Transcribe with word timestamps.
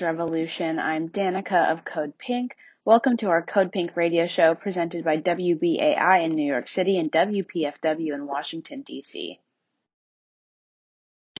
Revolution. 0.00 0.78
I'm 0.78 1.08
Danica 1.08 1.70
of 1.70 1.84
Code 1.84 2.16
Pink. 2.18 2.56
Welcome 2.84 3.16
to 3.18 3.28
our 3.28 3.42
Code 3.42 3.72
Pink 3.72 3.96
radio 3.96 4.26
show 4.26 4.54
presented 4.54 5.04
by 5.04 5.18
WBAI 5.18 6.24
in 6.24 6.34
New 6.34 6.46
York 6.46 6.68
City 6.68 6.98
and 6.98 7.10
WPFW 7.10 8.14
in 8.14 8.26
Washington, 8.26 8.82
D.C. 8.82 9.40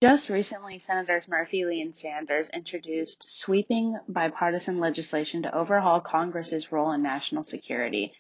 Just 0.03 0.29
recently, 0.29 0.79
Senators 0.79 1.29
Murphy, 1.29 1.65
Lee, 1.65 1.81
and 1.81 1.95
Sanders 1.95 2.51
introduced 2.51 3.29
sweeping 3.29 3.99
bipartisan 4.09 4.79
legislation 4.79 5.43
to 5.43 5.55
overhaul 5.55 6.01
Congress's 6.01 6.71
role 6.73 6.93
in 6.93 7.03
national 7.03 7.45
security. 7.45 8.13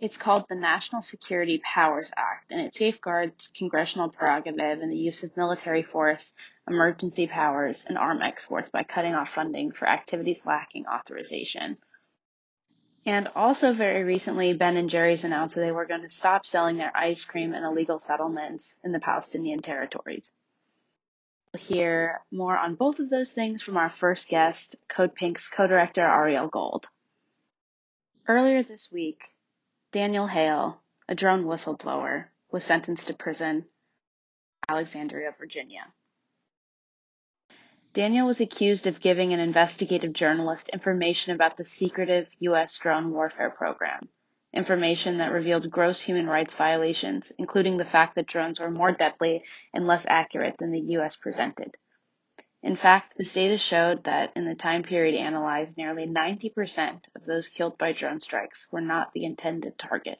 It's 0.00 0.16
called 0.16 0.44
the 0.48 0.56
National 0.56 1.02
Security 1.02 1.62
Powers 1.64 2.10
Act, 2.16 2.50
and 2.50 2.60
it 2.60 2.74
safeguards 2.74 3.48
congressional 3.56 4.08
prerogative 4.08 4.82
in 4.82 4.90
the 4.90 4.96
use 4.96 5.22
of 5.22 5.36
military 5.36 5.82
force, 5.82 6.32
emergency 6.68 7.26
powers, 7.26 7.84
and 7.86 7.96
arm 7.96 8.20
exports 8.20 8.70
by 8.70 8.82
cutting 8.82 9.14
off 9.14 9.30
funding 9.30 9.72
for 9.72 9.88
activities 9.88 10.44
lacking 10.44 10.86
authorization. 10.86 11.78
And 13.06 13.28
also 13.36 13.72
very 13.72 14.02
recently, 14.02 14.54
Ben 14.54 14.76
and 14.76 14.90
Jerry's 14.90 15.24
announced 15.24 15.54
that 15.54 15.60
they 15.60 15.72
were 15.72 15.86
going 15.86 16.02
to 16.02 16.08
stop 16.08 16.44
selling 16.44 16.78
their 16.78 16.94
ice 16.94 17.24
cream 17.24 17.54
and 17.54 17.64
illegal 17.64 17.98
settlements 17.98 18.76
in 18.82 18.92
the 18.92 19.00
Palestinian 19.00 19.60
territories. 19.60 20.32
We'll 21.52 21.62
hear 21.62 22.22
more 22.32 22.56
on 22.56 22.74
both 22.74 22.98
of 22.98 23.10
those 23.10 23.32
things 23.32 23.62
from 23.62 23.76
our 23.76 23.90
first 23.90 24.28
guest, 24.28 24.74
Code 24.88 25.14
Pink's 25.14 25.48
co-director 25.48 26.02
Ariel 26.02 26.48
Gold. 26.48 26.88
Earlier 28.26 28.62
this 28.62 28.90
week, 28.90 29.33
Daniel 29.94 30.26
Hale, 30.26 30.82
a 31.08 31.14
drone 31.14 31.44
whistleblower, 31.44 32.24
was 32.50 32.64
sentenced 32.64 33.06
to 33.06 33.14
prison 33.14 33.58
in 33.58 33.64
Alexandria, 34.68 35.32
Virginia. 35.38 35.92
Daniel 37.92 38.26
was 38.26 38.40
accused 38.40 38.88
of 38.88 39.00
giving 39.00 39.32
an 39.32 39.38
investigative 39.38 40.12
journalist 40.12 40.68
information 40.70 41.32
about 41.32 41.56
the 41.56 41.64
secretive 41.64 42.28
U.S. 42.40 42.76
drone 42.76 43.12
warfare 43.12 43.50
program, 43.50 44.08
information 44.52 45.18
that 45.18 45.30
revealed 45.30 45.70
gross 45.70 46.00
human 46.00 46.26
rights 46.26 46.54
violations, 46.54 47.30
including 47.38 47.76
the 47.76 47.84
fact 47.84 48.16
that 48.16 48.26
drones 48.26 48.58
were 48.58 48.72
more 48.72 48.90
deadly 48.90 49.44
and 49.72 49.86
less 49.86 50.06
accurate 50.06 50.56
than 50.58 50.72
the 50.72 50.80
U.S. 50.98 51.14
presented. 51.14 51.76
In 52.64 52.76
fact, 52.76 53.18
the 53.18 53.24
data 53.24 53.58
showed 53.58 54.04
that 54.04 54.32
in 54.34 54.46
the 54.46 54.54
time 54.54 54.84
period 54.84 55.14
analyzed, 55.14 55.76
nearly 55.76 56.06
90% 56.06 57.02
of 57.14 57.26
those 57.26 57.46
killed 57.46 57.76
by 57.76 57.92
drone 57.92 58.20
strikes 58.20 58.66
were 58.72 58.80
not 58.80 59.12
the 59.12 59.26
intended 59.26 59.76
target. 59.76 60.18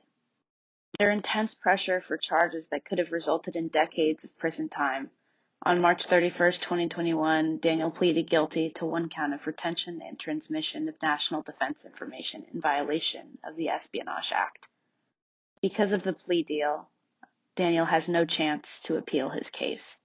Under 1.00 1.10
intense 1.10 1.54
pressure 1.54 2.02
for 2.02 2.18
charges 2.18 2.68
that 2.68 2.84
could 2.84 2.98
have 2.98 3.12
resulted 3.12 3.56
in 3.56 3.68
decades 3.68 4.24
of 4.24 4.36
prison 4.36 4.68
time, 4.68 5.10
on 5.62 5.80
March 5.80 6.04
31, 6.04 6.52
2021, 6.52 7.60
Daniel 7.60 7.90
pleaded 7.90 8.28
guilty 8.28 8.68
to 8.68 8.84
one 8.84 9.08
count 9.08 9.32
of 9.32 9.46
retention 9.46 10.02
and 10.02 10.20
transmission 10.20 10.86
of 10.90 11.00
national 11.00 11.40
defense 11.40 11.86
information 11.86 12.44
in 12.52 12.60
violation 12.60 13.38
of 13.42 13.56
the 13.56 13.70
Espionage 13.70 14.32
Act. 14.32 14.68
Because 15.62 15.92
of 15.92 16.02
the 16.02 16.12
plea 16.12 16.42
deal, 16.42 16.90
Daniel 17.56 17.86
has 17.86 18.06
no 18.06 18.26
chance 18.26 18.80
to 18.80 18.98
appeal 18.98 19.30
his 19.30 19.48
case. 19.48 19.96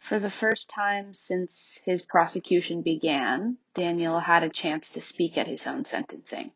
For 0.00 0.18
the 0.18 0.30
first 0.30 0.68
time 0.68 1.12
since 1.12 1.80
his 1.84 2.02
prosecution 2.02 2.82
began, 2.82 3.58
Daniel 3.74 4.18
had 4.18 4.42
a 4.42 4.48
chance 4.48 4.90
to 4.90 5.00
speak 5.00 5.38
at 5.38 5.46
his 5.46 5.66
own 5.66 5.84
sentencing. 5.84 6.52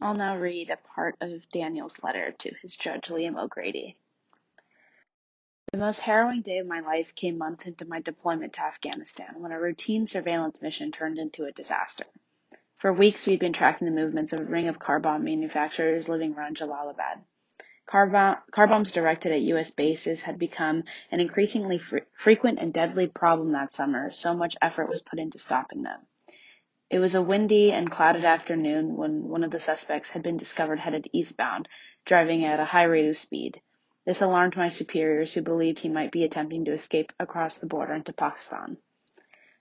I'll 0.00 0.14
now 0.14 0.36
read 0.38 0.70
a 0.70 0.76
part 0.76 1.16
of 1.20 1.48
Daniel's 1.50 2.02
letter 2.02 2.32
to 2.32 2.54
his 2.62 2.74
judge, 2.74 3.08
Liam 3.08 3.38
O'Grady. 3.38 3.96
The 5.72 5.78
most 5.78 6.00
harrowing 6.00 6.42
day 6.42 6.58
of 6.58 6.66
my 6.66 6.80
life 6.80 7.14
came 7.14 7.38
months 7.38 7.66
into 7.66 7.84
my 7.84 8.00
deployment 8.00 8.54
to 8.54 8.62
Afghanistan 8.62 9.34
when 9.40 9.52
a 9.52 9.60
routine 9.60 10.06
surveillance 10.06 10.62
mission 10.62 10.90
turned 10.90 11.18
into 11.18 11.44
a 11.44 11.52
disaster. 11.52 12.04
For 12.78 12.92
weeks, 12.92 13.26
we'd 13.26 13.40
been 13.40 13.52
tracking 13.52 13.86
the 13.86 14.02
movements 14.02 14.32
of 14.32 14.40
a 14.40 14.44
ring 14.44 14.68
of 14.68 14.78
car 14.78 15.00
bomb 15.00 15.24
manufacturers 15.24 16.08
living 16.08 16.34
around 16.34 16.56
Jalalabad. 16.56 17.20
Car, 17.92 18.06
bombs 18.68 18.90
directed 18.90 19.32
at 19.32 19.42
U.S. 19.42 19.70
bases 19.70 20.22
had 20.22 20.38
become 20.38 20.84
an 21.10 21.20
increasingly 21.20 21.76
fre- 21.76 21.98
frequent 22.14 22.58
and 22.58 22.72
deadly 22.72 23.06
problem 23.06 23.52
that 23.52 23.70
summer, 23.70 24.10
so 24.10 24.32
much 24.32 24.56
effort 24.62 24.88
was 24.88 25.02
put 25.02 25.18
into 25.18 25.36
stopping 25.36 25.82
them. 25.82 26.00
It 26.88 27.00
was 27.00 27.14
a 27.14 27.20
windy 27.20 27.70
and 27.70 27.90
clouded 27.90 28.24
afternoon 28.24 28.96
when 28.96 29.28
one 29.28 29.44
of 29.44 29.50
the 29.50 29.60
suspects 29.60 30.12
had 30.12 30.22
been 30.22 30.38
discovered 30.38 30.80
headed 30.80 31.10
eastbound, 31.12 31.68
driving 32.06 32.46
at 32.46 32.60
a 32.60 32.64
high 32.64 32.84
rate 32.84 33.10
of 33.10 33.18
speed. 33.18 33.60
This 34.06 34.22
alarmed 34.22 34.56
my 34.56 34.70
superiors, 34.70 35.34
who 35.34 35.42
believed 35.42 35.80
he 35.80 35.90
might 35.90 36.12
be 36.12 36.24
attempting 36.24 36.64
to 36.64 36.72
escape 36.72 37.12
across 37.20 37.58
the 37.58 37.66
border 37.66 37.92
into 37.92 38.14
Pakistan. 38.14 38.78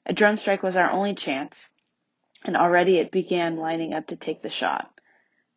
A 0.05 0.13
drone 0.13 0.37
strike 0.37 0.63
was 0.63 0.77
our 0.77 0.89
only 0.89 1.15
chance, 1.15 1.69
and 2.45 2.55
already 2.55 2.97
it 2.97 3.11
began 3.11 3.57
lining 3.57 3.93
up 3.93 4.07
to 4.07 4.15
take 4.15 4.41
the 4.41 4.49
shot 4.49 5.00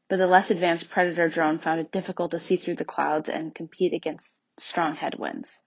but 0.09 0.17
the 0.17 0.27
less 0.27 0.51
advanced 0.51 0.91
Predator 0.91 1.29
drone 1.29 1.59
found 1.59 1.81
it 1.81 1.93
difficult 1.93 2.31
to 2.33 2.41
see 2.41 2.57
through 2.57 2.77
the 2.77 2.85
clouds 2.85 3.29
and 3.29 3.55
compete 3.55 3.93
against 3.93 4.39
strong 4.59 4.95
headwinds. 4.97 5.61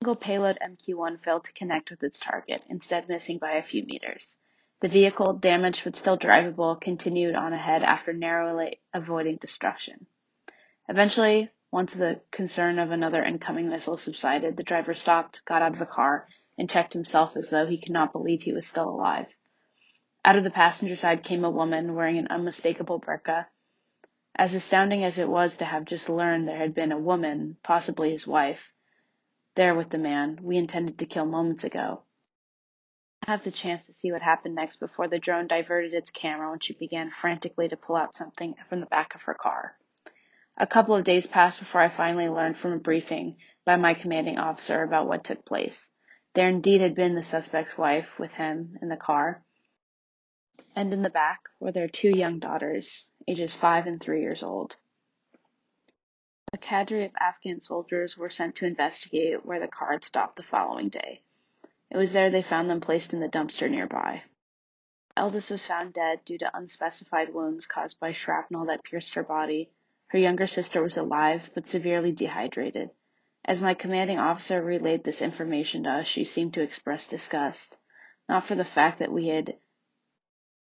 Single 0.00 0.16
payload 0.16 0.58
MQ-1 0.62 1.20
failed 1.20 1.44
to 1.44 1.52
connect 1.52 1.90
with 1.90 2.02
its 2.02 2.18
target, 2.18 2.62
instead 2.68 3.08
missing 3.08 3.38
by 3.38 3.52
a 3.52 3.62
few 3.62 3.84
meters. 3.84 4.36
The 4.80 4.88
vehicle, 4.88 5.32
damaged 5.32 5.82
but 5.82 5.96
still 5.96 6.16
drivable, 6.16 6.80
continued 6.80 7.34
on 7.34 7.52
ahead 7.52 7.82
after 7.82 8.12
narrowly 8.12 8.80
avoiding 8.94 9.36
destruction. 9.36 10.06
Eventually, 10.88 11.50
once 11.72 11.92
the 11.92 12.20
concern 12.30 12.78
of 12.78 12.92
another 12.92 13.22
incoming 13.22 13.68
missile 13.68 13.96
subsided, 13.96 14.56
the 14.56 14.62
driver 14.62 14.94
stopped, 14.94 15.44
got 15.44 15.62
out 15.62 15.72
of 15.72 15.78
the 15.80 15.86
car, 15.86 16.28
and 16.56 16.70
checked 16.70 16.92
himself 16.92 17.36
as 17.36 17.50
though 17.50 17.66
he 17.66 17.78
could 17.78 17.92
not 17.92 18.12
believe 18.12 18.42
he 18.42 18.52
was 18.52 18.66
still 18.66 18.88
alive. 18.88 19.26
Out 20.24 20.36
of 20.36 20.44
the 20.44 20.50
passenger 20.50 20.96
side 20.96 21.22
came 21.22 21.44
a 21.44 21.50
woman 21.50 21.94
wearing 21.94 22.18
an 22.18 22.28
unmistakable 22.28 23.00
burqa. 23.00 23.46
As 24.34 24.54
astounding 24.54 25.02
as 25.04 25.18
it 25.18 25.28
was 25.28 25.56
to 25.56 25.64
have 25.64 25.84
just 25.84 26.08
learned 26.08 26.46
there 26.46 26.58
had 26.58 26.74
been 26.74 26.92
a 26.92 26.98
woman, 26.98 27.56
possibly 27.62 28.10
his 28.10 28.26
wife, 28.26 28.72
there 29.54 29.74
with 29.74 29.90
the 29.90 29.98
man 29.98 30.38
we 30.42 30.56
intended 30.56 30.98
to 30.98 31.06
kill 31.06 31.26
moments 31.26 31.64
ago. 31.64 32.02
I 33.26 33.32
have 33.32 33.42
the 33.42 33.50
chance 33.50 33.86
to 33.86 33.92
see 33.92 34.12
what 34.12 34.22
happened 34.22 34.54
next 34.54 34.76
before 34.76 35.08
the 35.08 35.18
drone 35.18 35.48
diverted 35.48 35.92
its 35.92 36.10
camera 36.10 36.50
when 36.50 36.60
she 36.60 36.74
began 36.74 37.10
frantically 37.10 37.68
to 37.68 37.76
pull 37.76 37.96
out 37.96 38.14
something 38.14 38.54
from 38.68 38.80
the 38.80 38.86
back 38.86 39.14
of 39.14 39.22
her 39.22 39.34
car. 39.34 39.76
A 40.56 40.66
couple 40.66 40.94
of 40.94 41.04
days 41.04 41.26
passed 41.26 41.58
before 41.58 41.80
I 41.80 41.88
finally 41.88 42.28
learned 42.28 42.58
from 42.58 42.72
a 42.72 42.78
briefing 42.78 43.36
by 43.64 43.76
my 43.76 43.94
commanding 43.94 44.38
officer 44.38 44.82
about 44.82 45.06
what 45.06 45.24
took 45.24 45.44
place. 45.44 45.90
There 46.34 46.48
indeed 46.48 46.80
had 46.80 46.94
been 46.94 47.14
the 47.14 47.22
suspect's 47.22 47.76
wife 47.76 48.18
with 48.18 48.34
him 48.34 48.78
in 48.80 48.88
the 48.88 48.96
car, 48.96 49.42
and 50.78 50.92
in 50.92 51.02
the 51.02 51.10
back 51.10 51.40
were 51.58 51.72
their 51.72 51.88
two 51.88 52.16
young 52.16 52.38
daughters, 52.38 53.08
ages 53.26 53.52
five 53.52 53.88
and 53.88 54.00
three 54.00 54.20
years 54.20 54.44
old. 54.44 54.76
A 56.52 56.56
cadre 56.56 57.04
of 57.04 57.10
Afghan 57.18 57.60
soldiers 57.60 58.16
were 58.16 58.30
sent 58.30 58.54
to 58.54 58.64
investigate 58.64 59.44
where 59.44 59.58
the 59.58 59.66
car 59.66 59.90
had 59.90 60.04
stopped 60.04 60.36
the 60.36 60.44
following 60.44 60.88
day. 60.88 61.20
It 61.90 61.96
was 61.96 62.12
there 62.12 62.30
they 62.30 62.42
found 62.42 62.70
them 62.70 62.80
placed 62.80 63.12
in 63.12 63.18
the 63.18 63.28
dumpster 63.28 63.68
nearby. 63.68 64.22
Eldest 65.16 65.50
was 65.50 65.66
found 65.66 65.94
dead 65.94 66.24
due 66.24 66.38
to 66.38 66.56
unspecified 66.56 67.34
wounds 67.34 67.66
caused 67.66 67.98
by 67.98 68.12
shrapnel 68.12 68.66
that 68.66 68.84
pierced 68.84 69.14
her 69.14 69.24
body. 69.24 69.72
Her 70.06 70.18
younger 70.18 70.46
sister 70.46 70.80
was 70.80 70.96
alive, 70.96 71.50
but 71.54 71.66
severely 71.66 72.12
dehydrated. 72.12 72.90
As 73.44 73.60
my 73.60 73.74
commanding 73.74 74.20
officer 74.20 74.62
relayed 74.62 75.02
this 75.02 75.22
information 75.22 75.82
to 75.82 75.90
us, 75.90 76.06
she 76.06 76.22
seemed 76.22 76.54
to 76.54 76.62
express 76.62 77.08
disgust, 77.08 77.74
not 78.28 78.46
for 78.46 78.54
the 78.54 78.64
fact 78.64 79.00
that 79.00 79.10
we 79.10 79.26
had 79.26 79.56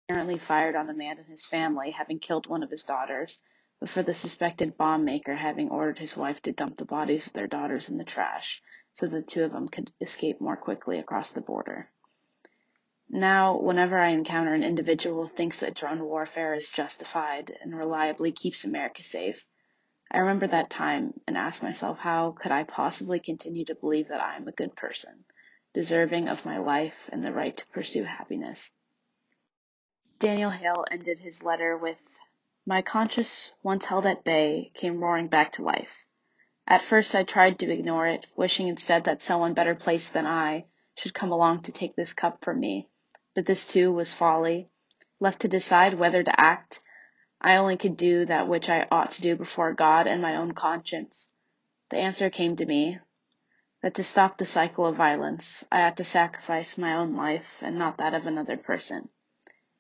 apparently 0.10 0.38
fired 0.38 0.74
on 0.74 0.88
the 0.88 0.94
man 0.94 1.18
and 1.18 1.28
his 1.28 1.46
family, 1.46 1.92
having 1.92 2.18
killed 2.18 2.48
one 2.48 2.64
of 2.64 2.72
his 2.72 2.84
daughters, 2.84 3.40
but 3.78 3.90
for 3.90 4.02
the 4.04 4.14
suspected 4.14 4.78
bomb 4.78 5.04
maker 5.04 5.36
having 5.36 5.70
ordered 5.70 6.00
his 6.00 6.16
wife 6.16 6.42
to 6.42 6.54
dump 6.54 6.78
the 6.78 6.86
bodies 6.86 7.28
of 7.28 7.34
their 7.34 7.46
daughters 7.46 7.90
in 7.90 7.98
the 7.98 8.06
trash 8.06 8.62
so 8.94 9.06
the 9.06 9.22
two 9.22 9.44
of 9.44 9.52
them 9.52 9.68
could 9.68 9.92
escape 10.00 10.40
more 10.40 10.56
quickly 10.56 10.98
across 10.98 11.32
the 11.32 11.42
border. 11.42 11.92
Now, 13.10 13.60
whenever 13.60 14.00
I 14.00 14.12
encounter 14.12 14.54
an 14.54 14.64
individual 14.64 15.28
who 15.28 15.36
thinks 15.36 15.60
that 15.60 15.76
drone 15.76 16.02
warfare 16.04 16.54
is 16.54 16.70
justified 16.70 17.56
and 17.62 17.78
reliably 17.78 18.32
keeps 18.32 18.64
America 18.64 19.04
safe, 19.04 19.44
I 20.10 20.20
remember 20.20 20.48
that 20.48 20.70
time 20.70 21.20
and 21.28 21.38
ask 21.38 21.62
myself 21.62 22.00
how 22.00 22.32
could 22.32 22.54
I 22.54 22.64
possibly 22.64 23.20
continue 23.20 23.66
to 23.66 23.76
believe 23.76 24.08
that 24.08 24.24
I 24.24 24.38
am 24.38 24.48
a 24.48 24.54
good 24.54 24.74
person, 24.78 25.26
deserving 25.74 26.30
of 26.30 26.46
my 26.46 26.60
life 26.60 27.10
and 27.12 27.26
the 27.26 27.34
right 27.34 27.58
to 27.58 27.68
pursue 27.68 28.06
happiness. 28.06 28.72
Daniel 30.20 30.50
Hale 30.50 30.84
ended 30.90 31.20
his 31.20 31.44
letter 31.44 31.78
with, 31.78 32.00
My 32.66 32.82
conscience, 32.82 33.52
once 33.62 33.86
held 33.86 34.08
at 34.08 34.24
bay, 34.24 34.72
came 34.74 35.00
roaring 35.00 35.28
back 35.28 35.52
to 35.54 35.64
life. 35.64 35.92
At 36.66 36.82
first 36.82 37.14
I 37.14 37.24
tried 37.24 37.60
to 37.60 37.72
ignore 37.72 38.08
it, 38.08 38.26
wishing 38.36 38.68
instead 38.68 39.04
that 39.04 39.22
someone 39.22 39.54
better 39.54 39.76
placed 39.76 40.14
than 40.14 40.26
I 40.26 40.66
should 40.96 41.14
come 41.14 41.32
along 41.32 41.62
to 41.64 41.72
take 41.72 41.96
this 41.96 42.14
cup 42.14 42.44
from 42.44 42.60
me. 42.60 42.90
But 43.36 43.46
this 43.46 43.68
too 43.68 43.94
was 43.94 44.16
folly. 44.16 44.72
Left 45.20 45.40
to 45.42 45.48
decide 45.48 45.94
whether 45.94 46.24
to 46.24 46.42
act, 46.42 46.80
I 47.40 47.56
only 47.58 47.78
could 47.78 47.96
do 47.96 48.26
that 48.26 48.48
which 48.48 48.70
I 48.70 48.88
ought 48.90 49.12
to 49.12 49.22
do 49.22 49.36
before 49.36 49.72
God 49.74 50.08
and 50.08 50.20
my 50.20 50.36
own 50.36 50.54
conscience. 50.54 51.30
The 51.92 51.98
answer 51.98 52.32
came 52.32 52.56
to 52.56 52.66
me. 52.66 52.98
that 53.84 53.94
to 53.94 54.04
stop 54.04 54.40
the 54.40 54.48
cycle 54.48 54.88
of 54.88 54.96
violence, 54.96 55.64
I 55.72 55.78
had 55.78 55.98
to 55.98 56.04
sacrifice 56.04 56.76
my 56.76 56.96
own 56.96 57.16
life 57.16 57.46
and 57.62 57.78
not 57.78 57.98
that 57.98 58.16
of 58.16 58.26
another 58.26 58.58
person. 58.58 59.10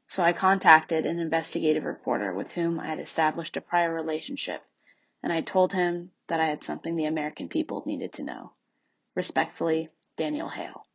So 0.08 0.24
I 0.24 0.34
contacted 0.34 1.06
an 1.06 1.20
investigative 1.20 1.84
reporter 1.84 2.34
with 2.34 2.52
whom 2.54 2.80
I 2.80 2.88
had 2.88 3.00
established 3.00 3.58
a 3.58 3.62
prior 3.62 3.94
relationship, 3.94 4.64
and 5.22 5.34
I 5.34 5.42
told 5.42 5.74
him 5.74 6.12
that 6.28 6.40
I 6.40 6.46
had 6.46 6.64
something 6.64 6.96
the 6.96 7.06
American 7.06 7.50
people 7.50 7.84
needed 7.86 8.14
to 8.14 8.24
know. 8.24 8.54
Respectfully, 9.16 9.90
Daniel 10.16 10.50
Hale. 10.50 10.86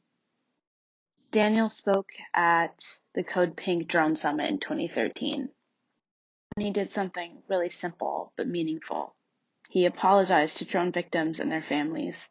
Daniel 1.30 1.68
spoke 1.68 2.12
at 2.34 2.84
the 3.14 3.24
Code 3.24 3.56
Pink 3.56 3.88
Drone 3.88 4.16
Summit 4.16 4.50
in 4.50 4.58
2013. 4.58 5.50
And 6.56 6.64
he 6.64 6.70
did 6.70 6.92
something 6.92 7.42
really 7.48 7.70
simple 7.70 8.32
but 8.36 8.46
meaningful. 8.46 9.14
He 9.68 9.86
apologized 9.86 10.58
to 10.58 10.66
drone 10.66 10.92
victims 10.92 11.40
and 11.40 11.50
their 11.50 11.62
families 11.62 12.28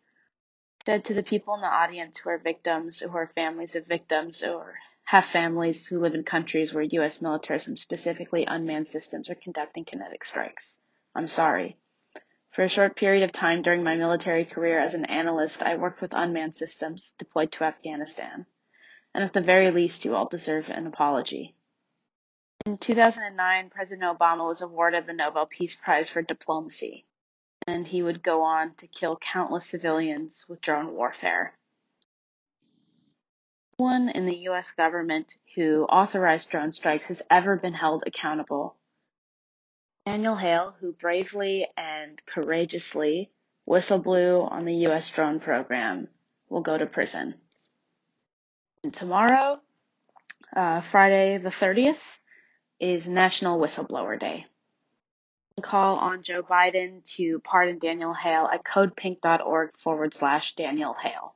said 0.85 1.05
to 1.05 1.13
the 1.13 1.23
people 1.23 1.53
in 1.53 1.61
the 1.61 1.67
audience 1.67 2.17
who 2.17 2.29
are 2.29 2.37
victims, 2.37 3.01
or 3.01 3.09
who 3.09 3.17
are 3.17 3.31
families 3.35 3.75
of 3.75 3.85
victims, 3.85 4.41
or 4.43 4.75
have 5.11 5.25
families 5.25 5.85
who 5.87 5.99
live 5.99 6.15
in 6.15 6.23
countries 6.23 6.73
where 6.73 6.85
U.S. 6.85 7.21
militarism, 7.21 7.75
specifically 7.75 8.45
unmanned 8.45 8.87
systems, 8.87 9.29
are 9.29 9.35
conducting 9.35 9.83
kinetic 9.83 10.23
strikes. 10.23 10.77
I'm 11.13 11.27
sorry. 11.27 11.75
For 12.51 12.63
a 12.63 12.69
short 12.69 12.95
period 12.95 13.23
of 13.23 13.33
time 13.33 13.61
during 13.61 13.83
my 13.83 13.97
military 13.97 14.45
career 14.45 14.79
as 14.79 14.93
an 14.93 15.03
analyst, 15.03 15.61
I 15.61 15.75
worked 15.75 15.99
with 15.99 16.13
unmanned 16.13 16.55
systems 16.55 17.13
deployed 17.19 17.51
to 17.51 17.65
Afghanistan. 17.65 18.45
And 19.13 19.21
at 19.21 19.33
the 19.33 19.41
very 19.41 19.69
least, 19.69 20.05
you 20.05 20.15
all 20.15 20.29
deserve 20.29 20.69
an 20.69 20.87
apology. 20.87 21.57
In 22.65 22.77
2009, 22.77 23.69
President 23.69 24.17
Obama 24.17 24.47
was 24.47 24.61
awarded 24.61 25.07
the 25.07 25.13
Nobel 25.13 25.45
Peace 25.45 25.75
Prize 25.75 26.07
for 26.07 26.21
Diplomacy 26.21 27.05
and 27.67 27.87
he 27.87 28.01
would 28.01 28.23
go 28.23 28.43
on 28.43 28.73
to 28.75 28.87
kill 28.87 29.17
countless 29.17 29.65
civilians 29.65 30.45
with 30.47 30.61
drone 30.61 30.93
warfare. 30.93 31.53
One 33.81 34.09
in 34.09 34.27
the 34.27 34.37
US 34.49 34.69
government 34.73 35.35
who 35.55 35.85
authorized 35.85 36.51
drone 36.51 36.71
strikes 36.71 37.07
has 37.07 37.23
ever 37.31 37.55
been 37.55 37.73
held 37.73 38.03
accountable. 38.05 38.75
Daniel 40.05 40.35
Hale, 40.35 40.75
who 40.79 40.91
bravely 40.91 41.67
and 41.75 42.23
courageously 42.27 43.31
whistleblew 43.67 44.51
on 44.51 44.65
the 44.65 44.85
US 44.85 45.09
drone 45.09 45.39
program, 45.39 46.09
will 46.47 46.61
go 46.61 46.77
to 46.77 46.85
prison. 46.85 47.33
And 48.83 48.93
tomorrow, 48.93 49.59
uh, 50.55 50.81
Friday 50.81 51.39
the 51.39 51.49
30th, 51.49 52.19
is 52.79 53.07
National 53.07 53.59
Whistleblower 53.59 54.19
Day 54.19 54.45
call 55.63 55.97
on 55.97 56.21
Joe 56.21 56.43
Biden 56.43 57.03
to 57.15 57.39
pardon 57.39 57.79
Daniel 57.79 58.13
Hale 58.13 58.47
at 58.53 58.63
codepink.org 58.63 59.75
forward 59.75 60.13
slash 60.13 60.53
Daniel 60.53 60.93
Hale. 60.93 61.33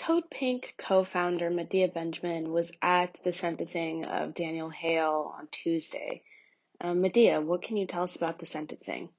CodePink 0.00 0.78
co-founder 0.78 1.50
Medea 1.50 1.86
Benjamin 1.86 2.52
was 2.52 2.72
at 2.80 3.20
the 3.22 3.34
sentencing 3.34 4.06
of 4.06 4.32
Daniel 4.32 4.70
Hale 4.70 5.34
on 5.36 5.46
Tuesday. 5.50 6.22
Uh, 6.80 6.94
Medea, 6.94 7.38
what 7.42 7.60
can 7.60 7.76
you 7.76 7.84
tell 7.84 8.04
us 8.04 8.16
about 8.16 8.38
the 8.38 8.46
sentencing? 8.46 9.10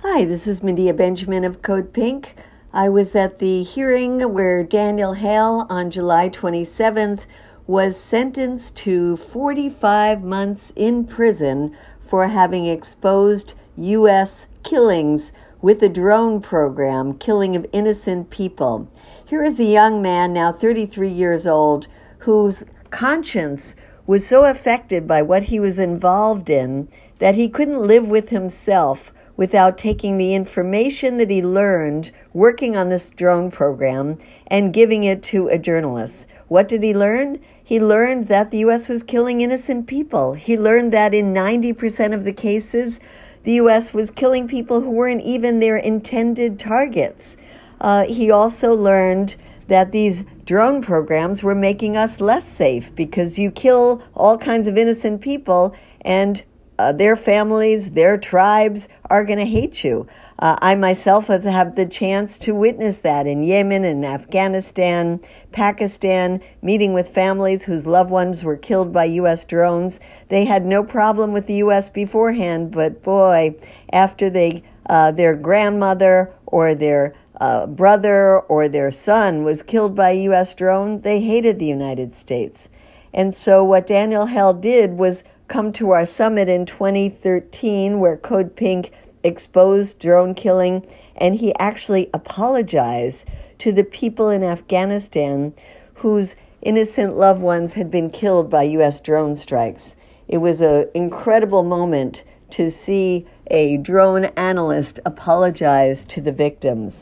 Hi, 0.00 0.26
this 0.26 0.46
is 0.46 0.62
Medea 0.62 0.92
Benjamin 0.92 1.42
of 1.44 1.62
Code 1.62 1.94
Pink. 1.94 2.34
I 2.74 2.90
was 2.90 3.16
at 3.16 3.38
the 3.38 3.62
hearing 3.62 4.34
where 4.34 4.62
Daniel 4.62 5.14
Hale 5.14 5.66
on 5.70 5.90
July 5.90 6.28
27th 6.28 7.20
was 7.66 7.96
sentenced 7.96 8.76
to 8.76 9.16
45 9.16 10.22
months 10.22 10.70
in 10.76 11.06
prison 11.06 11.74
for 12.06 12.28
having 12.28 12.66
exposed 12.66 13.54
U.S. 13.78 14.44
killings 14.64 15.32
with 15.62 15.80
the 15.80 15.88
drone 15.88 16.42
program, 16.42 17.14
killing 17.14 17.56
of 17.56 17.64
innocent 17.72 18.28
people. 18.28 18.86
Here 19.32 19.44
is 19.44 19.58
a 19.58 19.64
young 19.64 20.02
man, 20.02 20.34
now 20.34 20.52
33 20.52 21.08
years 21.08 21.46
old, 21.46 21.86
whose 22.18 22.64
conscience 22.90 23.74
was 24.06 24.26
so 24.26 24.44
affected 24.44 25.08
by 25.08 25.22
what 25.22 25.44
he 25.44 25.58
was 25.58 25.78
involved 25.78 26.50
in 26.50 26.86
that 27.18 27.34
he 27.34 27.48
couldn't 27.48 27.86
live 27.86 28.06
with 28.06 28.28
himself 28.28 29.10
without 29.38 29.78
taking 29.78 30.18
the 30.18 30.34
information 30.34 31.16
that 31.16 31.30
he 31.30 31.40
learned 31.40 32.10
working 32.34 32.76
on 32.76 32.90
this 32.90 33.08
drone 33.08 33.50
program 33.50 34.18
and 34.48 34.74
giving 34.74 35.04
it 35.04 35.22
to 35.22 35.48
a 35.48 35.56
journalist. 35.56 36.26
What 36.48 36.68
did 36.68 36.82
he 36.82 36.92
learn? 36.92 37.38
He 37.64 37.80
learned 37.80 38.28
that 38.28 38.50
the 38.50 38.58
U.S. 38.58 38.86
was 38.86 39.02
killing 39.02 39.40
innocent 39.40 39.86
people. 39.86 40.34
He 40.34 40.58
learned 40.58 40.92
that 40.92 41.14
in 41.14 41.32
90% 41.32 42.12
of 42.12 42.24
the 42.24 42.34
cases, 42.34 43.00
the 43.44 43.52
U.S. 43.52 43.94
was 43.94 44.10
killing 44.10 44.46
people 44.46 44.82
who 44.82 44.90
weren't 44.90 45.22
even 45.22 45.58
their 45.58 45.78
intended 45.78 46.58
targets. 46.58 47.38
Uh, 47.82 48.04
he 48.04 48.30
also 48.30 48.74
learned 48.74 49.34
that 49.66 49.90
these 49.90 50.22
drone 50.46 50.80
programs 50.82 51.42
were 51.42 51.54
making 51.54 51.96
us 51.96 52.20
less 52.20 52.46
safe 52.46 52.90
because 52.94 53.38
you 53.38 53.50
kill 53.50 54.00
all 54.14 54.38
kinds 54.38 54.68
of 54.68 54.78
innocent 54.78 55.20
people 55.20 55.74
and 56.02 56.42
uh, 56.78 56.92
their 56.92 57.16
families, 57.16 57.90
their 57.90 58.16
tribes 58.16 58.86
are 59.10 59.24
going 59.24 59.38
to 59.38 59.44
hate 59.44 59.84
you. 59.84 60.06
Uh, 60.38 60.56
I 60.60 60.74
myself 60.74 61.26
have 61.26 61.44
had 61.44 61.76
the 61.76 61.86
chance 61.86 62.38
to 62.38 62.54
witness 62.54 62.98
that 62.98 63.26
in 63.26 63.44
Yemen 63.44 63.84
and 63.84 64.04
Afghanistan, 64.04 65.20
Pakistan, 65.52 66.40
meeting 66.62 66.92
with 66.92 67.14
families 67.14 67.62
whose 67.62 67.86
loved 67.86 68.10
ones 68.10 68.42
were 68.42 68.56
killed 68.56 68.92
by 68.92 69.04
U.S. 69.04 69.44
drones. 69.44 70.00
They 70.28 70.44
had 70.44 70.66
no 70.66 70.82
problem 70.82 71.32
with 71.32 71.46
the 71.46 71.54
U.S. 71.54 71.88
beforehand, 71.88 72.70
but 72.70 73.02
boy, 73.02 73.54
after 73.92 74.30
they 74.30 74.62
uh, 74.86 75.12
their 75.12 75.34
grandmother 75.34 76.32
or 76.46 76.74
their 76.74 77.14
uh, 77.40 77.66
brother 77.66 78.40
or 78.40 78.68
their 78.68 78.90
son 78.90 79.42
was 79.44 79.62
killed 79.62 79.94
by 79.94 80.10
a 80.10 80.22
U.S. 80.24 80.54
drone, 80.54 81.00
they 81.00 81.20
hated 81.20 81.58
the 81.58 81.66
United 81.66 82.16
States. 82.16 82.68
And 83.14 83.36
so 83.36 83.64
what 83.64 83.86
Daniel 83.86 84.26
Hale 84.26 84.54
did 84.54 84.98
was 84.98 85.24
come 85.48 85.72
to 85.72 85.90
our 85.90 86.06
summit 86.06 86.48
in 86.48 86.66
2013 86.66 88.00
where 88.00 88.16
Code 88.16 88.54
Pink 88.56 88.92
exposed 89.24 89.98
drone 89.98 90.34
killing, 90.34 90.82
and 91.16 91.34
he 91.34 91.54
actually 91.58 92.10
apologized 92.14 93.24
to 93.58 93.72
the 93.72 93.84
people 93.84 94.30
in 94.30 94.42
Afghanistan 94.42 95.52
whose 95.94 96.34
innocent 96.62 97.16
loved 97.16 97.40
ones 97.40 97.72
had 97.72 97.90
been 97.90 98.10
killed 98.10 98.50
by 98.50 98.62
U.S. 98.62 99.00
drone 99.00 99.36
strikes. 99.36 99.94
It 100.28 100.38
was 100.38 100.60
an 100.60 100.88
incredible 100.94 101.62
moment 101.62 102.24
to 102.50 102.70
see 102.70 103.26
a 103.50 103.76
drone 103.78 104.24
analyst 104.36 105.00
apologize 105.04 106.04
to 106.06 106.20
the 106.20 106.32
victims. 106.32 106.94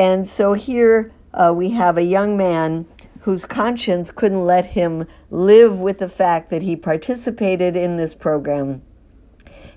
And 0.00 0.28
so 0.28 0.54
here 0.54 1.12
uh, 1.34 1.52
we 1.54 1.70
have 1.70 1.98
a 1.98 2.02
young 2.02 2.36
man 2.36 2.86
whose 3.20 3.44
conscience 3.44 4.10
couldn't 4.10 4.46
let 4.46 4.64
him 4.64 5.06
live 5.30 5.78
with 5.78 5.98
the 5.98 6.08
fact 6.08 6.50
that 6.50 6.62
he 6.62 6.74
participated 6.74 7.76
in 7.76 7.96
this 7.96 8.14
program 8.14 8.82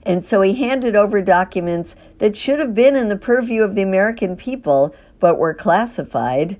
and 0.06 0.24
so 0.24 0.42
he 0.42 0.54
handed 0.54 0.96
over 0.96 1.22
documents 1.22 1.96
that 2.20 2.36
should 2.36 2.60
have 2.60 2.76
been 2.76 2.96
in 2.96 3.10
the 3.10 3.16
purview 3.16 3.64
of 3.64 3.76
the 3.76 3.82
American 3.82 4.36
people, 4.36 4.94
but 5.20 5.38
were 5.38 5.54
classified, 5.54 6.58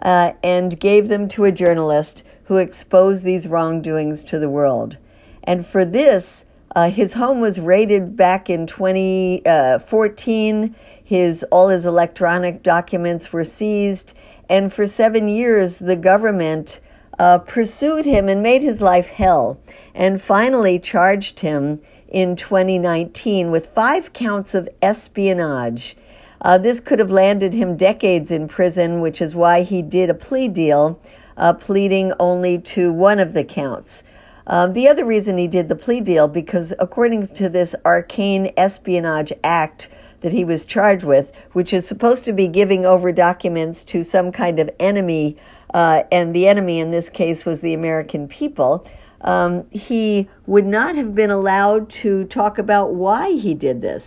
uh, 0.00 0.32
and 0.42 0.80
gave 0.80 1.08
them 1.08 1.28
to 1.28 1.44
a 1.44 1.52
journalist 1.52 2.22
who 2.44 2.56
exposed 2.56 3.22
these 3.22 3.48
wrongdoings 3.48 4.24
to 4.24 4.38
the 4.38 4.48
world. 4.48 4.96
And 5.44 5.66
for 5.66 5.84
this, 5.84 6.44
uh, 6.74 6.90
his 6.90 7.12
home 7.12 7.40
was 7.40 7.60
raided 7.60 8.16
back 8.16 8.48
in 8.48 8.66
2014. 8.66 10.74
His 11.06 11.44
all 11.52 11.68
his 11.68 11.86
electronic 11.86 12.64
documents 12.64 13.32
were 13.32 13.44
seized, 13.44 14.12
and 14.48 14.72
for 14.72 14.88
seven 14.88 15.28
years, 15.28 15.76
the 15.76 15.94
government 15.94 16.80
uh, 17.16 17.38
pursued 17.38 18.04
him 18.04 18.28
and 18.28 18.42
made 18.42 18.60
his 18.60 18.80
life 18.80 19.06
hell, 19.06 19.56
and 19.94 20.20
finally 20.20 20.80
charged 20.80 21.38
him 21.38 21.80
in 22.08 22.34
2019 22.34 23.52
with 23.52 23.68
five 23.68 24.12
counts 24.14 24.52
of 24.52 24.68
espionage. 24.82 25.96
Uh, 26.42 26.58
this 26.58 26.80
could 26.80 26.98
have 26.98 27.12
landed 27.12 27.54
him 27.54 27.76
decades 27.76 28.32
in 28.32 28.48
prison, 28.48 29.00
which 29.00 29.22
is 29.22 29.32
why 29.32 29.62
he 29.62 29.82
did 29.82 30.10
a 30.10 30.14
plea 30.14 30.48
deal, 30.48 30.98
uh, 31.36 31.52
pleading 31.52 32.12
only 32.18 32.58
to 32.58 32.92
one 32.92 33.20
of 33.20 33.32
the 33.32 33.44
counts. 33.44 34.02
Um, 34.48 34.72
the 34.72 34.88
other 34.88 35.04
reason 35.04 35.38
he 35.38 35.46
did 35.46 35.68
the 35.68 35.76
plea 35.76 36.00
deal, 36.00 36.26
because 36.26 36.72
according 36.80 37.28
to 37.28 37.48
this 37.48 37.76
arcane 37.84 38.52
espionage 38.56 39.32
act 39.44 39.88
that 40.20 40.32
he 40.32 40.44
was 40.44 40.64
charged 40.64 41.04
with, 41.04 41.30
which 41.52 41.72
is 41.72 41.86
supposed 41.86 42.24
to 42.24 42.32
be 42.32 42.48
giving 42.48 42.86
over 42.86 43.12
documents 43.12 43.82
to 43.84 44.02
some 44.02 44.32
kind 44.32 44.58
of 44.58 44.70
enemy, 44.80 45.36
uh, 45.74 46.02
and 46.10 46.34
the 46.34 46.48
enemy 46.48 46.80
in 46.80 46.90
this 46.90 47.08
case 47.08 47.44
was 47.44 47.60
the 47.60 47.74
American 47.74 48.28
people, 48.28 48.86
um, 49.22 49.66
he 49.70 50.28
would 50.46 50.66
not 50.66 50.94
have 50.94 51.14
been 51.14 51.30
allowed 51.30 51.88
to 51.88 52.24
talk 52.24 52.58
about 52.58 52.94
why 52.94 53.32
he 53.32 53.54
did 53.54 53.80
this. 53.82 54.04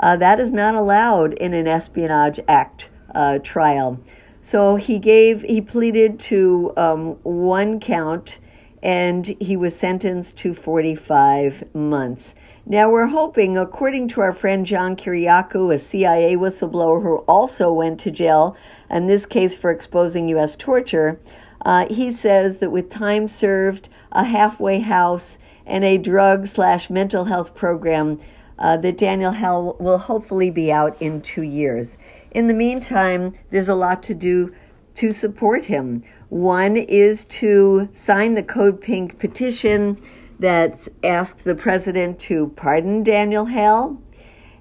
Uh, 0.00 0.16
that 0.16 0.40
is 0.40 0.50
not 0.50 0.74
allowed 0.74 1.34
in 1.34 1.54
an 1.54 1.66
Espionage 1.66 2.40
Act 2.48 2.88
uh, 3.14 3.38
trial. 3.38 3.98
So 4.42 4.76
he 4.76 4.98
gave, 4.98 5.42
he 5.42 5.60
pleaded 5.60 6.18
to 6.20 6.72
um, 6.76 7.16
one 7.22 7.78
count, 7.80 8.38
and 8.82 9.24
he 9.40 9.56
was 9.56 9.76
sentenced 9.76 10.36
to 10.38 10.54
45 10.54 11.74
months. 11.74 12.34
Now 12.64 12.90
we're 12.90 13.06
hoping, 13.06 13.58
according 13.58 14.06
to 14.08 14.20
our 14.20 14.32
friend 14.32 14.64
John 14.64 14.94
Kiriakou, 14.94 15.74
a 15.74 15.80
CIA 15.80 16.36
whistleblower 16.36 17.02
who 17.02 17.16
also 17.26 17.72
went 17.72 17.98
to 18.00 18.10
jail, 18.12 18.56
in 18.88 19.08
this 19.08 19.26
case 19.26 19.52
for 19.52 19.72
exposing 19.72 20.28
U.S. 20.28 20.54
torture, 20.54 21.18
uh, 21.66 21.86
he 21.88 22.12
says 22.12 22.58
that 22.58 22.70
with 22.70 22.88
time 22.88 23.26
served, 23.26 23.88
a 24.12 24.22
halfway 24.22 24.78
house, 24.78 25.38
and 25.66 25.82
a 25.82 25.98
drug 25.98 26.46
slash 26.46 26.88
mental 26.88 27.24
health 27.24 27.52
program, 27.52 28.20
uh, 28.60 28.76
that 28.76 28.96
Daniel 28.96 29.32
Hale 29.32 29.76
will 29.80 29.98
hopefully 29.98 30.50
be 30.50 30.70
out 30.70 30.96
in 31.02 31.20
two 31.20 31.42
years. 31.42 31.96
In 32.30 32.46
the 32.46 32.54
meantime, 32.54 33.34
there's 33.50 33.68
a 33.68 33.74
lot 33.74 34.04
to 34.04 34.14
do 34.14 34.54
to 34.94 35.10
support 35.10 35.64
him. 35.64 36.04
One 36.28 36.76
is 36.76 37.24
to 37.24 37.88
sign 37.92 38.34
the 38.34 38.42
Code 38.44 38.80
Pink 38.80 39.18
petition 39.18 39.98
that 40.42 40.88
asks 41.04 41.44
the 41.44 41.54
president 41.54 42.18
to 42.18 42.52
pardon 42.56 43.04
Daniel 43.04 43.46
Hale, 43.46 43.96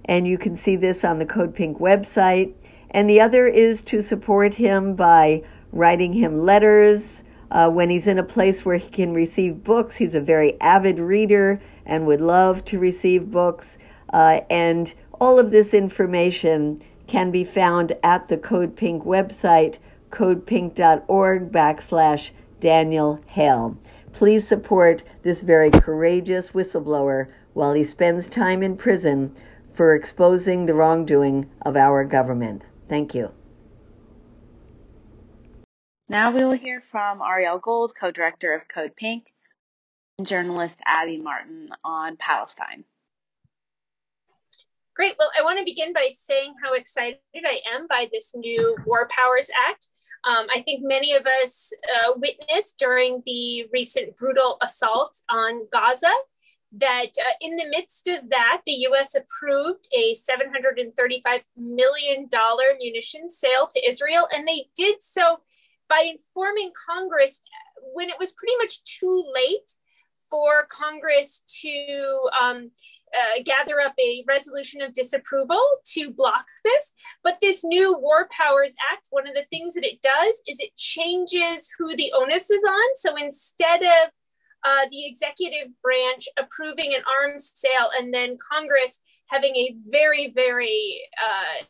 and 0.05 0.27
you 0.27 0.37
can 0.37 0.55
see 0.55 0.75
this 0.75 1.03
on 1.03 1.17
the 1.17 1.25
Code 1.25 1.55
Pink 1.55 1.79
website. 1.79 2.53
And 2.91 3.09
the 3.09 3.19
other 3.19 3.47
is 3.47 3.81
to 3.83 4.01
support 4.01 4.53
him 4.53 4.93
by 4.93 5.41
writing 5.71 6.13
him 6.13 6.45
letters 6.45 7.23
uh, 7.49 7.69
when 7.69 7.89
he's 7.89 8.05
in 8.05 8.19
a 8.19 8.23
place 8.23 8.63
where 8.63 8.77
he 8.77 8.89
can 8.89 9.11
receive 9.13 9.63
books. 9.63 9.95
He's 9.95 10.13
a 10.13 10.21
very 10.21 10.59
avid 10.61 10.99
reader 10.99 11.59
and 11.87 12.05
would 12.05 12.21
love 12.21 12.63
to 12.65 12.77
receive 12.77 13.31
books. 13.31 13.79
Uh, 14.13 14.41
and 14.51 14.93
all 15.19 15.39
of 15.39 15.49
this 15.49 15.73
information 15.73 16.83
can 17.07 17.31
be 17.31 17.43
found 17.43 17.95
at 18.03 18.27
the 18.27 18.37
Code 18.37 18.75
Pink 18.75 19.03
website, 19.03 19.77
codepink.org 20.11 21.51
backslash 21.51 22.29
Daniel 22.59 23.19
Hale. 23.25 23.75
Please 24.13 24.47
support 24.47 25.03
this 25.23 25.41
very 25.41 25.71
courageous 25.71 26.49
whistleblower 26.49 27.27
while 27.53 27.73
he 27.73 27.83
spends 27.83 28.29
time 28.29 28.63
in 28.63 28.77
prison 28.77 29.35
for 29.73 29.95
exposing 29.95 30.65
the 30.65 30.73
wrongdoing 30.73 31.49
of 31.63 31.75
our 31.75 32.03
government. 32.03 32.61
Thank 32.89 33.15
you. 33.15 33.31
Now 36.09 36.31
we 36.31 36.43
will 36.43 36.51
hear 36.51 36.81
from 36.81 37.21
Ariel 37.21 37.59
Gold, 37.59 37.93
co-director 37.97 38.53
of 38.53 38.67
Code 38.67 38.95
Pink, 38.95 39.33
and 40.17 40.27
journalist 40.27 40.81
Abby 40.85 41.17
Martin 41.17 41.69
on 41.83 42.17
Palestine. 42.17 42.83
Great. 44.95 45.15
Well, 45.17 45.31
I 45.39 45.43
want 45.43 45.57
to 45.59 45.65
begin 45.65 45.93
by 45.93 46.09
saying 46.11 46.53
how 46.61 46.73
excited 46.73 47.17
I 47.35 47.61
am 47.73 47.87
by 47.87 48.09
this 48.11 48.33
new 48.35 48.75
War 48.85 49.07
Powers 49.09 49.49
Act. 49.69 49.87
Um, 50.23 50.47
I 50.53 50.61
think 50.61 50.83
many 50.83 51.13
of 51.13 51.25
us 51.25 51.71
uh, 51.95 52.13
witnessed 52.17 52.77
during 52.77 53.23
the 53.25 53.67
recent 53.71 54.17
brutal 54.17 54.57
assaults 54.61 55.23
on 55.29 55.65
Gaza 55.71 56.11
that 56.73 57.11
uh, 57.19 57.33
in 57.41 57.55
the 57.55 57.67
midst 57.69 58.07
of 58.07 58.29
that, 58.29 58.61
the 58.65 58.85
US 58.89 59.15
approved 59.15 59.87
a 59.93 60.13
$735 60.15 61.41
million 61.57 62.29
munitions 62.79 63.37
sale 63.37 63.67
to 63.71 63.87
Israel, 63.87 64.27
and 64.33 64.47
they 64.47 64.67
did 64.75 65.01
so 65.01 65.39
by 65.87 66.09
informing 66.09 66.71
Congress 66.89 67.41
when 67.93 68.09
it 68.09 68.19
was 68.19 68.33
pretty 68.33 68.55
much 68.57 68.83
too 68.83 69.23
late 69.33 69.75
for 70.29 70.65
Congress 70.69 71.43
to 71.61 72.29
um, 72.41 72.71
uh, 73.13 73.43
gather 73.43 73.79
up 73.81 73.93
a 73.99 74.23
resolution 74.27 74.81
of 74.81 74.93
disapproval 74.93 75.61
to 75.85 76.11
block 76.11 76.45
this. 76.63 76.93
But 77.23 77.39
this 77.41 77.63
new 77.63 77.97
War 77.97 78.27
Powers 78.31 78.73
Act, 78.91 79.07
one 79.09 79.27
of 79.27 79.33
the 79.33 79.45
things 79.49 79.73
that 79.73 79.85
it 79.85 80.01
does 80.01 80.41
is 80.47 80.59
it 80.59 80.75
changes 80.77 81.69
who 81.77 81.95
the 81.95 82.13
onus 82.15 82.49
is 82.49 82.63
on. 82.63 82.95
So 82.95 83.15
instead 83.17 83.83
of 83.83 84.11
uh, 84.63 84.85
the 84.91 85.05
executive 85.07 85.69
branch 85.81 86.27
approving 86.37 86.93
an 86.93 87.01
arms 87.21 87.51
sale 87.53 87.89
and 87.97 88.13
then 88.13 88.37
Congress 88.51 88.99
having 89.27 89.55
a 89.55 89.75
very, 89.89 90.31
very 90.35 91.01
uh, 91.17 91.65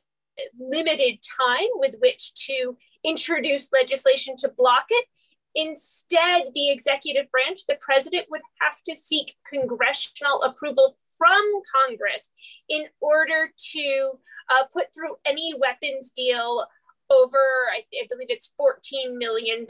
limited 0.59 1.19
time 1.39 1.69
with 1.75 1.95
which 1.99 2.33
to 2.47 2.77
introduce 3.03 3.71
legislation 3.71 4.35
to 4.37 4.49
block 4.49 4.85
it. 4.89 5.05
Instead, 5.53 6.43
the 6.53 6.69
executive 6.69 7.29
branch, 7.29 7.65
the 7.67 7.77
president, 7.81 8.25
would 8.29 8.41
have 8.61 8.81
to 8.83 8.95
seek 8.95 9.35
congressional 9.49 10.43
approval 10.43 10.97
from 11.21 11.61
Congress 11.85 12.29
in 12.67 12.85
order 12.99 13.51
to 13.73 14.11
uh, 14.49 14.63
put 14.73 14.87
through 14.91 15.15
any 15.23 15.53
weapons 15.59 16.09
deal 16.15 16.65
over, 17.11 17.37
I, 17.37 17.83
I, 18.01 18.07
believe 18.09 18.29
it's 18.29 18.53
$14 18.59 19.17
million. 19.17 19.67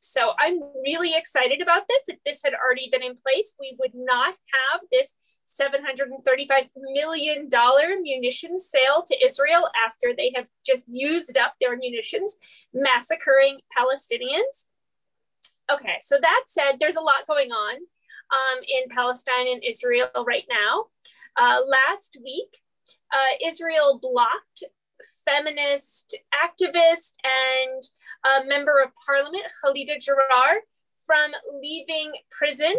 So 0.00 0.32
I'm 0.38 0.60
really 0.82 1.12
excited 1.14 1.60
about 1.60 1.86
this. 1.86 2.02
If 2.08 2.18
this 2.24 2.40
had 2.42 2.54
already 2.54 2.88
been 2.90 3.02
in 3.02 3.16
place, 3.16 3.56
we 3.60 3.76
would 3.78 3.92
not 3.94 4.34
have 4.72 4.80
this 4.90 5.12
$735 5.60 6.68
million 6.94 7.48
munitions 8.02 8.70
sale 8.70 9.04
to 9.06 9.24
Israel 9.24 9.68
after 9.86 10.14
they 10.16 10.32
have 10.34 10.46
just 10.64 10.84
used 10.88 11.36
up 11.36 11.54
their 11.60 11.76
munitions, 11.76 12.36
massacring 12.72 13.58
Palestinians. 13.76 14.64
Okay, 15.70 15.96
so 16.00 16.16
that 16.20 16.44
said, 16.46 16.76
there's 16.80 16.96
a 16.96 17.00
lot 17.00 17.26
going 17.26 17.50
on 17.50 17.80
um, 18.30 18.62
in 18.62 18.88
Palestine 18.88 19.48
and 19.48 19.62
Israel 19.64 20.08
right 20.26 20.44
now. 20.48 20.86
Uh, 21.36 21.60
last 21.66 22.16
week, 22.22 22.58
uh, 23.12 23.46
Israel 23.46 23.98
blocked 24.00 24.64
feminist 25.24 26.16
activist 26.34 27.14
and 27.24 27.82
a 28.24 28.46
member 28.46 28.80
of 28.82 28.90
parliament, 29.06 29.44
Khalida 29.62 29.98
Jarrar, 29.98 30.56
from 31.04 31.30
leaving 31.60 32.12
prison 32.30 32.74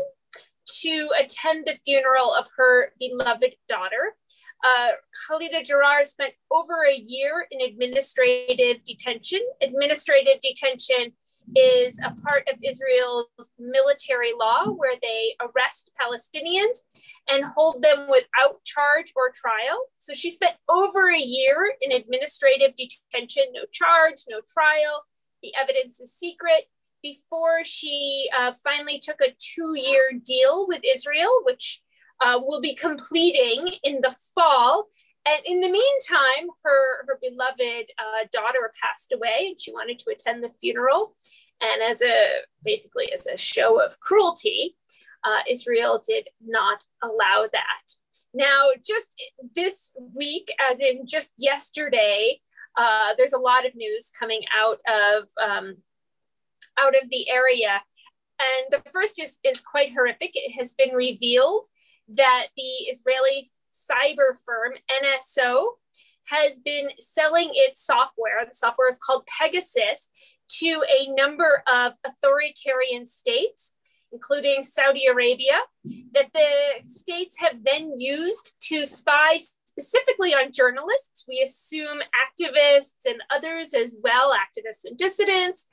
to 0.82 1.10
attend 1.20 1.66
the 1.66 1.78
funeral 1.86 2.34
of 2.34 2.48
her 2.58 2.92
beloved 3.00 3.56
daughter. 3.70 4.16
Uh, 4.64 4.90
Khalida 5.30 5.64
Jarrar 5.64 6.06
spent 6.06 6.34
over 6.52 6.86
a 6.86 6.96
year 6.96 7.48
in 7.52 7.62
administrative 7.62 8.84
detention. 8.84 9.40
Administrative 9.62 10.42
detention 10.42 11.14
is 11.56 11.98
a 12.04 12.14
part 12.22 12.48
of 12.52 12.60
Israel's 12.64 13.28
military 13.58 14.32
law 14.38 14.66
where 14.66 14.96
they 15.02 15.36
arrest 15.42 15.92
Palestinians 16.00 16.84
and 17.30 17.44
hold 17.44 17.82
them 17.82 18.08
without 18.10 18.64
charge 18.64 19.14
or 19.16 19.32
trial. 19.32 19.86
So 19.98 20.14
she 20.14 20.32
spent 20.32 20.56
over 20.70 21.10
a 21.10 21.18
year 21.18 21.74
in 21.82 21.92
administrative 21.92 22.76
detention, 22.76 23.46
no 23.54 23.62
charge, 23.72 24.24
no 24.30 24.42
trial. 24.48 25.06
The 25.42 25.54
evidence 25.56 26.00
is 26.00 26.14
secret 26.14 26.68
before 27.02 27.64
she 27.64 28.30
uh, 28.38 28.54
finally 28.64 29.00
took 29.00 29.22
a 29.22 29.36
two 29.38 29.76
year 29.78 30.12
deal 30.24 30.68
with 30.68 30.82
Israel, 30.84 31.42
which 31.44 31.82
uh, 32.22 32.40
will 32.42 32.62
be 32.62 32.76
completing 32.76 33.68
in 33.84 34.02
the 34.02 34.16
fall. 34.36 34.88
And 35.28 35.46
in 35.46 35.60
the 35.60 35.70
meantime, 35.70 36.50
her, 36.64 37.06
her 37.06 37.20
beloved 37.22 37.92
uh, 38.00 38.28
daughter 38.32 38.72
passed 38.82 39.12
away 39.12 39.48
and 39.50 39.60
she 39.60 39.74
wanted 39.74 40.00
to 40.00 40.12
attend 40.12 40.42
the 40.42 40.52
funeral. 40.62 41.16
And 41.60 41.82
as 41.82 42.02
a 42.02 42.42
basically 42.64 43.12
as 43.12 43.28
a 43.28 43.36
show 43.36 43.84
of 43.84 44.00
cruelty, 44.00 44.78
uh, 45.24 45.40
Israel 45.50 46.02
did 46.08 46.30
not 46.46 46.84
allow 47.04 47.48
that. 47.52 47.94
Now, 48.34 48.70
just 48.86 49.22
this 49.56 49.98
week, 50.16 50.54
as 50.72 50.80
in 50.80 51.06
just 51.06 51.34
yesterday, 51.38 52.40
uh, 52.78 53.14
there's 53.18 53.34
a 53.34 53.40
lot 53.40 53.66
of 53.66 53.76
news 53.76 54.12
coming 54.18 54.44
out 54.56 54.80
of 54.88 55.24
um, 55.44 55.76
out 56.80 56.96
of 57.02 57.10
the 57.10 57.30
area. 57.30 57.82
And 58.40 58.72
the 58.72 58.90
first 58.92 59.20
is, 59.20 59.40
is 59.44 59.60
quite 59.60 59.92
horrific. 59.92 60.32
It 60.36 60.52
has 60.60 60.76
been 60.76 60.94
revealed 60.94 61.66
that 62.10 62.48
the 62.56 62.92
Israeli 62.92 63.50
cyber 63.90 64.38
firm 64.46 64.74
NSO 65.04 65.66
has 66.26 66.60
been 66.60 66.90
selling 66.98 67.50
its 67.54 67.86
software. 67.86 68.46
The 68.48 68.54
software 68.54 68.90
is 68.90 69.00
called 69.00 69.26
Pegasus 69.28 70.10
to 70.60 70.84
a 70.90 71.14
number 71.14 71.64
of 71.68 71.94
authoritarian 72.06 73.08
states, 73.08 73.74
including 74.12 74.64
Saudi 74.64 75.06
Arabia, 75.08 75.60
that 76.14 76.32
the 76.34 76.88
states 76.88 77.38
have 77.40 77.64
then 77.64 78.00
used 78.00 78.52
to 78.70 78.86
spy 78.86 79.40
specifically 79.66 80.34
on 80.34 80.52
journalists. 80.52 81.26
We 81.28 81.42
assume 81.42 82.00
activists 82.00 83.06
and 83.06 83.22
others 83.30 83.74
as 83.74 83.96
well, 84.02 84.34
activists 84.34 84.86
and 84.86 84.98
dissidents. 84.98 85.66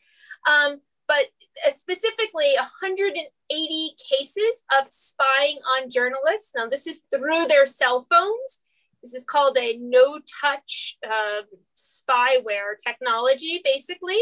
Um, 0.48 0.80
but 1.06 1.26
uh, 1.66 1.70
specifically 1.70 2.52
180 2.56 3.96
cases 4.10 4.64
of 4.78 4.90
spying 4.90 5.58
on 5.76 5.90
journalists. 5.90 6.52
Now, 6.54 6.68
this 6.68 6.86
is 6.86 7.02
through 7.12 7.46
their 7.46 7.66
cell 7.66 8.06
phones. 8.10 8.60
This 9.02 9.14
is 9.14 9.24
called 9.24 9.58
a 9.58 9.76
no 9.78 10.18
touch 10.40 10.96
uh, 11.06 11.42
spyware 11.76 12.78
technology, 12.82 13.60
basically. 13.62 14.20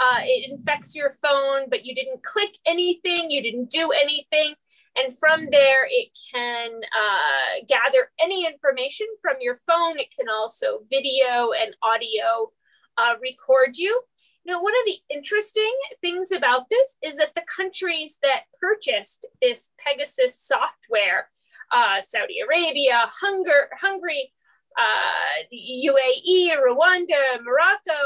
Uh, 0.00 0.20
it 0.22 0.50
infects 0.50 0.94
your 0.94 1.14
phone, 1.22 1.68
but 1.68 1.84
you 1.84 1.94
didn't 1.94 2.22
click 2.22 2.56
anything, 2.66 3.30
you 3.30 3.42
didn't 3.42 3.70
do 3.70 3.90
anything. 3.90 4.54
And 4.96 5.16
from 5.16 5.48
there, 5.50 5.86
it 5.88 6.16
can 6.34 6.70
uh, 6.72 7.64
gather 7.68 8.10
any 8.20 8.46
information 8.46 9.06
from 9.22 9.36
your 9.40 9.60
phone. 9.68 9.98
It 9.98 10.12
can 10.16 10.28
also 10.28 10.80
video 10.90 11.52
and 11.52 11.74
audio 11.82 12.50
uh, 12.96 13.14
record 13.22 13.76
you. 13.76 14.00
Know, 14.48 14.60
one 14.60 14.72
of 14.72 14.86
the 14.86 15.14
interesting 15.14 15.78
things 16.00 16.32
about 16.32 16.70
this 16.70 16.96
is 17.02 17.16
that 17.16 17.34
the 17.34 17.44
countries 17.54 18.16
that 18.22 18.44
purchased 18.58 19.26
this 19.42 19.68
Pegasus 19.76 20.40
software, 20.40 21.28
uh, 21.70 22.00
Saudi 22.00 22.40
Arabia, 22.40 23.04
Hunger, 23.20 23.68
Hungary, 23.78 24.32
uh, 24.74 25.44
the 25.50 25.90
UAE, 25.90 26.56
Rwanda, 26.66 27.42
Morocco, 27.42 28.00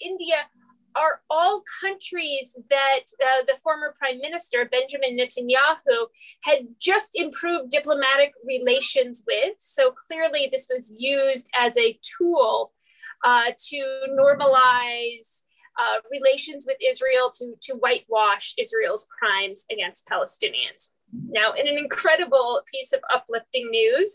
India, 0.00 0.36
are 0.94 1.22
all 1.28 1.64
countries 1.80 2.54
that 2.70 3.00
uh, 3.20 3.44
the 3.48 3.58
former 3.64 3.96
prime 3.98 4.18
minister 4.18 4.68
Benjamin 4.70 5.18
Netanyahu 5.18 6.06
had 6.44 6.68
just 6.78 7.16
improved 7.16 7.72
diplomatic 7.72 8.32
relations 8.46 9.24
with. 9.26 9.56
So 9.58 9.92
clearly, 10.06 10.48
this 10.52 10.68
was 10.72 10.94
used 10.96 11.50
as 11.52 11.76
a 11.76 11.98
tool 12.00 12.72
uh, 13.24 13.50
to 13.70 14.06
normalize 14.10 15.39
uh, 15.78 16.00
relations 16.10 16.64
with 16.66 16.76
Israel, 16.84 17.30
to, 17.38 17.54
to 17.62 17.74
whitewash 17.74 18.54
Israel's 18.58 19.06
crimes 19.06 19.64
against 19.70 20.06
Palestinians. 20.08 20.90
Now, 21.12 21.52
in 21.52 21.66
an 21.66 21.78
incredible 21.78 22.62
piece 22.70 22.92
of 22.92 23.00
uplifting 23.12 23.70
news, 23.70 24.14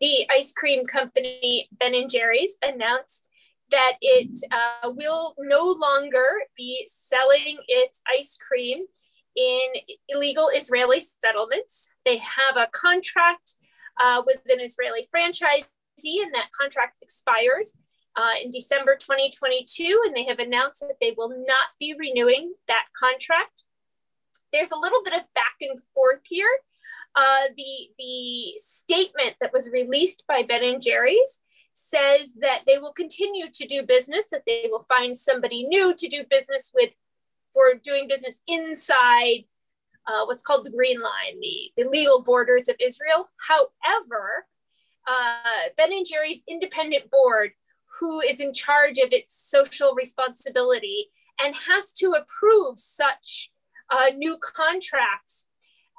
the 0.00 0.26
ice 0.30 0.52
cream 0.52 0.84
company 0.86 1.68
Ben 1.78 1.94
and 1.94 2.10
Jerry's 2.10 2.56
announced 2.62 3.28
that 3.70 3.94
it 4.00 4.38
uh, 4.50 4.90
will 4.90 5.34
no 5.38 5.76
longer 5.80 6.28
be 6.56 6.88
selling 6.92 7.58
its 7.68 8.00
ice 8.18 8.36
cream 8.36 8.84
in 9.34 9.68
illegal 10.08 10.50
Israeli 10.54 11.02
settlements. 11.24 11.90
They 12.04 12.18
have 12.18 12.56
a 12.56 12.68
contract 12.72 13.56
uh, 14.00 14.22
with 14.26 14.40
an 14.48 14.60
Israeli 14.60 15.08
franchisee, 15.14 16.22
and 16.22 16.34
that 16.34 16.50
contract 16.58 16.96
expires 17.02 17.72
uh, 18.16 18.34
in 18.42 18.50
December 18.50 18.96
2022, 18.96 20.02
and 20.06 20.14
they 20.14 20.24
have 20.24 20.38
announced 20.38 20.80
that 20.80 20.96
they 21.00 21.14
will 21.16 21.30
not 21.30 21.68
be 21.78 21.94
renewing 21.98 22.52
that 22.68 22.86
contract. 22.98 23.64
There's 24.52 24.70
a 24.70 24.78
little 24.78 25.02
bit 25.02 25.14
of 25.14 25.22
back 25.34 25.56
and 25.60 25.80
forth 25.94 26.20
here. 26.24 26.50
Uh, 27.14 27.48
the 27.56 27.90
the 27.98 28.52
statement 28.58 29.36
that 29.40 29.52
was 29.52 29.70
released 29.70 30.24
by 30.26 30.42
Ben 30.42 30.62
and 30.62 30.82
Jerry's 30.82 31.40
says 31.74 32.32
that 32.40 32.62
they 32.66 32.78
will 32.78 32.92
continue 32.92 33.50
to 33.50 33.66
do 33.66 33.82
business, 33.82 34.26
that 34.30 34.44
they 34.46 34.68
will 34.70 34.84
find 34.88 35.18
somebody 35.18 35.64
new 35.64 35.94
to 35.94 36.08
do 36.08 36.24
business 36.28 36.70
with 36.74 36.90
for 37.52 37.74
doing 37.82 38.08
business 38.08 38.40
inside 38.46 39.44
uh, 40.06 40.24
what's 40.24 40.42
called 40.42 40.64
the 40.64 40.70
Green 40.70 41.00
Line, 41.00 41.40
the, 41.40 41.70
the 41.76 41.88
legal 41.88 42.22
borders 42.22 42.68
of 42.68 42.76
Israel. 42.80 43.28
However, 43.36 44.46
uh, 45.06 45.68
Ben 45.76 45.92
and 45.92 46.06
Jerry's 46.06 46.42
independent 46.48 47.10
board, 47.10 47.52
who 47.98 48.20
is 48.20 48.40
in 48.40 48.52
charge 48.52 48.98
of 48.98 49.12
its 49.12 49.50
social 49.50 49.94
responsibility 49.94 51.08
and 51.38 51.54
has 51.54 51.92
to 51.92 52.12
approve 52.12 52.78
such 52.78 53.50
uh, 53.90 54.10
new 54.16 54.38
contracts, 54.38 55.46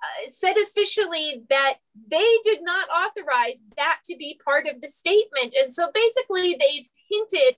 uh, 0.02 0.30
said 0.30 0.56
officially 0.58 1.44
that 1.50 1.76
they 2.08 2.38
did 2.44 2.60
not 2.62 2.90
authorize 2.90 3.60
that 3.78 4.00
to 4.06 4.16
be 4.16 4.40
part 4.44 4.68
of 4.68 4.82
the 4.82 4.88
statement. 4.88 5.56
And 5.60 5.74
so 5.74 5.92
basically, 5.94 6.58
they've 6.60 6.88
hinted 7.10 7.56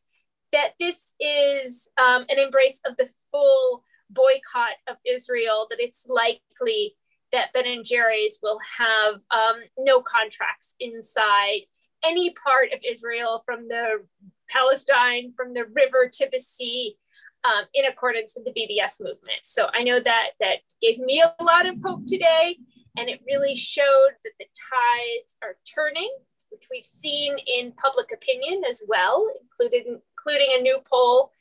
that 0.52 0.74
this 0.80 1.14
is 1.20 1.90
um, 1.98 2.26
an 2.30 2.40
embrace 2.40 2.80
of 2.86 2.98
the 2.98 3.10
full 3.32 3.84
boycott 4.10 4.78
of 4.88 4.98
Israel, 5.06 5.68
that 5.70 5.80
it's 5.80 6.06
likely 6.08 6.96
that 7.32 7.52
Ben 7.54 7.66
and 7.66 7.84
Jerry's 7.84 8.40
will 8.42 8.60
have 8.78 9.16
um, 9.32 9.62
no 9.78 10.02
contracts 10.02 10.76
inside 10.80 11.62
any 12.04 12.32
part 12.32 12.72
of 12.74 12.80
Israel 12.88 13.44
from 13.46 13.68
the 13.68 14.04
Palestine, 14.50 15.34
from 15.36 15.54
the 15.54 15.66
river 15.66 16.10
to 16.12 16.28
the 16.32 16.40
sea, 16.40 16.98
um, 17.44 17.66
in 17.74 17.86
accordance 17.86 18.36
with 18.36 18.46
the 18.46 18.52
BDS 18.52 19.00
movement. 19.02 19.40
So 19.44 19.68
I 19.74 19.84
know 19.84 20.00
that 20.00 20.30
that 20.40 20.60
gave 20.82 20.98
me 20.98 21.22
a 21.22 21.44
lot 21.44 21.68
of 21.68 21.76
hope 21.84 22.06
today, 22.08 22.58
and 22.98 23.10
it 23.10 23.22
really 23.28 23.56
showed 23.56 24.12
that 24.24 24.32
the 24.40 24.46
tides 24.46 25.38
are 25.44 25.58
turning, 25.74 26.12
which 26.50 26.68
we've 26.72 26.86
seen 26.86 27.36
in 27.46 27.72
public 27.74 28.12
opinion 28.12 28.64
as 28.68 28.84
well, 28.88 29.28
including 29.42 30.02
including 30.18 30.58
a 30.58 30.62
new 30.62 30.80
poll 30.92 31.32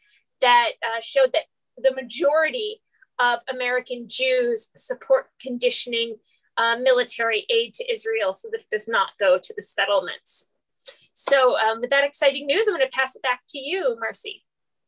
that 0.40 0.72
uh, 0.82 1.00
showed 1.00 1.32
that 1.32 1.44
the 1.78 1.94
majority 1.94 2.82
of 3.18 3.40
American 3.48 4.08
Jews 4.08 4.68
support 4.76 5.30
conditioning 5.40 6.16
uh, 6.56 6.76
military 6.82 7.46
aid 7.50 7.74
to 7.74 7.92
Israel 7.92 8.32
so 8.32 8.48
that 8.50 8.60
it 8.60 8.70
does 8.70 8.88
not 8.88 9.10
go 9.18 9.38
to 9.38 9.54
the 9.56 9.62
settlements. 9.62 10.48
So, 11.14 11.56
um, 11.58 11.80
with 11.80 11.90
that 11.90 12.04
exciting 12.04 12.46
news, 12.46 12.66
I'm 12.66 12.74
going 12.74 12.88
to 12.88 12.96
pass 12.96 13.14
it 13.14 13.22
back 13.22 13.40
to 13.50 13.58
you, 13.58 13.96
Marcy. 14.00 14.44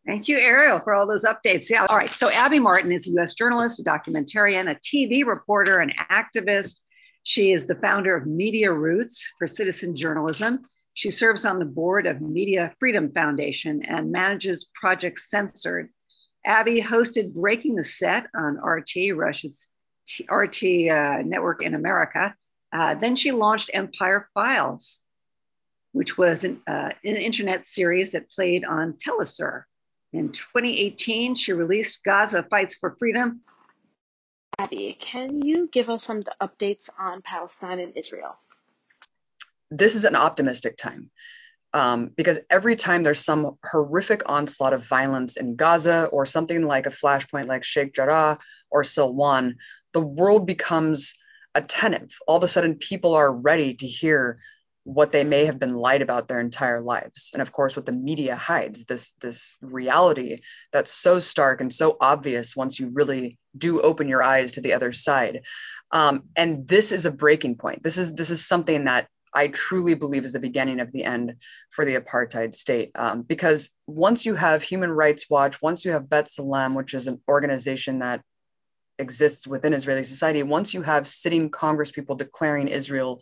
Thank 0.07 0.29
you, 0.29 0.39
Ariel, 0.39 0.81
for 0.81 0.95
all 0.95 1.07
those 1.07 1.25
updates. 1.25 1.69
Yeah. 1.69 1.87
All 1.89 1.97
right. 1.97 2.11
So, 2.11 2.31
Abby 2.31 2.59
Martin 2.59 2.93
is 2.93 3.07
a 3.07 3.11
U.S. 3.11 3.35
journalist, 3.35 3.81
a 3.81 3.85
documentarian, 3.85 4.71
a 4.71 4.75
TV 4.77 5.25
reporter, 5.25 5.79
an 5.79 5.93
activist. 6.11 6.81
She 7.23 7.53
is 7.53 7.67
the 7.67 7.77
founder 7.77 8.17
of 8.17 8.27
Media 8.27 8.73
Roots 8.73 9.29
for 9.39 9.47
Citizen 9.47 9.97
Journalism. 9.97 10.65
She 10.95 11.11
serves 11.11 11.45
on 11.45 11.59
the 11.59 11.65
board 11.65 12.07
of 12.07 12.21
Media 12.21 12.75
Freedom 12.79 13.13
Foundation 13.13 13.85
and 13.85 14.11
manages 14.11 14.69
Project 14.75 15.19
Censored. 15.19 15.91
Abby 16.45 16.81
hosted 16.81 17.35
Breaking 17.35 17.75
the 17.75 17.85
Set 17.85 18.27
on 18.35 18.57
RT, 18.57 19.15
Russia's 19.15 19.67
RT 20.31 20.89
uh, 20.91 21.23
network 21.25 21.63
in 21.63 21.75
America. 21.75 22.35
Uh, 22.73 22.95
then 22.95 23.17
she 23.17 23.33
launched 23.33 23.71
Empire 23.73 24.29
Files, 24.35 25.03
which 25.93 26.19
was 26.19 26.45
an, 26.45 26.61
uh, 26.67 26.91
an 27.05 27.17
internet 27.17 27.67
series 27.67 28.13
that 28.13 28.31
played 28.31 28.65
on 28.65 28.95
Telesur. 28.95 29.65
In 30.13 30.33
2018, 30.33 31.35
she 31.35 31.53
released 31.53 32.03
Gaza 32.05 32.43
Fights 32.43 32.75
for 32.75 32.97
Freedom. 32.99 33.41
Abby, 34.59 34.97
can 34.99 35.43
you 35.43 35.69
give 35.71 35.91
us 35.91 36.03
some 36.03 36.23
updates 36.41 36.89
on 36.99 37.21
Palestine 37.23 37.79
and 37.79 37.93
Israel? 37.97 38.39
This 39.71 39.95
is 39.95 40.05
an 40.05 40.17
optimistic 40.17 40.77
time 40.77 41.11
um, 41.77 42.11
because 42.17 42.39
every 42.49 42.75
time 42.75 43.03
there's 43.03 43.23
some 43.23 43.59
horrific 43.63 44.23
onslaught 44.27 44.73
of 44.73 44.87
violence 44.87 45.37
in 45.37 45.57
Gaza 45.57 46.09
or 46.11 46.25
something 46.25 46.63
like 46.63 46.87
a 46.87 46.91
flashpoint 46.91 47.47
like 47.47 47.65
Sheikh 47.65 47.95
Jarrah 47.95 48.39
or 48.71 48.83
Silwan, 48.83 49.57
the 49.97 50.03
world 50.03 50.47
becomes 50.47 51.15
attentive. 51.55 52.11
All 52.27 52.37
of 52.37 52.43
a 52.43 52.49
sudden, 52.49 52.75
people 52.75 53.15
are 53.15 53.33
ready 53.33 53.73
to 53.77 53.87
hear 53.87 54.41
what 54.85 55.11
they 55.11 55.25
may 55.25 55.47
have 55.47 55.59
been 55.59 55.75
lied 55.75 56.03
about 56.03 56.29
their 56.29 56.39
entire 56.39 56.83
lives. 56.83 57.31
And 57.33 57.41
of 57.41 57.51
course 57.51 57.75
what 57.75 57.87
the 57.87 57.93
media 57.93 58.37
hides 58.37 58.85
this 58.85 59.15
this 59.23 59.57
reality 59.63 60.43
that's 60.71 60.93
so 60.93 61.19
stark 61.19 61.63
and 61.63 61.73
so 61.73 61.97
obvious 61.99 62.55
once 62.55 62.79
you 62.79 62.91
really 62.93 63.39
do 63.57 63.81
open 63.81 64.07
your 64.07 64.23
eyes 64.23 64.53
to 64.53 64.61
the 64.61 64.75
other 64.75 64.93
side. 64.93 65.41
Um, 65.91 66.25
and 66.37 66.69
this 66.69 66.93
is 66.93 67.07
a 67.07 67.11
breaking 67.11 67.57
point. 67.57 67.83
This 67.83 67.97
is 67.97 68.15
this 68.15 68.31
is 68.31 68.47
something 68.47 68.85
that 68.85 69.09
i 69.33 69.49
truly 69.49 69.95
believe 69.95 70.25
is 70.25 70.33
the 70.33 70.49
beginning 70.49 70.81
of 70.81 70.93
the 70.93 71.05
end 71.05 71.37
for 71.71 71.87
the 71.87 71.97
apartheid 71.97 72.55
state. 72.55 72.91
Um, 72.95 73.23
because 73.23 73.71
once 73.87 74.27
you 74.27 74.35
have 74.35 74.63
human 74.63 74.91
rights 74.91 75.31
watch 75.31 75.63
once 75.63 75.87
you 75.87 75.93
have 75.93 76.05
B'Tselem 76.05 76.75
which 76.75 76.93
is 76.93 77.07
an 77.07 77.23
organization 77.27 78.01
that 78.01 78.21
exists 78.99 79.47
within 79.47 79.73
israeli 79.73 80.03
society 80.03 80.43
once 80.43 80.73
you 80.73 80.83
have 80.83 81.07
sitting 81.07 81.51
congress 81.51 81.91
people 81.91 82.17
declaring 82.17 82.69
israel 82.69 83.21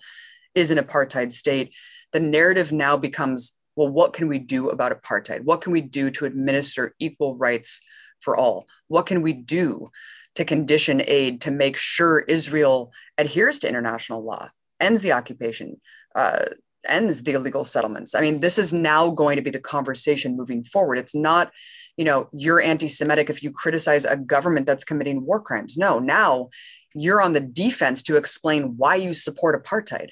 is 0.55 0.71
an 0.71 0.79
apartheid 0.79 1.33
state, 1.33 1.75
the 2.13 2.21
narrative 2.21 2.73
now 2.73 2.97
becomes 2.97 3.55
well, 3.77 3.89
what 3.89 4.13
can 4.13 4.29
we 4.29 4.39
do 4.39 4.71
about 4.71 4.93
apartheid? 4.93 5.41
What 5.41 5.61
can 5.61 5.73
we 5.73 5.81
do 5.81 6.09
to 6.13 6.27
administer 6.27 6.95
equal 7.01 7.35
rights 7.35 7.81
for 8.21 8.37
all? 8.37 8.69
What 8.87 9.07
can 9.07 9.21
we 9.21 9.33
do 9.33 9.91
to 10.37 10.45
condition 10.45 11.03
aid 11.05 11.41
to 11.41 11.51
make 11.51 11.77
sure 11.77 12.21
Israel 12.21 12.93
adheres 13.19 13.59
to 13.61 13.69
international 13.69 14.23
law, 14.23 14.49
ends 14.79 15.03
the 15.03 15.11
occupation, 15.11 15.81
uh, 16.15 16.45
ends 16.87 17.21
the 17.25 17.33
illegal 17.33 17.65
settlements? 17.65 18.15
I 18.15 18.21
mean, 18.21 18.39
this 18.39 18.59
is 18.59 18.73
now 18.73 19.11
going 19.11 19.37
to 19.37 19.43
be 19.43 19.51
the 19.51 19.59
conversation 19.59 20.37
moving 20.37 20.63
forward. 20.63 20.99
It's 20.99 21.17
not, 21.17 21.51
you 21.97 22.05
know, 22.05 22.29
you're 22.33 22.61
anti 22.61 22.89
Semitic 22.89 23.31
if 23.31 23.43
you 23.43 23.51
criticize 23.51 24.05
a 24.05 24.17
government 24.17 24.67
that's 24.67 24.85
committing 24.85 25.25
war 25.25 25.41
crimes. 25.41 25.77
No, 25.77 25.99
now 25.99 26.49
you're 26.95 27.23
on 27.23 27.33
the 27.33 27.41
defense 27.41 28.05
to 28.05 28.17
explain 28.17 28.77
why 28.77 28.97
you 28.97 29.13
support 29.13 29.63
apartheid 29.63 30.09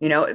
you 0.00 0.08
know 0.08 0.26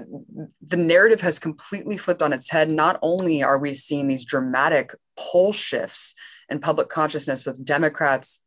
the 0.66 0.78
narrative 0.78 1.22
has 1.22 1.40
completely 1.40 1.98
flipped 1.98 2.22
on 2.22 2.32
its 2.32 2.50
head 2.50 2.70
not 2.70 3.00
only 3.02 3.44
are 3.44 3.58
we 3.58 3.74
seeing 3.74 4.08
these 4.08 4.24
dramatic 4.24 4.96
poll 5.18 5.52
shifts 5.52 6.14
in 6.50 6.60
public 6.60 6.88
consciousness 6.88 7.46
with 7.46 7.64
democrats 7.66 8.40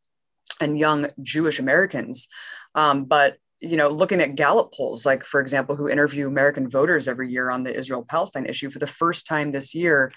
and 0.60 0.78
young 0.78 1.08
jewish 1.20 1.58
americans 1.58 2.28
um, 2.74 3.04
but 3.04 3.36
you 3.60 3.76
know 3.76 3.88
looking 3.88 4.20
at 4.20 4.36
gallup 4.36 4.72
polls 4.72 5.04
like 5.04 5.24
for 5.24 5.40
example 5.40 5.74
who 5.74 5.88
interview 5.88 6.28
american 6.28 6.70
voters 6.70 7.08
every 7.08 7.30
year 7.30 7.50
on 7.50 7.64
the 7.64 7.74
israel 7.74 8.06
palestine 8.08 8.46
issue 8.46 8.70
for 8.70 8.78
the 8.78 8.86
first 8.86 9.26
time 9.26 9.50
this 9.50 9.74
year 9.74 10.12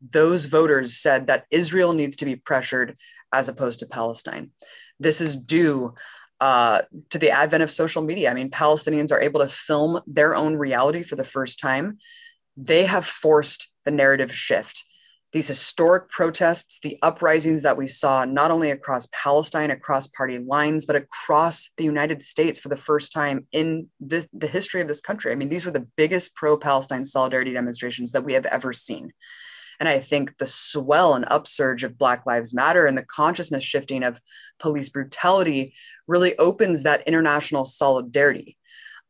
those 0.00 0.46
voters 0.46 0.98
said 0.98 1.26
that 1.26 1.44
israel 1.50 1.92
needs 1.92 2.16
to 2.16 2.24
be 2.24 2.36
pressured 2.36 2.96
as 3.32 3.48
opposed 3.48 3.80
to 3.80 3.86
palestine 3.86 4.50
this 5.00 5.20
is 5.20 5.36
due 5.36 5.94
uh, 6.40 6.82
to 7.10 7.18
the 7.18 7.30
advent 7.30 7.62
of 7.62 7.70
social 7.70 8.02
media. 8.02 8.30
I 8.30 8.34
mean, 8.34 8.50
Palestinians 8.50 9.10
are 9.10 9.20
able 9.20 9.40
to 9.40 9.48
film 9.48 10.00
their 10.06 10.36
own 10.36 10.56
reality 10.56 11.02
for 11.02 11.16
the 11.16 11.24
first 11.24 11.58
time. 11.58 11.98
They 12.56 12.84
have 12.86 13.04
forced 13.04 13.70
the 13.84 13.90
narrative 13.90 14.32
shift. 14.32 14.84
these 15.30 15.46
historic 15.48 16.08
protests, 16.08 16.78
the 16.82 16.98
uprisings 17.02 17.62
that 17.64 17.76
we 17.76 17.86
saw 17.86 18.24
not 18.24 18.50
only 18.50 18.70
across 18.70 19.06
Palestine, 19.12 19.70
across 19.70 20.06
party 20.06 20.38
lines, 20.38 20.86
but 20.86 20.96
across 20.96 21.68
the 21.76 21.84
United 21.84 22.22
States 22.22 22.58
for 22.58 22.70
the 22.70 22.78
first 22.78 23.12
time 23.12 23.46
in 23.52 23.88
this, 24.00 24.26
the 24.32 24.46
history 24.46 24.80
of 24.80 24.88
this 24.88 25.02
country. 25.02 25.30
I 25.30 25.34
mean, 25.34 25.50
these 25.50 25.66
were 25.66 25.70
the 25.70 25.86
biggest 25.96 26.34
pro 26.34 26.56
Palestine 26.56 27.04
solidarity 27.04 27.52
demonstrations 27.52 28.12
that 28.12 28.24
we 28.24 28.32
have 28.34 28.46
ever 28.46 28.72
seen. 28.72 29.12
And 29.80 29.88
I 29.88 30.00
think 30.00 30.36
the 30.38 30.46
swell 30.46 31.14
and 31.14 31.24
upsurge 31.28 31.84
of 31.84 31.98
Black 31.98 32.26
Lives 32.26 32.52
Matter 32.52 32.86
and 32.86 32.98
the 32.98 33.04
consciousness 33.04 33.62
shifting 33.62 34.02
of 34.02 34.20
police 34.58 34.88
brutality 34.88 35.74
really 36.06 36.36
opens 36.36 36.82
that 36.82 37.06
international 37.06 37.64
solidarity 37.64 38.56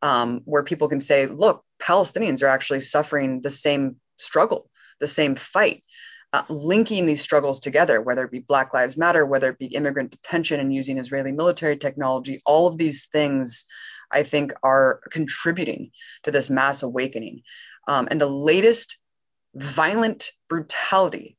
um, 0.02 0.42
where 0.44 0.62
people 0.62 0.88
can 0.88 1.00
say, 1.00 1.26
look, 1.26 1.64
Palestinians 1.81 2.42
are 2.42 2.48
actually 2.48 2.81
suffering 2.81 3.40
the 3.40 3.50
same 3.50 3.96
struggle, 4.18 4.70
the 5.00 5.07
same 5.07 5.37
fight. 5.37 5.85
Uh, 6.35 6.42
linking 6.50 7.07
these 7.07 7.22
struggles 7.22 7.59
together, 7.59 8.02
whether 8.02 8.22
it 8.22 8.31
be 8.31 8.40
Black 8.40 8.74
Lives 8.74 8.98
Matter, 8.98 9.24
whether 9.24 9.48
it 9.48 9.59
be 9.59 9.64
immigrant 9.66 10.11
detention 10.11 10.61
and 10.61 10.74
using 10.74 10.98
Israeli 10.98 11.33
military 11.33 11.78
technology, 11.78 12.42
all 12.44 12.66
of 12.66 12.76
these 12.76 13.07
things 13.11 13.64
I 14.11 14.24
think 14.24 14.52
are 14.62 15.00
contributing 15.11 15.90
to 16.24 16.31
this 16.31 16.50
mass 16.50 16.83
awakening. 16.83 17.44
Um, 17.87 18.09
and 18.11 18.20
the 18.20 18.26
latest 18.26 18.98
violent 19.59 20.31
brutality 20.49 21.37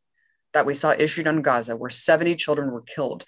that 0.53 0.65
we 0.65 0.73
saw 0.73 0.91
issued 0.91 1.27
on 1.27 1.41
Gaza, 1.41 1.75
where 1.75 1.89
70 1.89 2.35
children 2.35 2.71
were 2.71 2.81
killed, 2.81 3.25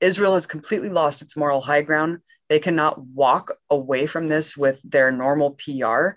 Israel 0.00 0.34
has 0.34 0.46
completely 0.46 0.88
lost 0.88 1.22
its 1.22 1.36
moral 1.36 1.60
high 1.60 1.82
ground. 1.82 2.18
They 2.48 2.58
cannot 2.58 3.00
walk 3.00 3.56
away 3.70 4.06
from 4.06 4.28
this 4.28 4.56
with 4.56 4.80
their 4.84 5.10
normal 5.10 5.52
PR. 5.52 6.10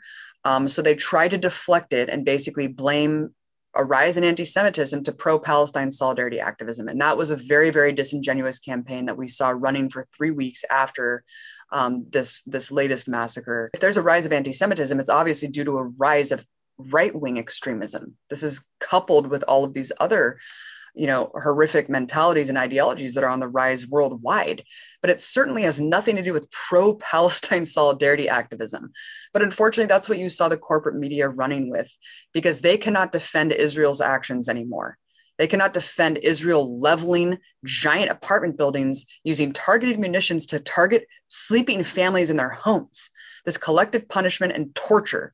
Um, 0.44 0.68
so 0.68 0.82
they 0.82 0.96
try 0.96 1.28
to 1.28 1.38
deflect 1.38 1.94
it 1.94 2.10
and 2.10 2.26
basically 2.26 2.68
blame 2.68 3.34
a 3.76 3.84
rise 3.84 4.18
in 4.18 4.24
anti 4.24 4.46
Semitism 4.46 5.04
to 5.04 5.12
pro 5.12 5.40
Palestine 5.40 5.92
solidarity 5.92 6.40
activism. 6.40 6.88
And 6.88 7.02
that 7.02 7.18
was 7.18 7.30
a 7.30 7.36
very, 7.36 7.70
very 7.70 7.94
disingenuous 7.94 8.60
campaign 8.60 9.06
that 9.06 9.18
we 9.18 9.28
saw 9.28 9.50
running 9.50 9.90
for 9.90 10.08
three 10.16 10.32
weeks 10.32 10.64
after 10.70 11.24
um, 11.72 12.06
this, 12.10 12.42
this 12.44 12.72
latest 12.72 13.08
massacre. 13.08 13.70
If 13.74 13.80
there's 13.80 13.98
a 13.98 14.02
rise 14.02 14.26
of 14.26 14.34
anti 14.34 14.54
Semitism, 14.54 15.00
it's 15.00 15.10
obviously 15.10 15.50
due 15.50 15.66
to 15.66 15.78
a 15.78 15.84
rise 15.84 16.32
of 16.32 16.44
right 16.80 17.13
wing 17.13 17.38
extremism. 17.38 18.15
This 18.30 18.44
is 18.44 18.63
coupled 18.80 19.28
with 19.28 19.44
all 19.44 19.63
of 19.63 19.74
these 19.74 19.92
other 20.00 20.39
you 20.96 21.06
know 21.06 21.32
horrific 21.34 21.88
mentalities 21.88 22.50
and 22.50 22.58
ideologies 22.58 23.13
that 23.13 23.24
are 23.24 23.30
on 23.30 23.39
the 23.39 23.48
rise 23.48 23.88
worldwide 23.88 24.63
but 25.02 25.12
it 25.12 25.22
certainly 25.22 25.62
has 25.62 25.80
nothing 25.80 26.15
to 26.15 26.24
do 26.24 26.34
with 26.34 26.50
pro 26.50 26.96
palestine 26.96 27.63
solidarity 27.78 28.28
activism 28.28 28.92
but 29.32 29.44
unfortunately 29.44 29.88
that's 29.88 30.10
what 30.10 30.18
you 30.18 30.30
saw 30.30 30.50
the 30.50 30.58
corporate 30.58 30.96
media 30.96 31.30
running 31.30 31.70
with 31.70 31.92
because 32.34 32.60
they 32.60 32.76
cannot 32.76 33.12
defend 33.12 33.52
israel's 33.52 34.02
actions 34.02 34.50
anymore 34.50 34.98
they 35.39 35.48
cannot 35.48 35.72
defend 35.72 36.18
Israel 36.18 36.82
leveling 36.82 37.39
giant 37.63 38.12
apartment 38.12 38.58
buildings 38.58 39.06
using 39.24 39.54
targeted 39.54 39.98
munitions 39.98 40.48
to 40.48 40.60
target 40.60 41.08
sleeping 41.30 41.86
families 41.86 42.30
in 42.30 42.36
their 42.36 42.50
homes. 42.50 43.10
This 43.46 43.58
collective 43.58 44.10
punishment 44.10 44.52
and 44.52 44.76
torture 44.76 45.34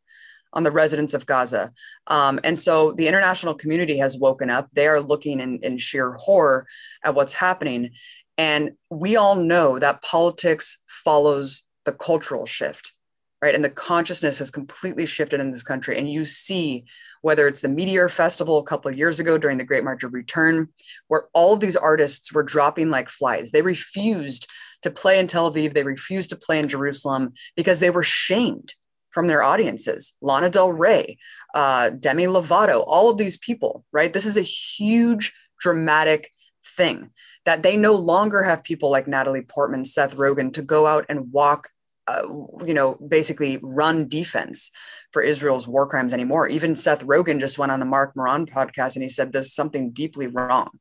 on 0.56 0.64
the 0.64 0.72
residents 0.72 1.14
of 1.14 1.26
Gaza. 1.26 1.72
Um, 2.08 2.40
and 2.44 2.58
so 2.58 2.94
the 2.94 3.08
international 3.08 3.54
community 3.54 3.98
has 3.98 4.18
woken 4.18 4.50
up. 4.50 4.70
They 4.74 4.88
are 4.88 5.02
looking 5.02 5.42
in, 5.42 5.60
in 5.62 5.78
sheer 5.78 6.14
horror 6.14 6.66
at 7.04 7.14
what's 7.14 7.34
happening. 7.34 7.92
And 8.38 8.72
we 8.90 9.18
all 9.18 9.36
know 9.36 9.78
that 9.78 10.02
politics 10.02 10.78
follows 10.88 11.64
the 11.84 11.92
cultural 11.92 12.46
shift, 12.46 12.94
right? 13.42 13.54
And 13.54 13.64
the 13.64 13.70
consciousness 13.70 14.40
has 14.40 14.50
completely 14.50 15.06
shifted 15.06 15.40
in 15.40 15.52
this 15.52 15.64
country. 15.64 15.98
And 15.98 16.10
you 16.10 16.26
see 16.26 16.86
whether 17.22 17.48
it's 17.48 17.62
the 17.62 17.68
Meteor 17.68 18.08
Festival 18.08 18.60
a 18.60 18.64
couple 18.64 18.90
of 18.90 18.98
years 18.98 19.20
ago 19.20 19.38
during 19.38 19.58
the 19.58 19.64
Great 19.64 19.84
March 19.84 20.04
of 20.04 20.14
Return, 20.14 20.70
where 21.08 21.26
all 21.34 21.54
of 21.54 21.60
these 21.60 21.76
artists 21.76 22.32
were 22.32 22.44
dropping 22.44 22.90
like 22.90 23.10
flies. 23.10 23.52
They 23.52 23.62
refused 23.62 24.48
to 24.84 24.92
play 24.92 25.18
in 25.18 25.28
Tel 25.28 25.52
Aviv, 25.52 25.74
they 25.74 25.84
refused 25.84 26.30
to 26.30 26.36
play 26.36 26.60
in 26.60 26.68
Jerusalem 26.68 27.34
because 27.56 27.80
they 27.80 27.90
were 27.90 28.04
shamed 28.04 28.76
from 29.16 29.28
their 29.28 29.42
audiences. 29.42 30.14
Lana 30.20 30.50
Del 30.50 30.74
Rey, 30.74 31.18
uh, 31.54 31.90
Demi 31.90 32.26
Lovato, 32.26 32.84
all 32.86 33.10
of 33.10 33.18
these 33.18 33.38
people, 33.38 33.86
right? 33.94 34.12
This 34.12 34.26
is 34.26 34.36
a 34.36 34.42
huge, 34.42 35.34
dramatic 35.58 36.30
thing 36.76 37.12
that 37.46 37.64
they 37.64 37.78
no 37.78 37.94
longer 37.94 38.44
have 38.44 38.62
people 38.62 38.92
like 38.92 39.08
Natalie 39.08 39.42
Portman, 39.42 39.86
Seth 39.86 40.18
Rogen 40.18 40.54
to 40.56 40.62
go 40.62 40.86
out 40.86 41.06
and 41.08 41.32
walk, 41.32 41.70
uh, 42.08 42.24
you 42.66 42.74
know, 42.74 42.96
basically 42.96 43.58
run 43.64 44.10
defense 44.10 44.70
for 45.14 45.22
Israel's 45.22 45.66
war 45.66 45.88
crimes 45.88 46.14
anymore. 46.14 46.50
Even 46.50 46.76
Seth 46.76 47.06
Rogen 47.06 47.40
just 47.40 47.58
went 47.58 47.72
on 47.72 47.80
the 47.80 47.86
Marc 47.86 48.18
Maron 48.18 48.46
podcast 48.46 48.96
and 48.96 49.04
he 49.04 49.08
said 49.08 49.32
there's 49.32 49.56
something 49.56 49.92
deeply 49.92 50.28
wrong 50.28 50.78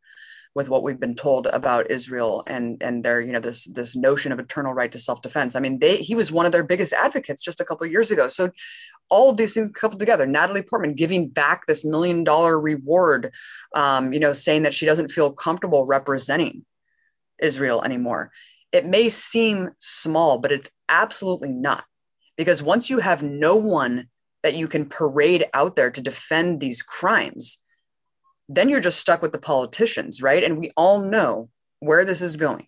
with 0.55 0.69
what 0.69 0.85
we've 0.85 1.01
been 1.01 1.17
told 1.17 1.47
about 1.47 1.91
Israel 1.91 2.45
and 2.47 2.81
and 2.83 3.05
their 3.05 3.21
you 3.21 3.33
know 3.33 3.41
this 3.41 3.65
this 3.65 3.97
notion 3.97 4.31
of 4.31 4.39
eternal 4.39 4.73
right 4.73 4.93
to 4.93 4.99
self-defense. 4.99 5.57
I 5.57 5.61
mean, 5.61 5.79
they 5.79 5.97
he 5.97 6.15
was 6.15 6.31
one 6.31 6.47
of 6.47 6.53
their 6.53 6.63
biggest 6.63 6.93
advocates 6.93 7.43
just 7.43 7.61
a 7.61 7.65
couple 7.65 7.87
years 7.87 8.11
ago. 8.11 8.29
So 8.29 8.51
all 9.11 9.31
of 9.31 9.37
these 9.37 9.55
things 9.55 9.71
coupled 9.71 9.99
together, 9.99 10.27
Natalie 10.27 10.63
Portman 10.63 10.95
giving 10.95 11.29
back 11.29 11.67
this 11.67 11.85
million 11.85 12.25
dollar 12.25 12.59
reward, 12.59 13.33
um, 13.75 14.13
you 14.13 14.21
know, 14.21 14.33
saying 14.33 14.63
that 14.63 14.75
she 14.75 14.87
doesn't 14.87 15.11
feel 15.11 15.33
comfortable 15.33 15.87
representing 15.87 16.65
Israel 17.39 17.83
anymore. 17.83 18.31
It 18.71 18.87
may 18.87 19.09
seem 19.09 19.71
small, 19.79 20.39
but 20.39 20.53
it's 20.53 20.71
absolutely 20.89 21.53
not. 21.53 21.85
Because 22.37 22.63
once 22.63 22.91
you 22.91 22.99
have 22.99 23.23
no 23.23 23.57
one 23.57 24.09
that 24.43 24.55
you 24.55 24.69
can 24.69 24.87
parade 24.87 25.47
out 25.55 25.77
there 25.77 25.91
to 25.91 26.01
defend 26.01 26.61
these 26.61 26.83
crimes, 26.83 27.59
then 28.49 28.69
you're 28.69 28.81
just 28.81 29.01
stuck 29.01 29.23
with 29.23 29.33
the 29.33 29.39
politicians, 29.39 30.21
right? 30.21 30.43
And 30.43 30.59
we 30.59 30.73
all 30.77 31.01
know 31.01 31.49
where 31.81 32.05
this 32.05 32.23
is 32.23 32.37
going. 32.37 32.67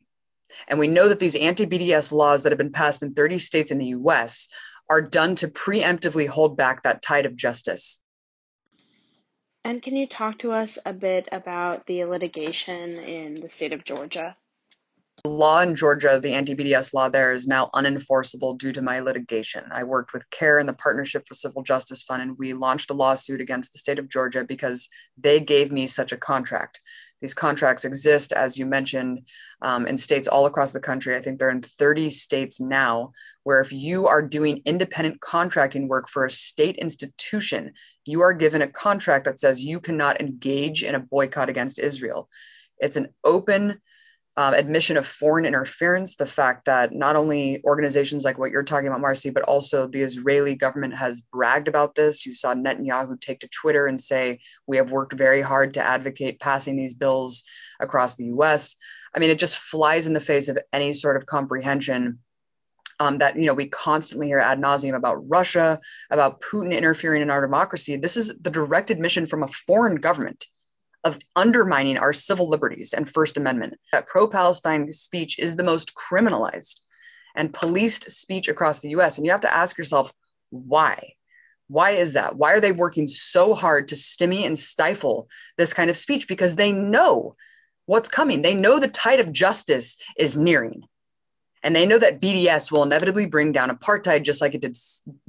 And 0.68 0.78
we 0.78 0.88
know 0.88 1.08
that 1.08 1.18
these 1.18 1.34
anti 1.34 1.66
BDS 1.66 2.12
laws 2.12 2.42
that 2.42 2.52
have 2.52 2.58
been 2.58 2.72
passed 2.72 3.02
in 3.02 3.14
30 3.14 3.38
states 3.38 3.70
in 3.70 3.78
the 3.78 3.86
US 3.86 4.48
are 4.88 5.02
done 5.02 5.34
to 5.36 5.48
preemptively 5.48 6.28
hold 6.28 6.56
back 6.56 6.82
that 6.82 7.02
tide 7.02 7.26
of 7.26 7.36
justice. 7.36 8.00
And 9.64 9.82
can 9.82 9.96
you 9.96 10.06
talk 10.06 10.38
to 10.38 10.52
us 10.52 10.78
a 10.86 10.92
bit 10.92 11.28
about 11.32 11.86
the 11.86 12.04
litigation 12.04 12.98
in 13.00 13.40
the 13.40 13.48
state 13.48 13.72
of 13.72 13.82
Georgia? 13.82 14.36
Law 15.24 15.60
in 15.60 15.74
Georgia, 15.74 16.20
the 16.22 16.34
anti 16.34 16.54
BDS 16.54 16.94
law 16.94 17.08
there, 17.08 17.32
is 17.32 17.46
now 17.46 17.70
unenforceable 17.74 18.56
due 18.58 18.72
to 18.72 18.82
my 18.82 19.00
litigation. 19.00 19.64
I 19.72 19.84
worked 19.84 20.12
with 20.12 20.28
CAIR 20.30 20.58
and 20.58 20.68
the 20.68 20.74
Partnership 20.74 21.26
for 21.26 21.34
Civil 21.34 21.62
Justice 21.62 22.02
Fund, 22.02 22.22
and 22.22 22.38
we 22.38 22.52
launched 22.52 22.90
a 22.90 22.94
lawsuit 22.94 23.40
against 23.40 23.72
the 23.72 23.78
state 23.78 23.98
of 23.98 24.08
Georgia 24.08 24.44
because 24.44 24.88
they 25.18 25.40
gave 25.40 25.72
me 25.72 25.86
such 25.86 26.12
a 26.12 26.16
contract. 26.16 26.80
These 27.20 27.34
contracts 27.34 27.84
exist, 27.84 28.32
as 28.32 28.58
you 28.58 28.66
mentioned, 28.66 29.22
um, 29.62 29.86
in 29.86 29.96
states 29.96 30.28
all 30.28 30.46
across 30.46 30.72
the 30.72 30.80
country. 30.80 31.16
I 31.16 31.22
think 31.22 31.38
they're 31.38 31.50
in 31.50 31.62
30 31.62 32.10
states 32.10 32.60
now, 32.60 33.12
where 33.42 33.60
if 33.60 33.72
you 33.72 34.06
are 34.06 34.22
doing 34.22 34.62
independent 34.66 35.20
contracting 35.20 35.88
work 35.88 36.08
for 36.08 36.26
a 36.26 36.30
state 36.30 36.76
institution, 36.76 37.72
you 38.04 38.20
are 38.20 38.34
given 38.34 38.60
a 38.60 38.68
contract 38.68 39.24
that 39.24 39.40
says 39.40 39.62
you 39.62 39.80
cannot 39.80 40.20
engage 40.20 40.84
in 40.84 40.94
a 40.94 41.00
boycott 41.00 41.48
against 41.48 41.78
Israel. 41.78 42.28
It's 42.78 42.96
an 42.96 43.08
open 43.24 43.80
um, 44.38 44.52
admission 44.52 44.98
of 44.98 45.06
foreign 45.06 45.46
interference, 45.46 46.16
the 46.16 46.26
fact 46.26 46.66
that 46.66 46.92
not 46.92 47.16
only 47.16 47.62
organizations 47.64 48.22
like 48.22 48.38
what 48.38 48.50
you're 48.50 48.62
talking 48.62 48.88
about, 48.88 49.00
Marcy, 49.00 49.30
but 49.30 49.44
also 49.44 49.86
the 49.86 50.02
Israeli 50.02 50.54
government 50.54 50.94
has 50.94 51.22
bragged 51.22 51.68
about 51.68 51.94
this. 51.94 52.26
You 52.26 52.34
saw 52.34 52.54
Netanyahu 52.54 53.18
take 53.18 53.40
to 53.40 53.48
Twitter 53.48 53.86
and 53.86 53.98
say, 53.98 54.40
We 54.66 54.76
have 54.76 54.90
worked 54.90 55.14
very 55.14 55.40
hard 55.40 55.74
to 55.74 55.82
advocate 55.82 56.38
passing 56.38 56.76
these 56.76 56.92
bills 56.92 57.44
across 57.80 58.16
the 58.16 58.26
US. 58.26 58.76
I 59.14 59.20
mean, 59.20 59.30
it 59.30 59.38
just 59.38 59.56
flies 59.56 60.06
in 60.06 60.12
the 60.12 60.20
face 60.20 60.48
of 60.48 60.58
any 60.70 60.92
sort 60.92 61.16
of 61.16 61.24
comprehension 61.24 62.18
um, 63.00 63.18
that 63.18 63.36
you 63.36 63.46
know 63.46 63.54
we 63.54 63.68
constantly 63.68 64.26
hear 64.26 64.38
ad 64.38 64.60
nauseum 64.60 64.94
about 64.94 65.28
Russia, 65.28 65.78
about 66.10 66.40
Putin 66.40 66.76
interfering 66.76 67.22
in 67.22 67.30
our 67.30 67.40
democracy. 67.40 67.96
This 67.96 68.16
is 68.16 68.34
the 68.40 68.50
direct 68.50 68.90
admission 68.90 69.26
from 69.26 69.42
a 69.42 69.48
foreign 69.48 69.96
government 69.96 70.46
of 71.06 71.20
undermining 71.36 71.98
our 71.98 72.12
civil 72.12 72.48
liberties 72.48 72.92
and 72.92 73.08
First 73.08 73.36
Amendment. 73.36 73.74
That 73.92 74.08
pro 74.08 74.26
Palestine 74.26 74.90
speech 74.90 75.38
is 75.38 75.54
the 75.54 75.62
most 75.62 75.92
criminalized 75.94 76.80
and 77.36 77.54
policed 77.54 78.10
speech 78.10 78.48
across 78.48 78.80
the 78.80 78.88
US. 78.96 79.16
And 79.16 79.24
you 79.24 79.30
have 79.30 79.42
to 79.42 79.54
ask 79.54 79.78
yourself, 79.78 80.12
why? 80.50 81.12
Why 81.68 81.92
is 81.92 82.14
that? 82.14 82.34
Why 82.34 82.54
are 82.54 82.60
they 82.60 82.72
working 82.72 83.06
so 83.06 83.54
hard 83.54 83.88
to 83.88 83.96
stymie 83.96 84.44
and 84.44 84.58
stifle 84.58 85.28
this 85.56 85.72
kind 85.72 85.90
of 85.90 85.96
speech? 85.96 86.26
Because 86.26 86.56
they 86.56 86.72
know 86.72 87.36
what's 87.84 88.08
coming. 88.08 88.42
They 88.42 88.54
know 88.54 88.80
the 88.80 88.88
tide 88.88 89.20
of 89.20 89.32
justice 89.32 89.96
is 90.16 90.36
nearing. 90.36 90.82
And 91.62 91.74
they 91.74 91.86
know 91.86 91.98
that 91.98 92.20
BDS 92.20 92.72
will 92.72 92.82
inevitably 92.82 93.26
bring 93.26 93.52
down 93.52 93.70
apartheid, 93.70 94.24
just 94.24 94.40
like 94.40 94.56
it 94.56 94.60
did 94.60 94.76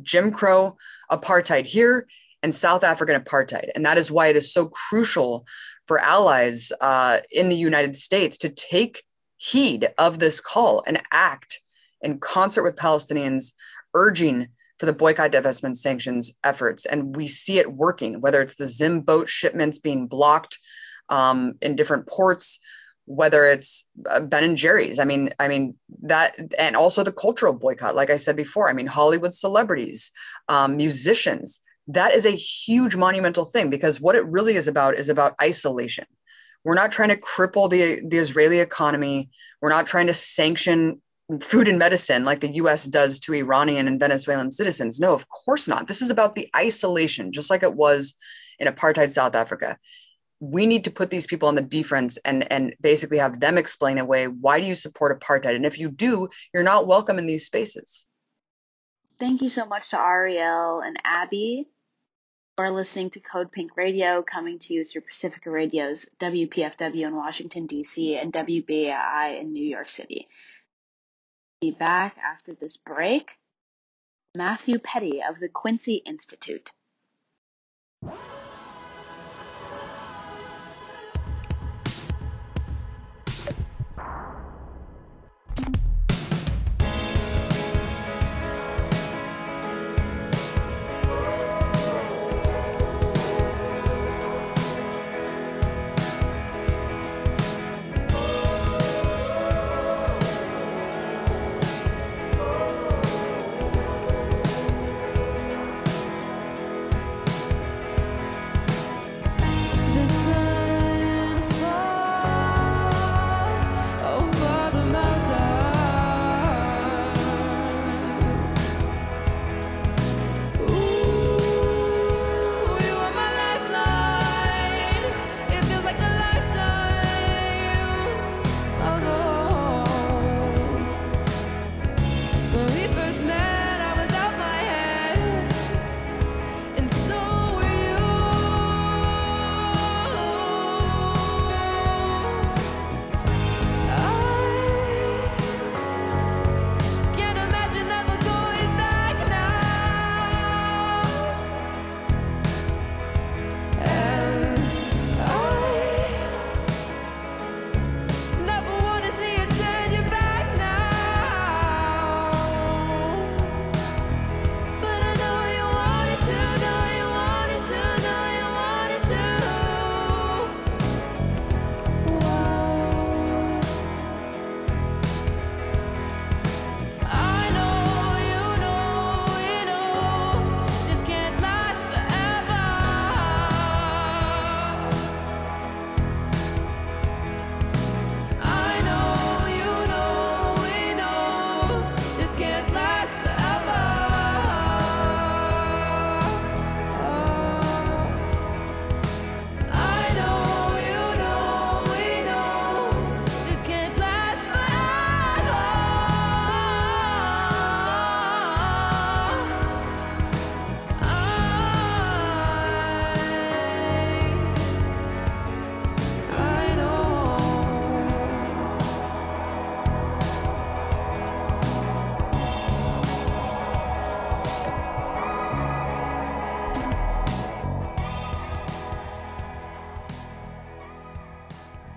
Jim 0.01 0.31
Crow 0.31 0.75
apartheid 1.11 1.67
here 1.67 2.07
and 2.43 2.53
South 2.53 2.83
African 2.83 3.19
apartheid. 3.19 3.69
And 3.75 3.85
that 3.85 3.97
is 3.97 4.11
why 4.11 4.27
it 4.27 4.35
is 4.35 4.53
so 4.53 4.65
crucial 4.67 5.45
for 5.87 5.99
allies 5.99 6.71
uh, 6.79 7.19
in 7.31 7.49
the 7.49 7.55
United 7.55 7.97
States 7.97 8.39
to 8.39 8.49
take 8.49 9.03
heed 9.37 9.89
of 9.97 10.19
this 10.19 10.39
call 10.39 10.83
and 10.85 11.01
act 11.11 11.61
in 12.01 12.19
concert 12.19 12.63
with 12.63 12.75
Palestinians, 12.75 13.53
urging 13.93 14.47
for 14.79 14.85
the 14.85 14.93
boycott, 14.93 15.31
divestment, 15.31 15.77
sanctions 15.77 16.31
efforts, 16.43 16.85
and 16.85 17.15
we 17.15 17.27
see 17.27 17.57
it 17.57 17.71
working. 17.71 18.21
Whether 18.21 18.41
it's 18.41 18.55
the 18.55 18.67
Zim 18.67 19.01
boat 19.01 19.27
shipments 19.27 19.79
being 19.79 20.07
blocked 20.07 20.59
um, 21.09 21.55
in 21.61 21.75
different 21.75 22.05
ports, 22.05 22.59
whether 23.05 23.45
it's 23.45 23.85
uh, 24.07 24.19
Ben 24.19 24.43
and 24.43 24.57
Jerry's. 24.57 24.99
I 24.99 25.05
mean, 25.05 25.33
I 25.39 25.47
mean 25.47 25.75
that, 26.03 26.37
and 26.59 26.75
also 26.75 27.03
the 27.03 27.11
cultural 27.11 27.53
boycott. 27.53 27.95
Like 27.95 28.09
I 28.09 28.17
said 28.17 28.35
before, 28.35 28.69
I 28.69 28.73
mean 28.73 28.87
Hollywood 28.87 29.33
celebrities, 29.33 30.11
um, 30.47 30.77
musicians. 30.77 31.59
That 31.87 32.13
is 32.13 32.25
a 32.25 32.31
huge 32.31 32.95
monumental 32.95 33.45
thing 33.45 33.69
because 33.69 33.99
what 33.99 34.15
it 34.15 34.25
really 34.25 34.55
is 34.55 34.67
about 34.67 34.97
is 34.97 35.09
about 35.09 35.35
isolation. 35.41 36.05
We're 36.63 36.73
not 36.73 36.91
trying 36.91 37.09
to 37.09 37.17
cripple 37.17 37.69
the 37.69 38.01
the 38.07 38.17
Israeli 38.17 38.59
economy. 38.59 39.29
We're 39.61 39.69
not 39.69 39.87
trying 39.87 40.07
to 40.07 40.13
sanction 40.13 41.01
food 41.41 41.67
and 41.67 41.79
medicine 41.79 42.23
like 42.23 42.39
the 42.39 42.55
US 42.55 42.85
does 42.85 43.19
to 43.21 43.33
Iranian 43.33 43.87
and 43.87 43.99
Venezuelan 43.99 44.51
citizens. 44.51 44.99
No, 44.99 45.13
of 45.13 45.27
course 45.29 45.67
not. 45.67 45.87
This 45.87 46.01
is 46.01 46.09
about 46.09 46.35
the 46.35 46.49
isolation, 46.55 47.31
just 47.31 47.49
like 47.49 47.63
it 47.63 47.73
was 47.73 48.15
in 48.59 48.67
apartheid 48.67 49.11
South 49.11 49.35
Africa 49.35 49.77
we 50.39 50.65
need 50.65 50.83
to 50.83 50.91
put 50.91 51.09
these 51.09 51.27
people 51.27 51.47
on 51.47 51.55
the 51.55 51.61
defense 51.61 52.17
and 52.23 52.51
and 52.51 52.75
basically 52.79 53.17
have 53.17 53.39
them 53.39 53.57
explain 53.57 53.97
away 53.97 54.27
why 54.27 54.59
do 54.59 54.65
you 54.65 54.75
support 54.75 55.19
apartheid 55.19 55.55
and 55.55 55.65
if 55.65 55.79
you 55.79 55.89
do 55.89 56.27
you're 56.53 56.63
not 56.63 56.87
welcome 56.87 57.17
in 57.17 57.25
these 57.25 57.45
spaces 57.45 58.05
thank 59.19 59.41
you 59.41 59.49
so 59.49 59.65
much 59.65 59.89
to 59.89 59.99
ariel 59.99 60.81
and 60.81 60.99
abby 61.03 61.67
for 62.57 62.71
listening 62.71 63.11
to 63.11 63.19
code 63.19 63.51
pink 63.51 63.77
radio 63.77 64.23
coming 64.23 64.57
to 64.57 64.73
you 64.73 64.83
through 64.83 65.01
pacifica 65.01 65.49
radio's 65.49 66.07
wpfw 66.19 67.07
in 67.07 67.15
washington 67.15 67.67
d.c 67.67 68.17
and 68.17 68.33
wbai 68.33 69.39
in 69.39 69.53
new 69.53 69.63
york 69.63 69.89
city. 69.89 70.27
Be 71.61 71.71
back 71.71 72.17
after 72.17 72.53
this 72.53 72.77
break. 72.77 73.31
Matthew 74.35 74.77
petti 74.79 75.27
of 75.27 75.39
the 75.39 75.49
quincy 75.49 76.01
institute 76.05 76.71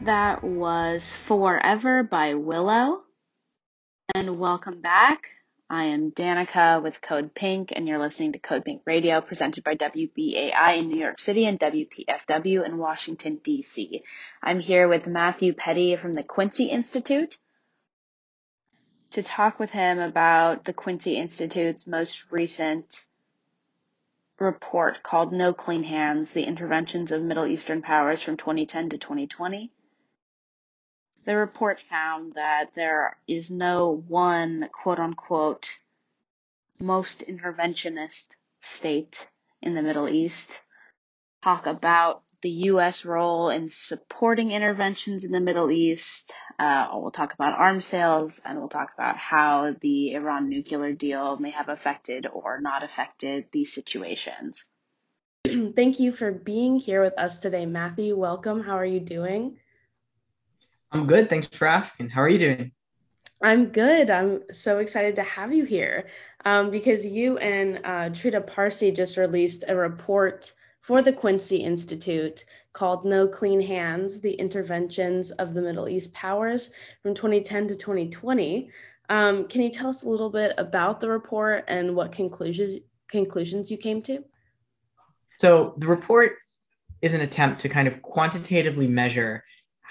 That 0.04 0.42
was 0.42 1.12
Forever 1.12 2.02
by 2.02 2.32
Willow. 2.32 3.02
And 4.14 4.38
welcome 4.38 4.80
back. 4.80 5.36
I 5.68 5.84
am 5.84 6.10
Danica 6.10 6.82
with 6.82 7.02
Code 7.02 7.34
Pink, 7.34 7.70
and 7.76 7.86
you're 7.86 7.98
listening 7.98 8.32
to 8.32 8.38
Code 8.38 8.64
Pink 8.64 8.80
Radio 8.86 9.20
presented 9.20 9.62
by 9.62 9.74
WBAI 9.74 10.78
in 10.78 10.88
New 10.88 10.98
York 10.98 11.20
City 11.20 11.44
and 11.44 11.60
WPFW 11.60 12.64
in 12.64 12.78
Washington, 12.78 13.40
D.C. 13.44 14.02
I'm 14.42 14.58
here 14.58 14.88
with 14.88 15.06
Matthew 15.06 15.52
Petti 15.52 15.98
from 15.98 16.14
the 16.14 16.22
Quincy 16.22 16.70
Institute 16.70 17.36
to 19.10 19.22
talk 19.22 19.58
with 19.58 19.70
him 19.70 19.98
about 19.98 20.64
the 20.64 20.72
Quincy 20.72 21.18
Institute's 21.18 21.86
most 21.86 22.24
recent 22.30 23.04
report 24.38 25.02
called 25.02 25.30
No 25.30 25.52
Clean 25.52 25.82
Hands 25.82 26.30
The 26.30 26.44
Interventions 26.44 27.12
of 27.12 27.20
Middle 27.20 27.46
Eastern 27.46 27.82
Powers 27.82 28.22
from 28.22 28.38
2010 28.38 28.88
to 28.88 28.98
2020. 28.98 29.70
The 31.26 31.36
report 31.36 31.80
found 31.80 32.34
that 32.34 32.74
there 32.74 33.16
is 33.28 33.50
no 33.50 34.02
one 34.08 34.68
quote 34.72 34.98
unquote 34.98 35.78
most 36.78 37.20
interventionist 37.20 38.36
state 38.60 39.28
in 39.60 39.74
the 39.74 39.82
Middle 39.82 40.08
East. 40.08 40.62
Talk 41.42 41.66
about 41.66 42.22
the 42.42 42.50
U.S. 42.50 43.04
role 43.04 43.50
in 43.50 43.68
supporting 43.68 44.50
interventions 44.50 45.24
in 45.24 45.30
the 45.32 45.40
Middle 45.40 45.70
East. 45.70 46.32
Uh, 46.58 46.88
we'll 46.94 47.10
talk 47.10 47.34
about 47.34 47.58
arms 47.58 47.84
sales 47.84 48.40
and 48.44 48.58
we'll 48.58 48.68
talk 48.68 48.92
about 48.94 49.18
how 49.18 49.74
the 49.80 50.14
Iran 50.14 50.48
nuclear 50.48 50.92
deal 50.92 51.36
may 51.36 51.50
have 51.50 51.68
affected 51.68 52.26
or 52.32 52.60
not 52.60 52.82
affected 52.82 53.46
these 53.52 53.72
situations. 53.74 54.64
Thank 55.46 56.00
you 56.00 56.12
for 56.12 56.32
being 56.32 56.76
here 56.76 57.02
with 57.02 57.18
us 57.18 57.38
today, 57.38 57.66
Matthew. 57.66 58.16
Welcome. 58.16 58.62
How 58.62 58.76
are 58.76 58.86
you 58.86 59.00
doing? 59.00 59.58
I'm 60.92 61.06
good. 61.06 61.30
Thanks 61.30 61.46
for 61.46 61.66
asking. 61.66 62.10
How 62.10 62.22
are 62.22 62.28
you 62.28 62.38
doing? 62.38 62.72
I'm 63.42 63.66
good. 63.66 64.10
I'm 64.10 64.42
so 64.52 64.78
excited 64.78 65.16
to 65.16 65.22
have 65.22 65.52
you 65.52 65.64
here 65.64 66.08
um, 66.44 66.70
because 66.70 67.06
you 67.06 67.38
and 67.38 67.78
uh, 67.78 68.10
Trita 68.10 68.46
Parsi 68.46 68.90
just 68.90 69.16
released 69.16 69.64
a 69.68 69.74
report 69.74 70.52
for 70.80 71.00
the 71.00 71.12
Quincy 71.12 71.58
Institute 71.58 72.44
called 72.72 73.04
No 73.04 73.26
Clean 73.26 73.60
Hands 73.60 74.20
The 74.20 74.32
Interventions 74.32 75.30
of 75.32 75.54
the 75.54 75.62
Middle 75.62 75.88
East 75.88 76.12
Powers 76.12 76.70
from 77.02 77.14
2010 77.14 77.68
to 77.68 77.76
2020. 77.76 78.70
Um, 79.08 79.48
can 79.48 79.62
you 79.62 79.70
tell 79.70 79.88
us 79.88 80.04
a 80.04 80.08
little 80.08 80.30
bit 80.30 80.52
about 80.58 81.00
the 81.00 81.08
report 81.08 81.64
and 81.68 81.94
what 81.94 82.12
conclusions 82.12 82.78
conclusions 83.08 83.70
you 83.70 83.76
came 83.76 84.02
to? 84.02 84.22
So 85.38 85.74
the 85.78 85.86
report 85.86 86.34
is 87.02 87.12
an 87.12 87.22
attempt 87.22 87.60
to 87.62 87.68
kind 87.68 87.88
of 87.88 88.02
quantitatively 88.02 88.86
measure 88.86 89.42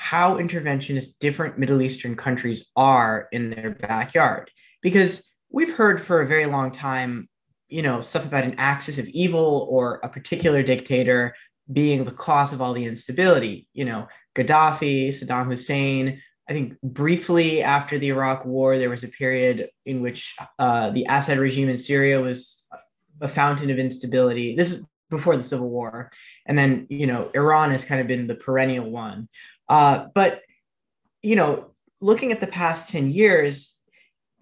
how 0.02 0.38
interventionist 0.38 1.20
different 1.20 1.60
Middle 1.60 1.82
Eastern 1.82 2.16
countries 2.16 2.68
are 2.78 3.28
in 3.34 3.50
their 3.50 3.72
backyard. 3.72 4.50
Because 4.82 5.30
we've 5.52 5.76
heard 5.76 6.02
for 6.02 6.22
a 6.22 6.26
very 6.26 6.46
long 6.46 6.72
time, 6.72 7.28
you 7.68 7.82
know, 7.82 8.00
stuff 8.00 8.24
about 8.24 8.46
an 8.46 8.56
axis 8.58 8.98
of 8.98 9.10
evil 9.10 9.68
or 9.70 10.00
a 10.02 10.08
particular 10.08 10.64
dictator 10.64 11.36
being 11.74 12.06
the 12.06 12.14
cause 12.14 12.54
of 12.54 12.62
all 12.62 12.72
the 12.72 12.86
instability. 12.86 13.68
You 13.74 13.84
know, 13.84 14.08
Gaddafi, 14.36 15.10
Saddam 15.10 15.48
Hussein. 15.48 16.22
I 16.50 16.54
think 16.54 16.80
briefly 16.82 17.62
after 17.62 18.00
the 18.00 18.08
Iraq 18.08 18.46
War, 18.46 18.78
there 18.78 18.90
was 18.90 19.04
a 19.04 19.10
period 19.10 19.70
in 19.86 20.02
which 20.02 20.34
uh, 20.60 20.92
the 20.92 21.08
Assad 21.10 21.40
regime 21.40 21.68
in 21.68 21.78
Syria 21.78 22.22
was 22.22 22.64
a 23.20 23.28
fountain 23.28 23.70
of 23.70 23.78
instability. 23.78 24.56
This 24.56 24.72
is 24.72 24.86
before 25.10 25.36
the 25.36 25.44
Civil 25.44 25.70
War. 25.70 26.10
And 26.46 26.58
then, 26.58 26.88
you 26.90 27.06
know, 27.06 27.30
Iran 27.34 27.72
has 27.72 27.84
kind 27.84 28.00
of 28.00 28.08
been 28.08 28.28
the 28.28 28.36
perennial 28.36 28.90
one. 28.90 29.28
Uh, 29.70 30.08
but, 30.14 30.42
you 31.22 31.36
know, 31.36 31.72
looking 32.02 32.32
at 32.32 32.40
the 32.40 32.48
past 32.48 32.90
10 32.90 33.10
years, 33.10 33.76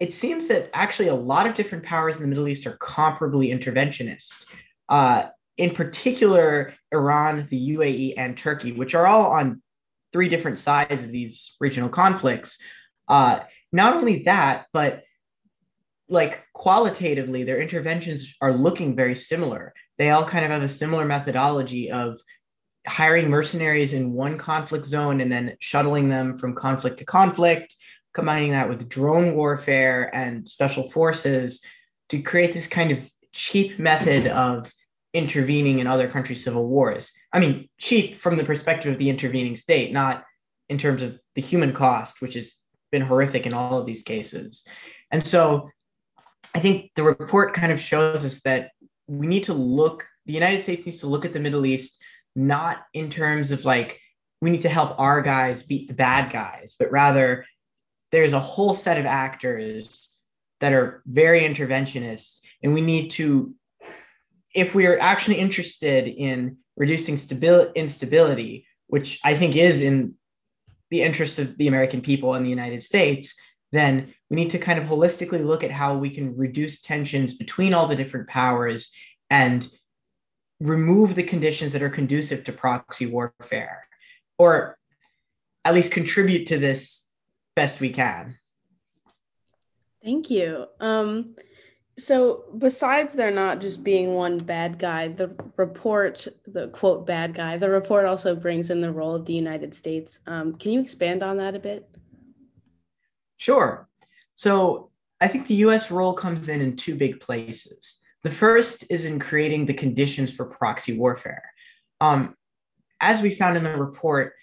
it 0.00 0.12
seems 0.12 0.48
that 0.48 0.70
actually 0.72 1.08
a 1.08 1.14
lot 1.14 1.46
of 1.46 1.54
different 1.54 1.84
powers 1.84 2.16
in 2.16 2.22
the 2.22 2.28
Middle 2.28 2.48
East 2.48 2.66
are 2.66 2.78
comparably 2.78 3.52
interventionist. 3.52 4.44
Uh, 4.88 5.26
in 5.56 5.74
particular, 5.74 6.72
Iran, 6.92 7.46
the 7.50 7.76
UAE, 7.76 8.14
and 8.16 8.36
Turkey, 8.36 8.72
which 8.72 8.94
are 8.94 9.06
all 9.06 9.32
on 9.32 9.60
three 10.12 10.28
different 10.28 10.58
sides 10.58 11.04
of 11.04 11.10
these 11.10 11.56
regional 11.60 11.88
conflicts. 11.88 12.58
Uh, 13.08 13.40
not 13.72 13.94
only 13.94 14.22
that, 14.22 14.66
but 14.72 15.02
like 16.08 16.42
qualitatively, 16.54 17.44
their 17.44 17.60
interventions 17.60 18.34
are 18.40 18.52
looking 18.52 18.96
very 18.96 19.14
similar. 19.14 19.74
They 19.98 20.10
all 20.10 20.24
kind 20.24 20.44
of 20.44 20.50
have 20.50 20.62
a 20.62 20.68
similar 20.68 21.04
methodology 21.04 21.90
of 21.90 22.18
hiring 22.88 23.28
mercenaries 23.28 23.92
in 23.92 24.12
one 24.12 24.38
conflict 24.38 24.86
zone 24.86 25.20
and 25.20 25.30
then 25.30 25.56
shuttling 25.60 26.08
them 26.08 26.38
from 26.38 26.54
conflict 26.54 26.98
to 26.98 27.04
conflict, 27.04 27.76
combining 28.14 28.52
that 28.52 28.68
with 28.68 28.88
drone 28.88 29.34
warfare 29.34 30.10
and 30.14 30.48
special 30.48 30.90
forces 30.90 31.60
to 32.08 32.20
create 32.22 32.52
this 32.52 32.66
kind 32.66 32.90
of 32.90 32.98
cheap 33.32 33.78
method 33.78 34.26
of 34.26 34.72
intervening 35.14 35.78
in 35.78 35.86
other 35.86 36.08
countries' 36.08 36.44
civil 36.44 36.66
wars. 36.66 37.12
I 37.32 37.38
mean, 37.38 37.68
cheap 37.78 38.18
from 38.18 38.36
the 38.36 38.44
perspective 38.44 38.92
of 38.92 38.98
the 38.98 39.10
intervening 39.10 39.56
state, 39.56 39.92
not 39.92 40.24
in 40.68 40.78
terms 40.78 41.02
of 41.02 41.18
the 41.34 41.40
human 41.40 41.72
cost, 41.72 42.20
which 42.20 42.34
has 42.34 42.54
been 42.90 43.02
horrific 43.02 43.46
in 43.46 43.54
all 43.54 43.78
of 43.78 43.86
these 43.86 44.02
cases. 44.02 44.64
And 45.10 45.26
so 45.26 45.70
I 46.54 46.60
think 46.60 46.90
the 46.96 47.02
report 47.02 47.54
kind 47.54 47.72
of 47.72 47.80
shows 47.80 48.24
us 48.24 48.40
that 48.42 48.70
we 49.06 49.26
need 49.26 49.44
to 49.44 49.54
look, 49.54 50.06
the 50.26 50.32
United 50.32 50.62
States 50.62 50.84
needs 50.86 51.00
to 51.00 51.06
look 51.06 51.24
at 51.24 51.32
the 51.32 51.40
Middle 51.40 51.64
East 51.66 51.97
not 52.38 52.84
in 52.94 53.10
terms 53.10 53.50
of 53.50 53.64
like, 53.64 54.00
we 54.40 54.50
need 54.50 54.62
to 54.62 54.68
help 54.68 54.98
our 54.98 55.20
guys 55.20 55.64
beat 55.64 55.88
the 55.88 55.94
bad 55.94 56.32
guys, 56.32 56.76
but 56.78 56.92
rather 56.92 57.44
there's 58.12 58.32
a 58.32 58.40
whole 58.40 58.74
set 58.74 58.98
of 58.98 59.06
actors 59.06 60.08
that 60.60 60.72
are 60.72 61.02
very 61.06 61.42
interventionist, 61.42 62.40
and 62.62 62.72
we 62.72 62.80
need 62.80 63.10
to, 63.10 63.54
if 64.54 64.74
we 64.74 64.86
are 64.86 64.98
actually 64.98 65.36
interested 65.36 66.06
in 66.06 66.56
reducing 66.76 67.16
stabil- 67.16 67.74
instability, 67.74 68.66
which 68.86 69.20
I 69.24 69.36
think 69.36 69.56
is 69.56 69.82
in 69.82 70.14
the 70.90 71.02
interest 71.02 71.38
of 71.38 71.58
the 71.58 71.68
American 71.68 72.00
people 72.00 72.34
and 72.34 72.46
the 72.46 72.50
United 72.50 72.82
States, 72.82 73.34
then 73.72 74.14
we 74.30 74.36
need 74.36 74.50
to 74.50 74.58
kind 74.58 74.78
of 74.78 74.86
holistically 74.86 75.44
look 75.44 75.62
at 75.62 75.70
how 75.70 75.96
we 75.98 76.10
can 76.10 76.36
reduce 76.36 76.80
tensions 76.80 77.34
between 77.34 77.74
all 77.74 77.86
the 77.86 77.96
different 77.96 78.28
powers 78.28 78.90
and 79.28 79.68
remove 80.60 81.14
the 81.14 81.22
conditions 81.22 81.72
that 81.72 81.82
are 81.82 81.90
conducive 81.90 82.44
to 82.44 82.52
proxy 82.52 83.06
warfare, 83.06 83.86
or 84.38 84.76
at 85.64 85.74
least 85.74 85.90
contribute 85.90 86.46
to 86.46 86.58
this 86.58 87.08
best 87.54 87.80
we 87.80 87.90
can. 87.90 88.38
Thank 90.02 90.30
you. 90.30 90.66
Um, 90.80 91.34
so, 91.98 92.44
besides 92.56 93.14
there 93.14 93.32
not 93.32 93.60
just 93.60 93.82
being 93.82 94.14
one 94.14 94.38
bad 94.38 94.78
guy, 94.78 95.08
the 95.08 95.34
report, 95.56 96.28
the 96.46 96.68
quote 96.68 97.06
bad 97.06 97.34
guy, 97.34 97.56
the 97.56 97.68
report 97.68 98.06
also 98.06 98.36
brings 98.36 98.70
in 98.70 98.80
the 98.80 98.92
role 98.92 99.16
of 99.16 99.26
the 99.26 99.32
United 99.32 99.74
States. 99.74 100.20
Um, 100.26 100.54
can 100.54 100.70
you 100.70 100.80
expand 100.80 101.24
on 101.24 101.38
that 101.38 101.56
a 101.56 101.58
bit? 101.58 101.88
Sure. 103.36 103.88
So 104.36 104.90
I 105.20 105.26
think 105.26 105.48
the 105.48 105.56
US 105.66 105.90
role 105.90 106.12
comes 106.12 106.48
in 106.48 106.60
in 106.60 106.76
two 106.76 106.94
big 106.94 107.20
places. 107.20 107.97
The 108.24 108.30
first 108.30 108.90
is 108.90 109.04
in 109.04 109.18
creating 109.18 109.66
the 109.66 109.74
conditions 109.74 110.32
for 110.32 110.46
proxy 110.46 110.98
warfare. 110.98 111.42
Um, 112.00 112.34
as 113.00 113.22
we 113.22 113.34
found 113.34 113.56
in 113.56 113.64
the 113.64 113.76
report, 113.76 114.34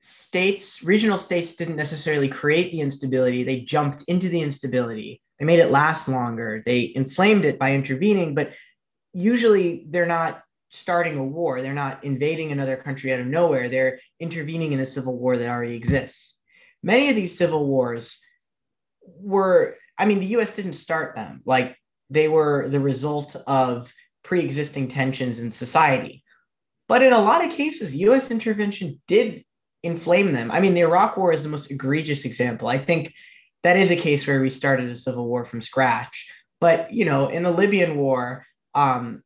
states, 0.00 0.82
regional 0.82 1.18
states 1.18 1.54
didn't 1.54 1.76
necessarily 1.76 2.28
create 2.28 2.70
the 2.70 2.80
instability, 2.80 3.42
they 3.42 3.60
jumped 3.60 4.04
into 4.06 4.28
the 4.28 4.40
instability. 4.40 5.20
They 5.38 5.44
made 5.44 5.60
it 5.60 5.70
last 5.70 6.08
longer. 6.08 6.62
They 6.64 6.92
inflamed 6.94 7.44
it 7.44 7.58
by 7.58 7.72
intervening, 7.72 8.34
but 8.34 8.52
usually 9.12 9.86
they're 9.88 10.06
not 10.06 10.42
starting 10.70 11.16
a 11.16 11.24
war. 11.24 11.62
They're 11.62 11.74
not 11.74 12.04
invading 12.04 12.52
another 12.52 12.76
country 12.76 13.12
out 13.12 13.20
of 13.20 13.26
nowhere. 13.26 13.68
They're 13.68 14.00
intervening 14.20 14.72
in 14.72 14.80
a 14.80 14.86
civil 14.86 15.16
war 15.16 15.38
that 15.38 15.48
already 15.48 15.76
exists. 15.76 16.34
Many 16.82 17.08
of 17.08 17.16
these 17.16 17.36
civil 17.38 17.66
wars 17.66 18.20
were 19.02 19.76
I 19.96 20.04
mean, 20.06 20.20
the 20.20 20.36
US 20.38 20.54
didn't 20.54 20.74
start 20.74 21.16
them. 21.16 21.40
Like 21.44 21.76
they 22.10 22.28
were 22.28 22.68
the 22.68 22.80
result 22.80 23.36
of 23.46 23.92
pre-existing 24.22 24.88
tensions 24.88 25.38
in 25.38 25.50
society. 25.50 26.24
But 26.88 27.02
in 27.02 27.12
a 27.12 27.20
lot 27.20 27.44
of 27.44 27.52
cases, 27.52 27.94
US 27.94 28.30
intervention 28.30 29.00
did 29.06 29.44
inflame 29.82 30.32
them. 30.32 30.50
I 30.50 30.60
mean, 30.60 30.74
the 30.74 30.80
Iraq 30.80 31.16
War 31.16 31.32
is 31.32 31.42
the 31.42 31.48
most 31.48 31.70
egregious 31.70 32.24
example. 32.24 32.68
I 32.68 32.78
think 32.78 33.12
that 33.62 33.76
is 33.76 33.90
a 33.90 33.96
case 33.96 34.26
where 34.26 34.40
we 34.40 34.50
started 34.50 34.88
a 34.88 34.96
civil 34.96 35.26
war 35.26 35.44
from 35.44 35.60
scratch. 35.60 36.28
But 36.60 36.92
you 36.92 37.04
know, 37.04 37.28
in 37.28 37.42
the 37.42 37.50
Libyan 37.50 37.96
War, 37.96 38.44
um, 38.74 39.22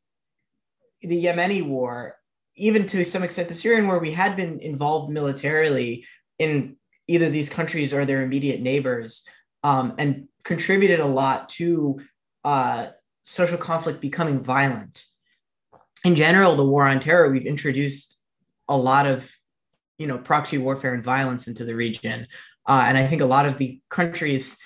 the 1.00 1.24
Yemeni 1.24 1.66
War, 1.66 2.16
even 2.56 2.86
to 2.88 3.04
some 3.04 3.22
extent 3.22 3.48
the 3.48 3.54
Syrian 3.54 3.86
War, 3.86 3.98
we 3.98 4.12
had 4.12 4.36
been 4.36 4.60
involved 4.60 5.10
militarily 5.10 6.06
in 6.38 6.76
either 7.08 7.30
these 7.30 7.48
countries 7.48 7.92
or 7.92 8.04
their 8.04 8.22
immediate 8.22 8.60
neighbors 8.60 9.24
um, 9.62 9.94
and 9.98 10.28
contributed 10.44 11.00
a 11.00 11.06
lot 11.06 11.48
to 11.50 12.00
uh, 12.44 12.88
social 13.24 13.58
conflict 13.58 14.00
becoming 14.00 14.42
violent. 14.42 15.04
In 16.04 16.16
general, 16.16 16.56
the 16.56 16.64
war 16.64 16.86
on 16.86 17.00
terror, 17.00 17.30
we've 17.30 17.46
introduced 17.46 18.18
a 18.68 18.76
lot 18.76 19.06
of 19.06 19.30
you 19.98 20.06
know 20.06 20.18
proxy 20.18 20.58
warfare 20.58 20.94
and 20.94 21.04
violence 21.04 21.46
into 21.46 21.64
the 21.64 21.74
region, 21.74 22.26
uh, 22.66 22.84
and 22.86 22.98
I 22.98 23.06
think 23.06 23.22
a 23.22 23.26
lot 23.26 23.46
of 23.46 23.58
the 23.58 23.80
countries 23.88 24.56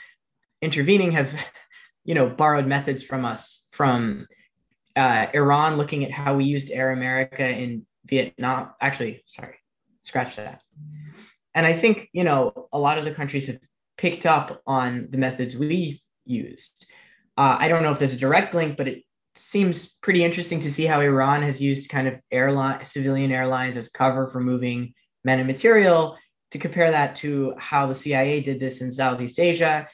intervening 0.62 1.12
have 1.12 1.32
you 2.04 2.14
know 2.14 2.28
borrowed 2.28 2.66
methods 2.66 3.02
from 3.02 3.24
us 3.24 3.68
from 3.72 4.26
uh, 4.94 5.26
Iran 5.34 5.76
looking 5.76 6.04
at 6.04 6.10
how 6.10 6.36
we 6.36 6.44
used 6.44 6.70
Air 6.70 6.92
America 6.92 7.46
in 7.46 7.86
Vietnam. 8.06 8.70
Actually, 8.80 9.22
sorry, 9.26 9.56
scratch 10.04 10.36
that. 10.36 10.62
And 11.54 11.66
I 11.66 11.74
think 11.74 12.08
you 12.12 12.24
know 12.24 12.68
a 12.72 12.78
lot 12.78 12.96
of 12.96 13.04
the 13.04 13.14
countries 13.14 13.46
have 13.48 13.60
picked 13.98 14.24
up 14.24 14.62
on 14.66 15.08
the 15.10 15.18
methods 15.18 15.56
we 15.56 16.00
used. 16.24 16.86
Uh, 17.36 17.56
I 17.58 17.68
don't 17.68 17.82
know 17.82 17.92
if 17.92 17.98
there's 17.98 18.14
a 18.14 18.18
direct 18.18 18.54
link, 18.54 18.76
but 18.76 18.88
it 18.88 19.02
seems 19.34 19.94
pretty 20.02 20.24
interesting 20.24 20.60
to 20.60 20.72
see 20.72 20.86
how 20.86 21.00
Iran 21.00 21.42
has 21.42 21.60
used 21.60 21.90
kind 21.90 22.08
of 22.08 22.14
airline 22.30 22.84
civilian 22.84 23.30
airlines 23.30 23.76
as 23.76 23.88
cover 23.88 24.28
for 24.28 24.40
moving 24.40 24.94
men 25.24 25.38
and 25.38 25.46
material. 25.46 26.16
To 26.52 26.58
compare 26.58 26.90
that 26.92 27.16
to 27.16 27.54
how 27.58 27.86
the 27.86 27.94
CIA 27.94 28.40
did 28.40 28.60
this 28.60 28.80
in 28.80 28.90
Southeast 28.90 29.40
Asia, 29.40 29.88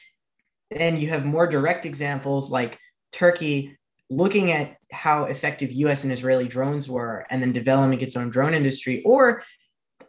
and 0.71 0.99
you 0.99 1.09
have 1.09 1.25
more 1.25 1.47
direct 1.47 1.85
examples 1.85 2.51
like 2.51 2.79
Turkey 3.11 3.77
looking 4.09 4.51
at 4.51 4.77
how 4.91 5.25
effective 5.25 5.71
US 5.71 6.03
and 6.03 6.13
Israeli 6.13 6.47
drones 6.47 6.87
were 6.87 7.25
and 7.29 7.41
then 7.41 7.51
developing 7.51 7.99
its 8.01 8.15
own 8.15 8.29
drone 8.29 8.53
industry. 8.53 9.01
Or 9.03 9.43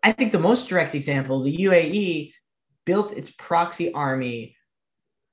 I 0.03 0.13
think 0.13 0.33
the 0.33 0.39
most 0.39 0.69
direct 0.69 0.95
example, 0.95 1.43
the 1.43 1.57
UAE 1.57 2.33
built 2.85 3.13
its 3.13 3.31
proxy 3.31 3.93
army 3.93 4.57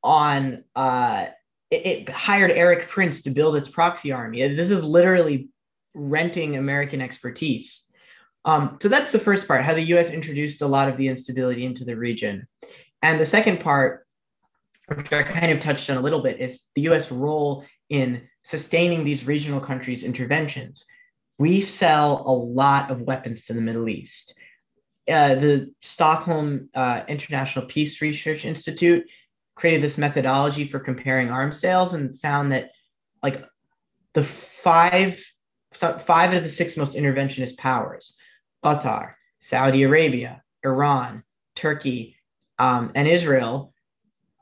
on 0.04 0.64
uh, 0.76 1.26
it, 1.72 1.86
it, 1.86 2.10
hired 2.10 2.52
Erik 2.52 2.88
Prince 2.88 3.22
to 3.24 3.30
build 3.30 3.56
its 3.56 3.70
proxy 3.70 4.12
army. 4.12 4.46
This 4.48 4.70
is 4.70 4.84
literally 4.84 5.50
renting 5.96 6.58
American 6.58 7.02
expertise. 7.02 7.84
Um, 8.44 8.78
so 8.82 8.90
that's 8.90 9.12
the 9.12 9.20
first 9.20 9.48
part, 9.48 9.64
how 9.64 9.74
the 9.74 9.82
US 9.96 10.12
introduced 10.12 10.62
a 10.62 10.68
lot 10.68 10.90
of 10.90 10.98
the 10.98 11.08
instability 11.08 11.66
into 11.66 11.86
the 11.86 11.96
region. 11.96 12.48
And 13.02 13.20
the 13.20 13.26
second 13.26 13.62
part, 13.62 14.06
which 14.88 15.12
I 15.14 15.24
kind 15.24 15.52
of 15.52 15.60
touched 15.60 15.90
on 15.90 15.98
a 15.98 16.02
little 16.02 16.22
bit, 16.22 16.40
is 16.40 16.62
the 16.76 16.90
US 16.90 17.12
role 17.12 17.66
in 17.90 18.28
sustaining 18.44 19.04
these 19.04 19.26
regional 19.26 19.60
countries' 19.60 20.04
interventions. 20.04 20.86
We 21.38 21.62
sell 21.62 22.24
a 22.26 22.32
lot 22.32 22.92
of 22.92 23.02
weapons 23.02 23.46
to 23.46 23.54
the 23.54 23.62
Middle 23.62 23.88
East. 23.90 24.36
Uh, 25.10 25.36
the 25.36 25.74
Stockholm 25.82 26.70
uh, 26.76 27.02
International 27.08 27.66
Peace 27.66 28.02
Research 28.02 28.46
Institute 28.46 29.04
created 29.56 29.82
this 29.82 29.98
methodology 29.98 30.66
for 30.66 30.80
comparing 30.80 31.30
arms 31.30 31.60
sales 31.60 31.94
and 31.94 32.20
found 32.20 32.52
that 32.52 32.72
like 33.22 33.44
the 34.14 34.24
five 34.24 35.24
five 35.72 36.34
of 36.34 36.44
the 36.44 36.50
six 36.50 36.78
most 36.78 36.98
interventionist 36.98 37.58
powers 37.58 38.18
qatar 38.64 39.14
saudi 39.40 39.84
arabia 39.84 40.42
iran 40.64 41.24
turkey 41.56 42.16
um, 42.60 42.92
and 42.96 43.08
israel 43.08 43.72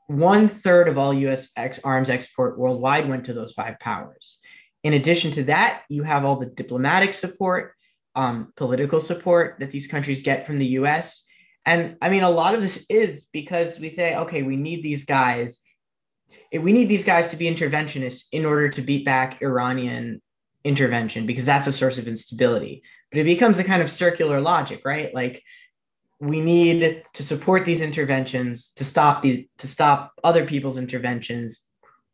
one 0.10 0.50
third 0.50 0.88
of 0.88 0.98
all 0.98 1.12
us 1.12 1.52
ex- 1.56 1.80
arms 1.84 2.10
export 2.10 2.58
worldwide 2.58 3.08
went 3.08 3.26
to 3.26 3.34
those 3.34 3.54
five 3.54 3.80
powers. 3.80 4.40
In 4.84 4.94
addition 4.94 5.32
to 5.34 5.44
that 5.44 5.84
you 5.88 6.02
have 6.02 6.26
all 6.26 6.36
the 6.36 6.48
diplomatic 6.48 7.14
support 7.14 7.74
um, 8.16 8.52
political 8.58 9.00
support 9.02 9.58
that 9.60 9.70
these 9.70 9.86
countries 9.86 10.22
get 10.22 10.48
from 10.48 10.58
the 10.58 10.66
us 10.66 11.24
and 11.70 11.98
I 12.02 12.10
mean, 12.10 12.24
a 12.24 12.30
lot 12.32 12.56
of 12.56 12.64
this 12.64 12.84
is 12.90 13.28
because 13.32 13.80
we 13.80 13.96
say, 13.96 14.16
okay, 14.16 14.42
we 14.42 14.56
need 14.56 14.82
these 14.82 15.06
guys. 15.06 15.60
We 16.52 16.74
need 16.74 16.90
these 16.90 17.06
guys 17.06 17.30
to 17.30 17.38
be 17.38 17.46
interventionists 17.46 18.24
in 18.32 18.44
order 18.44 18.70
to 18.70 18.82
beat 18.82 19.06
back 19.06 19.40
Iranian 19.44 20.20
intervention 20.64 21.28
because 21.28 21.46
that's 21.46 21.68
a 21.68 21.72
source 21.72 22.00
of 22.00 22.08
instability. 22.08 22.82
But 23.12 23.20
it 23.20 23.26
becomes 23.26 23.60
a 23.60 23.64
kind 23.64 23.84
of 23.84 23.92
circular 23.92 24.42
logic, 24.42 24.82
right? 24.84 25.14
Like 25.14 25.44
we 26.20 26.42
need 26.42 27.04
to 27.14 27.24
support 27.24 27.66
these 27.66 27.82
interventions 27.82 28.72
to 28.78 28.84
stop 28.84 29.22
these 29.22 29.46
to 29.60 29.68
stop 29.68 30.14
other 30.24 30.48
people's 30.48 30.78
interventions. 30.78 31.62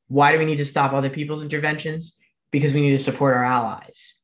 Why 0.09 0.33
do 0.33 0.37
we 0.37 0.45
need 0.45 0.57
to 0.57 0.65
stop 0.65 0.91
other 0.91 1.09
people's 1.09 1.41
interventions? 1.41 2.19
Because 2.51 2.73
we 2.73 2.81
need 2.81 2.97
to 2.97 3.03
support 3.03 3.37
our 3.37 3.45
allies. 3.45 4.15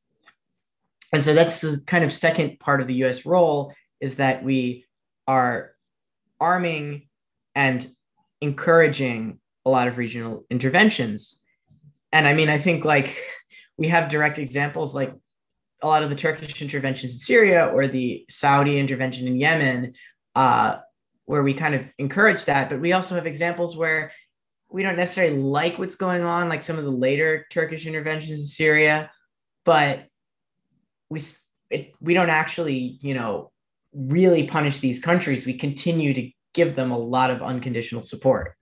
And 1.10 1.24
so 1.24 1.32
that's 1.32 1.62
the 1.62 1.80
kind 1.86 2.04
of 2.04 2.12
second 2.12 2.60
part 2.60 2.82
of 2.82 2.86
the 2.86 3.02
US 3.04 3.24
role 3.24 3.72
is 3.98 4.16
that 4.16 4.44
we 4.44 4.84
are 5.32 5.72
arming 6.38 7.08
and 7.54 7.90
encouraging 8.40 9.38
a 9.64 9.70
lot 9.70 9.88
of 9.88 9.96
regional 9.96 10.44
interventions. 10.50 11.40
And 12.12 12.26
I 12.26 12.34
mean, 12.34 12.50
I 12.50 12.58
think 12.58 12.84
like 12.84 13.16
we 13.78 13.88
have 13.88 14.10
direct 14.10 14.38
examples 14.38 14.94
like 14.94 15.14
a 15.80 15.86
lot 15.86 16.02
of 16.02 16.10
the 16.10 16.16
Turkish 16.16 16.60
interventions 16.60 17.12
in 17.12 17.18
Syria 17.18 17.66
or 17.66 17.88
the 17.88 18.26
Saudi 18.28 18.78
intervention 18.78 19.26
in 19.26 19.36
Yemen, 19.36 19.94
uh, 20.34 20.78
where 21.24 21.42
we 21.42 21.54
kind 21.54 21.74
of 21.74 21.82
encourage 21.98 22.44
that. 22.44 22.68
But 22.68 22.80
we 22.80 22.92
also 22.92 23.14
have 23.14 23.26
examples 23.26 23.76
where 23.76 24.12
we 24.70 24.82
don't 24.82 24.96
necessarily 24.96 25.38
like 25.38 25.78
what's 25.78 25.96
going 25.96 26.22
on, 26.22 26.48
like 26.48 26.62
some 26.62 26.78
of 26.78 26.84
the 26.84 26.90
later 26.90 27.46
Turkish 27.50 27.86
interventions 27.86 28.40
in 28.40 28.46
Syria, 28.46 29.10
but 29.64 30.06
we 31.08 31.22
it, 31.70 31.94
we 32.00 32.12
don't 32.12 32.30
actually, 32.30 32.98
you 33.00 33.14
know, 33.14 33.51
really 33.94 34.46
punish 34.46 34.80
these 34.80 35.00
countries, 35.00 35.46
we 35.46 35.54
continue 35.54 36.14
to 36.14 36.30
give 36.54 36.74
them 36.74 36.90
a 36.90 36.98
lot 36.98 37.30
of 37.30 37.42
unconditional 37.42 38.02
support. 38.02 38.54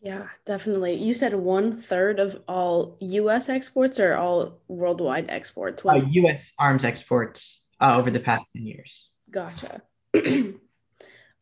Yeah, 0.00 0.26
definitely. 0.44 0.94
You 0.96 1.14
said 1.14 1.32
one 1.32 1.80
third 1.80 2.20
of 2.20 2.42
all 2.46 2.98
U.S. 3.00 3.48
exports 3.48 3.98
or 3.98 4.14
all 4.14 4.60
worldwide 4.68 5.30
exports? 5.30 5.82
Uh, 5.84 5.98
U.S. 6.10 6.52
arms 6.58 6.84
exports 6.84 7.64
uh, 7.80 7.96
over 7.96 8.10
the 8.10 8.20
past 8.20 8.52
10 8.54 8.66
years. 8.66 9.08
Gotcha. 9.30 9.80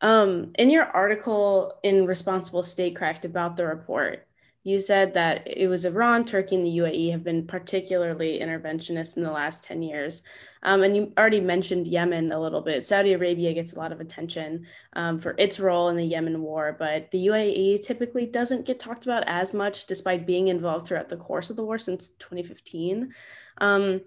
um, 0.01 0.53
in 0.57 0.69
your 0.69 0.85
article 0.85 1.77
in 1.83 2.05
Responsible 2.05 2.63
Statecraft 2.63 3.25
about 3.25 3.57
the 3.57 3.65
report, 3.65 4.25
you 4.63 4.79
said 4.79 5.13
that 5.13 5.45
it 5.45 5.67
was 5.67 5.83
Iran, 5.83 6.23
Turkey, 6.23 6.55
and 6.55 6.65
the 6.65 6.77
UAE 6.77 7.11
have 7.11 7.23
been 7.23 7.45
particularly 7.45 8.39
interventionist 8.39 9.17
in 9.17 9.23
the 9.23 9.31
last 9.31 9.63
10 9.65 9.81
years. 9.81 10.23
Um, 10.63 10.83
and 10.83 10.95
you 10.95 11.11
already 11.17 11.41
mentioned 11.41 11.87
Yemen 11.87 12.31
a 12.31 12.39
little 12.39 12.61
bit. 12.61 12.85
Saudi 12.85 13.11
Arabia 13.11 13.53
gets 13.53 13.73
a 13.73 13.79
lot 13.79 13.91
of 13.91 13.99
attention 13.99 14.65
um, 14.93 15.19
for 15.19 15.35
its 15.37 15.59
role 15.59 15.89
in 15.89 15.97
the 15.97 16.05
Yemen 16.05 16.41
war, 16.41 16.75
but 16.79 17.11
the 17.11 17.27
UAE 17.27 17.85
typically 17.85 18.25
doesn't 18.25 18.65
get 18.65 18.79
talked 18.79 19.05
about 19.05 19.23
as 19.27 19.53
much 19.53 19.85
despite 19.85 20.25
being 20.25 20.47
involved 20.47 20.87
throughout 20.87 21.09
the 21.09 21.17
course 21.17 21.49
of 21.49 21.57
the 21.57 21.65
war 21.65 21.77
since 21.77 22.09
2015. 22.09 23.13
Um, 23.57 24.01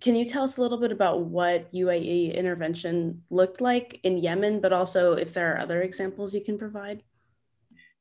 can 0.00 0.14
you 0.14 0.24
tell 0.24 0.44
us 0.44 0.58
a 0.58 0.62
little 0.62 0.78
bit 0.78 0.92
about 0.92 1.22
what 1.22 1.72
UAE 1.72 2.34
intervention 2.34 3.22
looked 3.30 3.60
like 3.60 3.98
in 4.04 4.18
Yemen, 4.18 4.60
but 4.60 4.72
also 4.72 5.14
if 5.14 5.32
there 5.32 5.54
are 5.54 5.58
other 5.58 5.82
examples 5.82 6.32
you 6.32 6.44
can 6.44 6.58
provide? 6.58 7.02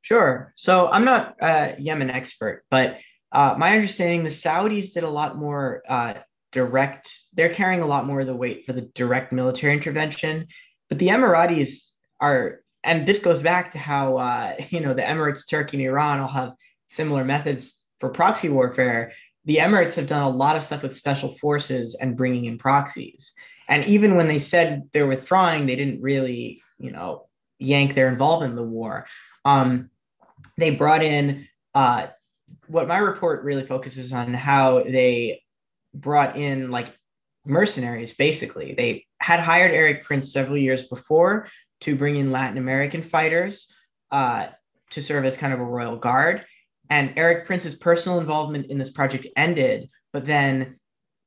Sure. 0.06 0.54
So 0.56 0.88
I'm 0.88 1.04
not 1.04 1.36
a 1.42 1.76
Yemen 1.80 2.12
expert, 2.12 2.64
but 2.70 3.00
uh, 3.32 3.56
my 3.58 3.74
understanding, 3.74 4.22
the 4.24 4.30
Saudis 4.30 4.94
did 4.94 5.04
a 5.04 5.10
lot 5.10 5.36
more 5.36 5.82
uh, 5.90 6.14
direct. 6.52 7.12
They're 7.34 7.50
carrying 7.50 7.82
a 7.82 7.88
lot 7.88 8.06
more 8.06 8.20
of 8.20 8.28
the 8.28 8.36
weight 8.36 8.68
for 8.68 8.74
the 8.74 8.84
direct 8.94 9.32
military 9.32 9.74
intervention, 9.74 10.46
but 10.90 11.00
the 11.00 11.08
Emiratis 11.08 11.90
are, 12.20 12.60
and 12.84 13.08
this 13.08 13.18
goes 13.18 13.42
back 13.42 13.72
to 13.72 13.80
how 13.80 14.18
uh, 14.18 14.54
you 14.70 14.80
know 14.80 14.94
the 14.94 15.02
Emirates, 15.02 15.50
Turkey, 15.50 15.78
and 15.78 15.88
Iran 15.88 16.20
all 16.20 16.28
have 16.28 16.54
similar 16.88 17.26
methods 17.26 17.82
for 18.00 18.10
proxy 18.10 18.50
warfare. 18.50 19.12
The 19.46 19.58
Emirates 19.58 19.96
have 19.96 20.06
done 20.06 20.22
a 20.22 20.30
lot 20.30 20.56
of 20.56 20.62
stuff 20.62 20.84
with 20.84 20.96
special 20.96 21.36
forces 21.40 21.98
and 22.00 22.16
bringing 22.16 22.46
in 22.46 22.60
proxies. 22.60 23.34
And 23.68 23.84
even 23.86 24.16
when 24.16 24.28
they 24.28 24.38
said 24.38 24.84
they're 24.94 25.08
withdrawing, 25.08 25.66
they 25.66 25.76
didn't 25.76 26.04
really, 26.04 26.62
you 26.78 26.92
know, 26.92 27.26
yank 27.58 27.96
their 27.96 28.08
involvement 28.08 28.52
in 28.52 28.56
the 28.56 28.64
war. 28.64 29.08
Um, 29.44 29.90
they 30.58 30.72
brought 30.72 31.04
in 31.04 31.48
uh, 31.74 32.08
what 32.68 32.88
my 32.88 32.98
report 32.98 33.44
really 33.44 33.66
focuses 33.66 34.14
on 34.14 34.34
how 34.34 34.84
they 34.84 35.42
brought 35.94 36.38
in 36.38 36.72
like 36.72 36.96
mercenaries 37.46 38.16
basically. 38.16 38.74
They 38.74 39.06
had 39.20 39.40
hired 39.40 39.72
Erik 39.72 40.04
Prince 40.04 40.32
several 40.32 40.58
years 40.58 40.84
before 40.84 41.48
to 41.82 41.96
bring 41.96 42.16
in 42.16 42.32
latin 42.32 42.58
american 42.58 43.02
fighters 43.02 43.72
uh, 44.12 44.48
to 44.92 45.02
serve 45.02 45.26
as 45.26 45.38
kind 45.38 45.54
of 45.54 45.60
a 45.60 45.64
royal 45.64 45.98
guard. 45.98 46.46
And 46.90 47.14
Erik 47.18 47.46
Prince's 47.46 47.76
personal 47.76 48.20
involvement 48.20 48.68
in 48.68 48.78
this 48.78 48.92
project 48.92 49.28
ended 49.36 49.90
but 50.14 50.26
then 50.26 50.80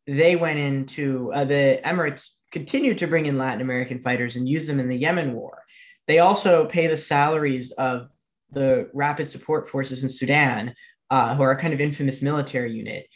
they 0.06 0.36
went 0.36 0.58
into 0.58 1.30
uh, 1.34 1.44
the 1.44 1.80
emirates 1.84 2.30
continued 2.50 2.98
to 2.98 3.06
bring 3.06 3.26
in 3.26 3.36
latin 3.38 3.60
american 3.60 4.00
fighters 4.00 4.36
and 4.36 4.48
use 4.48 4.66
them 4.66 4.80
in 4.80 4.88
the 4.88 4.96
yemen 4.96 5.34
war. 5.34 5.62
They 6.06 6.20
also 6.20 6.66
pay 6.66 6.86
the 6.86 6.96
salaries 6.96 7.70
of 7.72 8.08
the 8.52 8.90
Rapid 8.94 9.28
Support 9.28 9.68
Forces 9.68 10.02
in 10.02 10.08
Sudan, 10.08 10.74
uh, 11.10 11.34
who 11.34 11.42
are 11.42 11.52
a 11.52 11.60
kind 11.60 11.74
of 11.74 11.80
infamous 11.80 12.22
military 12.22 12.72
unit, 12.72 13.06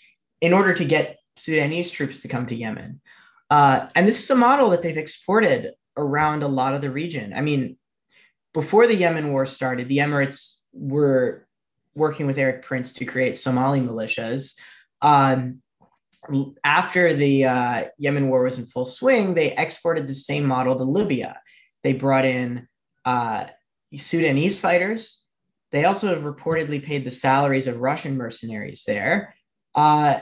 in 0.40 0.52
order 0.52 0.74
to 0.74 0.84
get 0.84 1.18
Sudanese 1.36 1.90
troops 1.90 2.22
to 2.22 2.28
come 2.28 2.46
to 2.46 2.54
Yemen. 2.54 3.00
Uh, 3.50 3.88
and 3.94 4.06
this 4.06 4.22
is 4.22 4.30
a 4.30 4.34
model 4.34 4.70
that 4.70 4.82
they've 4.82 4.96
exported 4.96 5.72
around 5.96 6.42
a 6.42 6.48
lot 6.48 6.74
of 6.74 6.80
the 6.80 6.90
region. 6.90 7.32
I 7.34 7.40
mean, 7.42 7.76
before 8.54 8.86
the 8.86 8.96
Yemen 8.96 9.32
war 9.32 9.46
started, 9.46 9.88
the 9.88 9.98
Emirates 9.98 10.56
were 10.72 11.46
working 11.94 12.26
with 12.26 12.38
Erik 12.38 12.62
Prince 12.62 12.94
to 12.94 13.04
create 13.04 13.36
Somali 13.36 13.80
militias. 13.80 14.54
Um, 15.00 15.62
after 16.64 17.14
the 17.14 17.44
uh, 17.46 17.84
Yemen 17.98 18.28
war 18.28 18.44
was 18.44 18.58
in 18.58 18.66
full 18.66 18.84
swing, 18.84 19.34
they 19.34 19.54
exported 19.56 20.06
the 20.06 20.14
same 20.14 20.44
model 20.44 20.76
to 20.76 20.84
Libya. 20.84 21.40
They 21.82 21.92
brought 21.92 22.24
in 22.24 22.68
uh, 23.04 23.46
Sudanese 23.96 24.58
fighters 24.58 25.21
they 25.72 25.86
also 25.86 26.08
have 26.08 26.22
reportedly 26.22 26.82
paid 26.82 27.04
the 27.04 27.10
salaries 27.10 27.66
of 27.66 27.80
Russian 27.80 28.16
mercenaries 28.16 28.84
there. 28.86 29.34
Uh, 29.74 30.20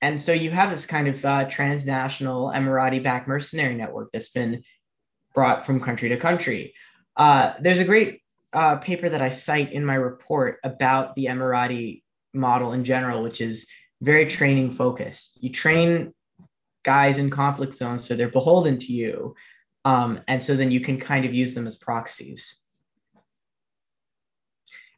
and 0.00 0.20
so 0.20 0.32
you 0.32 0.50
have 0.50 0.70
this 0.70 0.86
kind 0.86 1.06
of 1.06 1.24
uh, 1.24 1.44
transnational 1.44 2.48
Emirati 2.48 3.02
backed 3.02 3.28
mercenary 3.28 3.74
network 3.74 4.10
that's 4.12 4.30
been 4.30 4.62
brought 5.34 5.66
from 5.66 5.80
country 5.80 6.08
to 6.08 6.16
country. 6.16 6.74
Uh, 7.16 7.52
there's 7.60 7.78
a 7.78 7.84
great 7.84 8.22
uh, 8.52 8.76
paper 8.76 9.08
that 9.08 9.22
I 9.22 9.28
cite 9.28 9.72
in 9.72 9.84
my 9.84 9.94
report 9.94 10.58
about 10.64 11.14
the 11.14 11.26
Emirati 11.26 12.02
model 12.32 12.72
in 12.72 12.84
general, 12.84 13.22
which 13.22 13.40
is 13.40 13.66
very 14.00 14.26
training 14.26 14.70
focused. 14.70 15.38
You 15.40 15.50
train 15.50 16.14
guys 16.84 17.18
in 17.18 17.30
conflict 17.30 17.74
zones 17.74 18.06
so 18.06 18.14
they're 18.14 18.28
beholden 18.28 18.78
to 18.78 18.92
you. 18.92 19.34
Um, 19.84 20.20
and 20.26 20.42
so 20.42 20.56
then 20.56 20.70
you 20.70 20.80
can 20.80 20.98
kind 20.98 21.24
of 21.24 21.34
use 21.34 21.54
them 21.54 21.66
as 21.66 21.76
proxies 21.76 22.56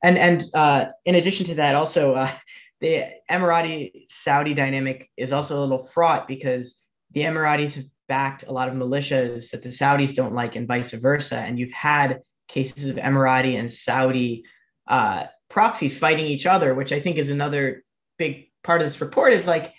and 0.03 0.18
and 0.18 0.44
uh, 0.55 0.86
in 1.05 1.14
addition 1.14 1.46
to 1.46 1.55
that, 1.57 1.74
also 1.74 2.14
uh, 2.14 2.30
the 2.80 3.07
Emirati 3.30 4.05
Saudi 4.09 4.55
dynamic 4.55 5.11
is 5.16 5.32
also 5.32 5.59
a 5.59 5.62
little 5.62 5.84
fraught 5.84 6.28
because 6.28 6.76
the 7.12 7.22
Emiratis 7.22 7.74
have 7.74 7.84
backed 8.09 8.44
a 8.44 8.53
lot 8.53 8.68
of 8.68 8.74
militias 8.74 9.51
that 9.51 9.62
the 9.62 9.68
Saudis 9.68 10.14
don't 10.14 10.34
like, 10.34 10.57
and 10.57 10.68
vice 10.68 10.92
versa. 10.92 11.36
And 11.36 11.59
you've 11.59 11.72
had 11.72 12.20
cases 12.46 12.88
of 12.88 12.96
Emirati 12.96 13.59
and 13.59 13.70
Saudi 13.70 14.44
uh, 14.86 15.24
proxies 15.49 15.99
fighting 15.99 16.26
each 16.26 16.46
other, 16.46 16.74
which 16.74 16.92
I 16.92 17.01
think 17.01 17.18
is 17.18 17.30
another 17.30 17.84
big 18.18 18.51
part 18.62 18.80
of 18.80 18.86
this 18.86 19.01
report. 19.01 19.32
Is 19.32 19.46
like 19.46 19.74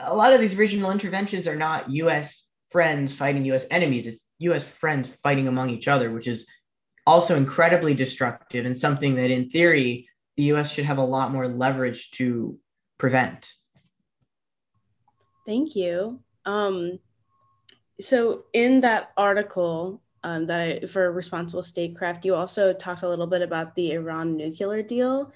a 0.00 0.14
lot 0.14 0.32
of 0.32 0.40
these 0.40 0.56
regional 0.56 0.90
interventions 0.90 1.46
are 1.46 1.56
not 1.56 1.90
U.S. 1.90 2.46
friends 2.70 3.14
fighting 3.14 3.44
U.S. 3.46 3.66
enemies; 3.70 4.06
it's 4.06 4.26
U.S. 4.38 4.64
friends 4.64 5.10
fighting 5.22 5.46
among 5.46 5.70
each 5.70 5.86
other, 5.86 6.10
which 6.10 6.26
is 6.26 6.46
also 7.06 7.36
incredibly 7.36 7.94
destructive 7.94 8.66
and 8.66 8.76
something 8.76 9.14
that 9.16 9.30
in 9.30 9.50
theory 9.50 10.08
the 10.36 10.44
US 10.44 10.70
should 10.70 10.84
have 10.84 10.98
a 10.98 11.04
lot 11.04 11.32
more 11.32 11.48
leverage 11.48 12.10
to 12.12 12.58
prevent. 12.98 13.52
Thank 15.46 15.76
you. 15.76 16.20
Um, 16.46 16.98
so 18.00 18.44
in 18.52 18.80
that 18.80 19.12
article, 19.16 20.00
um, 20.24 20.46
that 20.46 20.60
I, 20.60 20.86
for 20.86 21.10
responsible 21.12 21.62
statecraft. 21.62 22.24
You 22.24 22.34
also 22.34 22.72
talked 22.72 23.02
a 23.02 23.08
little 23.08 23.26
bit 23.26 23.42
about 23.42 23.74
the 23.74 23.92
Iran 23.92 24.36
nuclear 24.36 24.82
deal, 24.82 25.32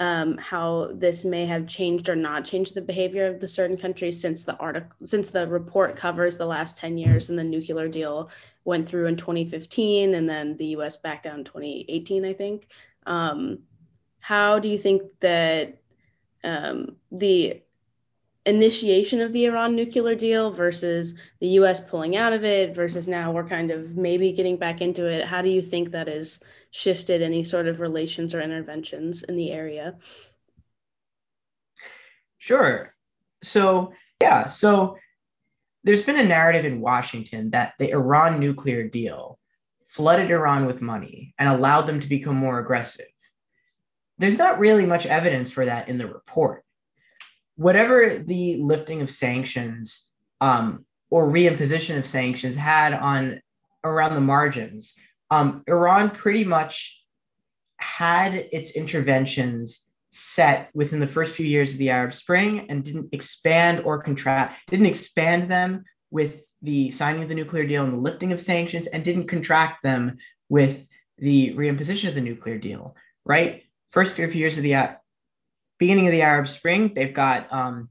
um, 0.00 0.38
how 0.38 0.90
this 0.94 1.26
may 1.26 1.44
have 1.44 1.66
changed 1.66 2.08
or 2.08 2.16
not 2.16 2.46
changed 2.46 2.74
the 2.74 2.80
behavior 2.80 3.26
of 3.26 3.38
the 3.38 3.46
certain 3.46 3.76
countries 3.76 4.18
since 4.18 4.44
the 4.44 4.56
article, 4.56 4.96
since 5.04 5.30
the 5.30 5.46
report 5.46 5.94
covers 5.94 6.38
the 6.38 6.46
last 6.46 6.78
10 6.78 6.96
years 6.96 7.28
and 7.28 7.38
the 7.38 7.44
nuclear 7.44 7.86
deal 7.86 8.30
went 8.64 8.88
through 8.88 9.06
in 9.06 9.16
2015 9.16 10.14
and 10.14 10.28
then 10.28 10.56
the 10.56 10.68
U.S. 10.68 10.96
backed 10.96 11.24
down 11.24 11.40
in 11.40 11.44
2018, 11.44 12.24
I 12.24 12.32
think. 12.32 12.66
Um, 13.04 13.58
how 14.20 14.58
do 14.58 14.70
you 14.70 14.78
think 14.78 15.02
that 15.20 15.82
um, 16.42 16.96
the 17.12 17.62
initiation 18.46 19.20
of 19.20 19.32
the 19.32 19.44
Iran 19.44 19.76
nuclear 19.76 20.14
deal 20.14 20.50
versus 20.50 21.14
the 21.40 21.48
US 21.48 21.80
pulling 21.80 22.16
out 22.16 22.32
of 22.32 22.44
it 22.44 22.74
versus 22.74 23.06
now 23.06 23.32
we're 23.32 23.46
kind 23.46 23.70
of 23.70 23.96
maybe 23.96 24.32
getting 24.32 24.56
back 24.56 24.80
into 24.80 25.06
it. 25.06 25.26
How 25.26 25.42
do 25.42 25.50
you 25.50 25.60
think 25.60 25.90
that 25.90 26.08
has 26.08 26.40
shifted 26.70 27.20
any 27.20 27.42
sort 27.42 27.66
of 27.66 27.80
relations 27.80 28.34
or 28.34 28.40
interventions 28.40 29.22
in 29.22 29.36
the 29.36 29.50
area? 29.50 29.96
Sure. 32.38 32.94
So, 33.42 33.92
yeah, 34.22 34.46
so 34.46 34.96
there's 35.84 36.02
been 36.02 36.18
a 36.18 36.24
narrative 36.24 36.64
in 36.64 36.80
Washington 36.80 37.50
that 37.50 37.74
the 37.78 37.90
Iran 37.90 38.40
nuclear 38.40 38.88
deal 38.88 39.38
flooded 39.84 40.30
Iran 40.30 40.66
with 40.66 40.80
money 40.80 41.34
and 41.38 41.48
allowed 41.48 41.82
them 41.82 42.00
to 42.00 42.08
become 42.08 42.36
more 42.36 42.58
aggressive. 42.58 43.06
There's 44.18 44.38
not 44.38 44.58
really 44.58 44.86
much 44.86 45.06
evidence 45.06 45.50
for 45.50 45.66
that 45.66 45.88
in 45.88 45.98
the 45.98 46.06
report 46.06 46.64
whatever 47.60 48.16
the 48.26 48.56
lifting 48.56 49.02
of 49.02 49.10
sanctions 49.10 50.10
um, 50.40 50.82
or 51.10 51.28
reimposition 51.28 51.98
of 51.98 52.06
sanctions 52.06 52.54
had 52.54 52.94
on 52.94 53.38
around 53.84 54.14
the 54.14 54.20
margins, 54.20 54.94
um, 55.30 55.62
Iran 55.66 56.08
pretty 56.08 56.42
much 56.42 57.04
had 57.76 58.34
its 58.34 58.70
interventions 58.70 59.80
set 60.10 60.70
within 60.72 61.00
the 61.00 61.06
first 61.06 61.34
few 61.34 61.44
years 61.44 61.72
of 61.72 61.78
the 61.78 61.90
Arab 61.90 62.14
Spring 62.14 62.70
and 62.70 62.82
didn't 62.82 63.10
expand 63.12 63.80
or 63.84 64.02
contract, 64.02 64.54
didn't 64.68 64.86
expand 64.86 65.50
them 65.50 65.84
with 66.10 66.42
the 66.62 66.90
signing 66.90 67.22
of 67.22 67.28
the 67.28 67.34
nuclear 67.34 67.66
deal 67.66 67.84
and 67.84 67.92
the 67.92 67.98
lifting 67.98 68.32
of 68.32 68.40
sanctions, 68.40 68.86
and 68.86 69.04
didn't 69.04 69.28
contract 69.28 69.82
them 69.82 70.16
with 70.48 70.86
the 71.18 71.52
reimposition 71.54 72.08
of 72.08 72.14
the 72.14 72.22
nuclear 72.22 72.56
deal, 72.56 72.96
right? 73.26 73.64
First 73.90 74.14
few 74.14 74.26
years 74.28 74.56
of 74.56 74.62
the 74.62 74.96
beginning 75.80 76.06
of 76.06 76.12
the 76.12 76.22
Arab 76.22 76.46
Spring, 76.46 76.92
they've 76.94 77.14
got 77.14 77.52
um, 77.52 77.88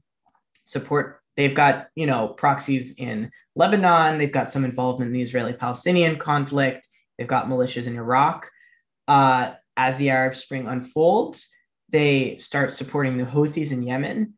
support. 0.64 1.20
They've 1.36 1.54
got 1.54 1.88
you 1.94 2.06
know 2.06 2.28
proxies 2.28 2.94
in 2.96 3.30
Lebanon. 3.54 4.16
They've 4.16 4.32
got 4.32 4.48
some 4.48 4.64
involvement 4.64 5.08
in 5.08 5.12
the 5.12 5.22
Israeli-Palestinian 5.22 6.16
conflict. 6.16 6.86
They've 7.18 7.28
got 7.28 7.46
militias 7.46 7.86
in 7.86 7.96
Iraq. 7.96 8.48
Uh, 9.06 9.54
as 9.76 9.98
the 9.98 10.10
Arab 10.10 10.36
Spring 10.36 10.66
unfolds, 10.66 11.48
they 11.90 12.38
start 12.38 12.72
supporting 12.72 13.18
the 13.18 13.24
Houthis 13.24 13.72
in 13.72 13.82
Yemen. 13.82 14.34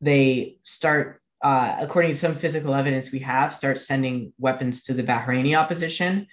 They 0.00 0.58
start, 0.62 1.22
uh, 1.42 1.76
according 1.78 2.12
to 2.12 2.16
some 2.16 2.34
physical 2.34 2.74
evidence 2.74 3.12
we 3.12 3.20
have, 3.20 3.54
start 3.54 3.78
sending 3.78 4.32
weapons 4.38 4.82
to 4.84 4.94
the 4.94 5.04
Bahraini 5.04 5.56
opposition. 5.56 6.26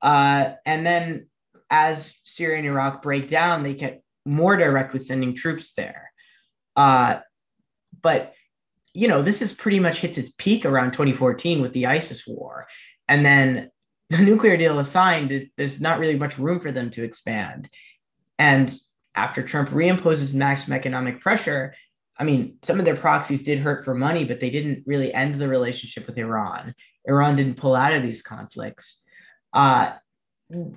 Uh, 0.00 0.52
and 0.66 0.86
then 0.86 1.26
as 1.70 2.14
Syria 2.24 2.58
and 2.58 2.66
Iraq 2.66 3.02
break 3.02 3.26
down, 3.26 3.62
they 3.62 3.74
get 3.74 4.03
more 4.24 4.56
direct 4.56 4.92
with 4.92 5.06
sending 5.06 5.34
troops 5.34 5.72
there. 5.74 6.12
Uh, 6.76 7.18
but 8.02 8.34
you 8.94 9.08
know, 9.08 9.22
this 9.22 9.42
is 9.42 9.52
pretty 9.52 9.80
much 9.80 9.98
hits 9.98 10.18
its 10.18 10.32
peak 10.38 10.64
around 10.64 10.92
2014 10.92 11.60
with 11.60 11.72
the 11.72 11.86
ISIS 11.86 12.26
war, 12.26 12.66
and 13.08 13.26
then 13.26 13.70
the 14.10 14.18
nuclear 14.18 14.56
deal 14.56 14.78
is 14.78 14.88
signed. 14.88 15.50
There's 15.56 15.80
not 15.80 15.98
really 15.98 16.16
much 16.16 16.38
room 16.38 16.60
for 16.60 16.70
them 16.70 16.90
to 16.92 17.02
expand. 17.02 17.68
And 18.38 18.72
after 19.14 19.42
Trump 19.42 19.70
reimposes 19.70 20.34
maximum 20.34 20.76
economic 20.76 21.20
pressure, 21.20 21.74
I 22.18 22.24
mean, 22.24 22.58
some 22.62 22.78
of 22.78 22.84
their 22.84 22.96
proxies 22.96 23.42
did 23.42 23.58
hurt 23.58 23.84
for 23.84 23.94
money, 23.94 24.24
but 24.24 24.40
they 24.40 24.50
didn't 24.50 24.84
really 24.86 25.12
end 25.12 25.34
the 25.34 25.48
relationship 25.48 26.06
with 26.06 26.18
Iran. 26.18 26.74
Iran 27.06 27.36
didn't 27.36 27.56
pull 27.56 27.74
out 27.74 27.94
of 27.94 28.02
these 28.02 28.22
conflicts. 28.22 29.02
Uh, 29.52 29.92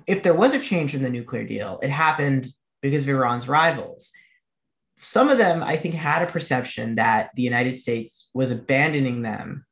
if 0.06 0.22
there 0.22 0.34
was 0.34 0.54
a 0.54 0.58
change 0.58 0.94
in 0.94 1.02
the 1.02 1.10
nuclear 1.10 1.44
deal, 1.44 1.78
it 1.82 1.90
happened 1.90 2.48
because 2.82 3.02
of 3.02 3.08
Iran's 3.08 3.48
rivals. 3.48 4.10
Some 4.96 5.28
of 5.28 5.38
them, 5.38 5.62
I 5.62 5.76
think, 5.76 5.94
had 5.94 6.22
a 6.22 6.30
perception 6.30 6.96
that 6.96 7.30
the 7.34 7.42
United 7.42 7.78
States 7.78 8.28
was 8.34 8.50
abandoning 8.50 9.22
them 9.22 9.64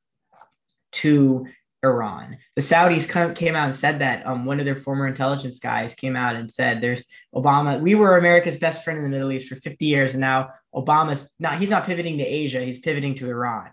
to 0.92 1.46
Iran. 1.84 2.38
The 2.54 2.62
Saudis 2.62 3.34
came 3.34 3.54
out 3.54 3.66
and 3.66 3.76
said 3.76 4.00
that. 4.00 4.26
Um, 4.26 4.44
one 4.44 4.60
of 4.60 4.66
their 4.66 4.76
former 4.76 5.06
intelligence 5.06 5.58
guys 5.58 5.94
came 5.94 6.16
out 6.16 6.36
and 6.36 6.50
said, 6.50 6.80
"There's 6.80 7.02
Obama. 7.34 7.80
We 7.80 7.94
were 7.94 8.16
America's 8.16 8.56
best 8.56 8.84
friend 8.84 8.98
in 8.98 9.04
the 9.04 9.10
Middle 9.10 9.32
East 9.32 9.48
for 9.48 9.56
50 9.56 9.84
years, 9.84 10.12
and 10.14 10.20
now 10.20 10.50
Obama's 10.74 11.28
not. 11.38 11.58
He's 11.58 11.70
not 11.70 11.86
pivoting 11.86 12.18
to 12.18 12.24
Asia. 12.24 12.60
He's 12.60 12.78
pivoting 12.78 13.16
to 13.16 13.28
Iran." 13.28 13.70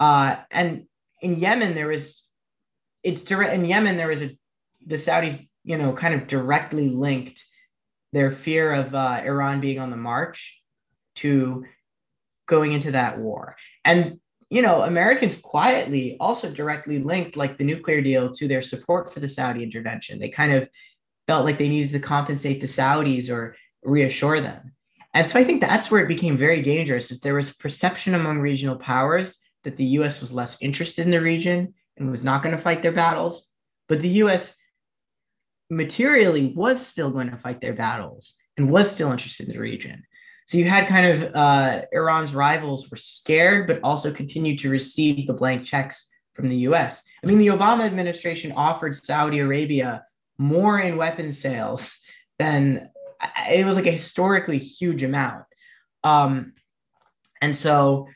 Uh, 0.00 0.36
and 0.50 0.86
in 1.22 1.36
Yemen, 1.36 1.74
there 1.74 1.88
was 1.88 2.22
it's 3.02 3.22
direct. 3.22 3.54
In 3.54 3.64
Yemen, 3.64 3.96
there 3.96 4.08
was 4.08 4.22
a 4.22 4.36
the 4.86 4.96
Saudis, 4.96 5.46
you 5.64 5.78
know, 5.78 5.92
kind 5.92 6.14
of 6.14 6.26
directly 6.26 6.88
linked 6.90 7.44
their 8.14 8.30
fear 8.30 8.72
of 8.72 8.94
uh, 8.94 9.20
Iran 9.24 9.60
being 9.60 9.78
on 9.78 9.90
the 9.90 9.96
march 9.96 10.62
to 11.16 11.64
going 12.46 12.72
into 12.72 12.92
that 12.92 13.18
war. 13.18 13.56
And 13.84 14.20
you 14.50 14.62
know, 14.62 14.82
Americans 14.82 15.36
quietly 15.36 16.16
also 16.20 16.50
directly 16.50 17.00
linked 17.00 17.36
like 17.36 17.58
the 17.58 17.64
nuclear 17.64 18.00
deal 18.00 18.30
to 18.32 18.46
their 18.46 18.62
support 18.62 19.12
for 19.12 19.20
the 19.20 19.28
Saudi 19.28 19.62
intervention. 19.62 20.18
They 20.18 20.28
kind 20.28 20.52
of 20.52 20.68
felt 21.26 21.44
like 21.44 21.58
they 21.58 21.68
needed 21.68 21.90
to 21.90 21.98
compensate 21.98 22.60
the 22.60 22.66
Saudis 22.66 23.30
or 23.30 23.56
reassure 23.82 24.40
them. 24.40 24.72
And 25.12 25.26
so 25.26 25.38
I 25.38 25.44
think 25.44 25.60
that's 25.60 25.90
where 25.90 26.02
it 26.02 26.08
became 26.08 26.36
very 26.36 26.62
dangerous 26.62 27.10
is 27.10 27.20
there 27.20 27.34
was 27.34 27.50
a 27.50 27.56
perception 27.56 28.14
among 28.14 28.38
regional 28.38 28.76
powers 28.76 29.38
that 29.64 29.76
the 29.76 29.84
US 29.98 30.20
was 30.20 30.32
less 30.32 30.56
interested 30.60 31.04
in 31.04 31.10
the 31.10 31.20
region 31.20 31.74
and 31.96 32.10
was 32.10 32.22
not 32.22 32.42
going 32.42 32.54
to 32.54 32.62
fight 32.62 32.82
their 32.82 32.92
battles. 32.92 33.48
But 33.88 34.02
the 34.02 34.20
US 34.24 34.54
materially 35.70 36.52
was 36.54 36.84
still 36.84 37.10
going 37.10 37.30
to 37.30 37.36
fight 37.36 37.60
their 37.60 37.72
battles 37.72 38.34
and 38.56 38.70
was 38.70 38.90
still 38.90 39.10
interested 39.10 39.46
in 39.48 39.52
the 39.52 39.60
region. 39.60 40.02
So 40.46 40.58
you 40.58 40.68
had 40.68 40.88
kind 40.88 41.06
of 41.06 41.34
uh, 41.34 41.82
Iran's 41.92 42.34
rivals 42.34 42.90
were 42.90 42.98
scared, 42.98 43.66
but 43.66 43.80
also 43.82 44.12
continued 44.12 44.58
to 44.60 44.68
receive 44.68 45.26
the 45.26 45.32
blank 45.32 45.64
checks 45.64 46.08
from 46.34 46.48
the 46.48 46.56
U.S. 46.58 47.02
I 47.22 47.26
mean, 47.26 47.38
the 47.38 47.46
Obama 47.46 47.84
administration 47.84 48.52
offered 48.52 48.94
Saudi 48.94 49.38
Arabia 49.38 50.04
more 50.36 50.78
in 50.78 50.96
weapons 50.96 51.40
sales 51.40 51.98
than 52.38 52.90
it 53.48 53.64
was 53.64 53.76
like 53.76 53.86
a 53.86 53.92
historically 53.92 54.58
huge 54.58 55.02
amount. 55.02 55.44
Um, 56.02 56.52
and 57.40 57.56
so, 57.56 58.08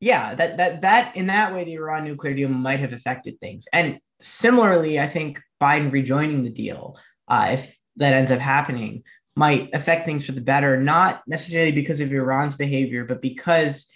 yeah, 0.00 0.34
that 0.34 0.56
that 0.56 0.82
that 0.82 1.16
in 1.16 1.26
that 1.26 1.54
way, 1.54 1.64
the 1.64 1.74
Iran 1.74 2.04
nuclear 2.04 2.34
deal 2.34 2.48
might 2.48 2.80
have 2.80 2.92
affected 2.92 3.38
things. 3.38 3.66
And 3.72 4.00
similarly, 4.24 4.98
I 4.98 5.06
think 5.06 5.40
Biden 5.60 5.92
rejoining 5.92 6.42
the 6.42 6.50
deal, 6.50 6.96
uh, 7.28 7.48
if 7.52 7.76
that 7.96 8.14
ends 8.14 8.32
up 8.32 8.40
happening, 8.40 9.02
might 9.36 9.70
affect 9.74 10.06
things 10.06 10.24
for 10.24 10.32
the 10.32 10.40
better, 10.40 10.80
not 10.80 11.22
necessarily 11.26 11.72
because 11.72 12.00
of 12.00 12.12
Iran's 12.12 12.54
behavior, 12.54 13.04
but 13.04 13.20
because 13.20 13.86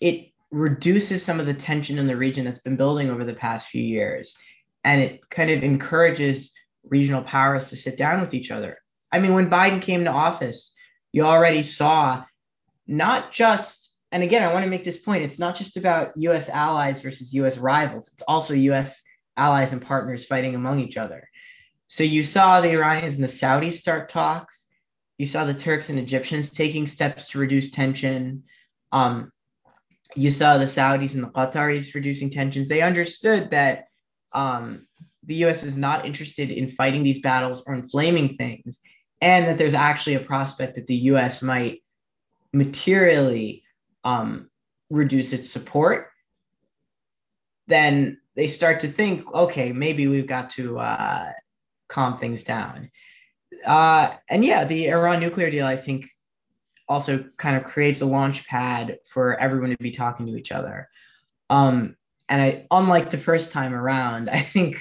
it 0.00 0.32
reduces 0.50 1.24
some 1.24 1.40
of 1.40 1.46
the 1.46 1.54
tension 1.54 1.98
in 1.98 2.06
the 2.06 2.16
region 2.16 2.44
that's 2.44 2.58
been 2.58 2.76
building 2.76 3.10
over 3.10 3.24
the 3.24 3.34
past 3.34 3.68
few 3.68 3.82
years. 3.82 4.36
And 4.82 5.00
it 5.00 5.28
kind 5.30 5.50
of 5.50 5.62
encourages 5.62 6.52
regional 6.84 7.22
powers 7.22 7.70
to 7.70 7.76
sit 7.76 7.96
down 7.96 8.20
with 8.20 8.34
each 8.34 8.50
other. 8.50 8.78
I 9.10 9.18
mean, 9.18 9.34
when 9.34 9.50
Biden 9.50 9.80
came 9.80 10.04
to 10.04 10.10
office, 10.10 10.74
you 11.12 11.24
already 11.24 11.62
saw 11.62 12.24
not 12.86 13.32
just, 13.32 13.92
and 14.12 14.22
again, 14.22 14.42
I 14.42 14.52
want 14.52 14.64
to 14.64 14.70
make 14.70 14.84
this 14.84 14.98
point, 14.98 15.22
it's 15.22 15.38
not 15.38 15.54
just 15.54 15.76
about 15.76 16.12
US 16.16 16.48
allies 16.48 17.00
versus 17.00 17.32
US 17.34 17.56
rivals, 17.56 18.10
it's 18.12 18.22
also 18.22 18.54
US 18.54 19.02
allies 19.36 19.72
and 19.72 19.82
partners 19.82 20.24
fighting 20.24 20.54
among 20.54 20.80
each 20.80 20.96
other. 20.96 21.28
So 21.88 22.02
you 22.02 22.22
saw 22.22 22.60
the 22.60 22.72
Iranians 22.72 23.14
and 23.14 23.24
the 23.24 23.28
Saudis 23.28 23.74
start 23.74 24.08
talks. 24.08 24.66
You 25.18 25.26
saw 25.26 25.44
the 25.44 25.54
Turks 25.54 25.90
and 25.90 25.98
Egyptians 25.98 26.50
taking 26.50 26.86
steps 26.86 27.28
to 27.30 27.38
reduce 27.38 27.70
tension. 27.70 28.44
Um, 28.90 29.30
you 30.16 30.30
saw 30.30 30.58
the 30.58 30.64
Saudis 30.64 31.14
and 31.14 31.24
the 31.24 31.28
Qataris 31.28 31.94
reducing 31.94 32.30
tensions. 32.30 32.68
They 32.68 32.82
understood 32.82 33.50
that 33.50 33.86
um, 34.32 34.86
the 35.24 35.36
U.S. 35.36 35.62
is 35.62 35.76
not 35.76 36.06
interested 36.06 36.50
in 36.50 36.68
fighting 36.68 37.02
these 37.02 37.20
battles 37.20 37.62
or 37.66 37.74
inflaming 37.74 38.34
things, 38.34 38.80
and 39.20 39.46
that 39.46 39.58
there's 39.58 39.74
actually 39.74 40.14
a 40.14 40.20
prospect 40.20 40.74
that 40.74 40.86
the 40.86 40.96
U.S. 40.96 41.42
might 41.42 41.82
materially 42.52 43.62
um, 44.04 44.50
reduce 44.90 45.32
its 45.32 45.50
support. 45.50 46.08
Then 47.66 48.18
they 48.36 48.48
start 48.48 48.80
to 48.80 48.88
think, 48.88 49.32
okay, 49.32 49.72
maybe 49.72 50.06
we've 50.06 50.26
got 50.26 50.50
to 50.50 50.78
uh, 50.78 51.32
calm 51.88 52.18
things 52.18 52.44
down. 52.44 52.90
Uh, 53.64 54.14
and 54.28 54.44
yeah, 54.44 54.64
the 54.64 54.88
Iran 54.88 55.20
nuclear 55.20 55.50
deal, 55.50 55.66
I 55.66 55.76
think, 55.76 56.06
also 56.88 57.24
kind 57.38 57.56
of 57.56 57.64
creates 57.64 58.00
a 58.00 58.06
launch 58.06 58.46
pad 58.46 58.98
for 59.06 59.38
everyone 59.40 59.70
to 59.70 59.76
be 59.78 59.90
talking 59.90 60.26
to 60.26 60.36
each 60.36 60.52
other. 60.52 60.88
Um, 61.48 61.96
and 62.28 62.42
I, 62.42 62.66
unlike 62.70 63.10
the 63.10 63.18
first 63.18 63.52
time 63.52 63.72
around, 63.72 64.28
I 64.30 64.40
think 64.40 64.76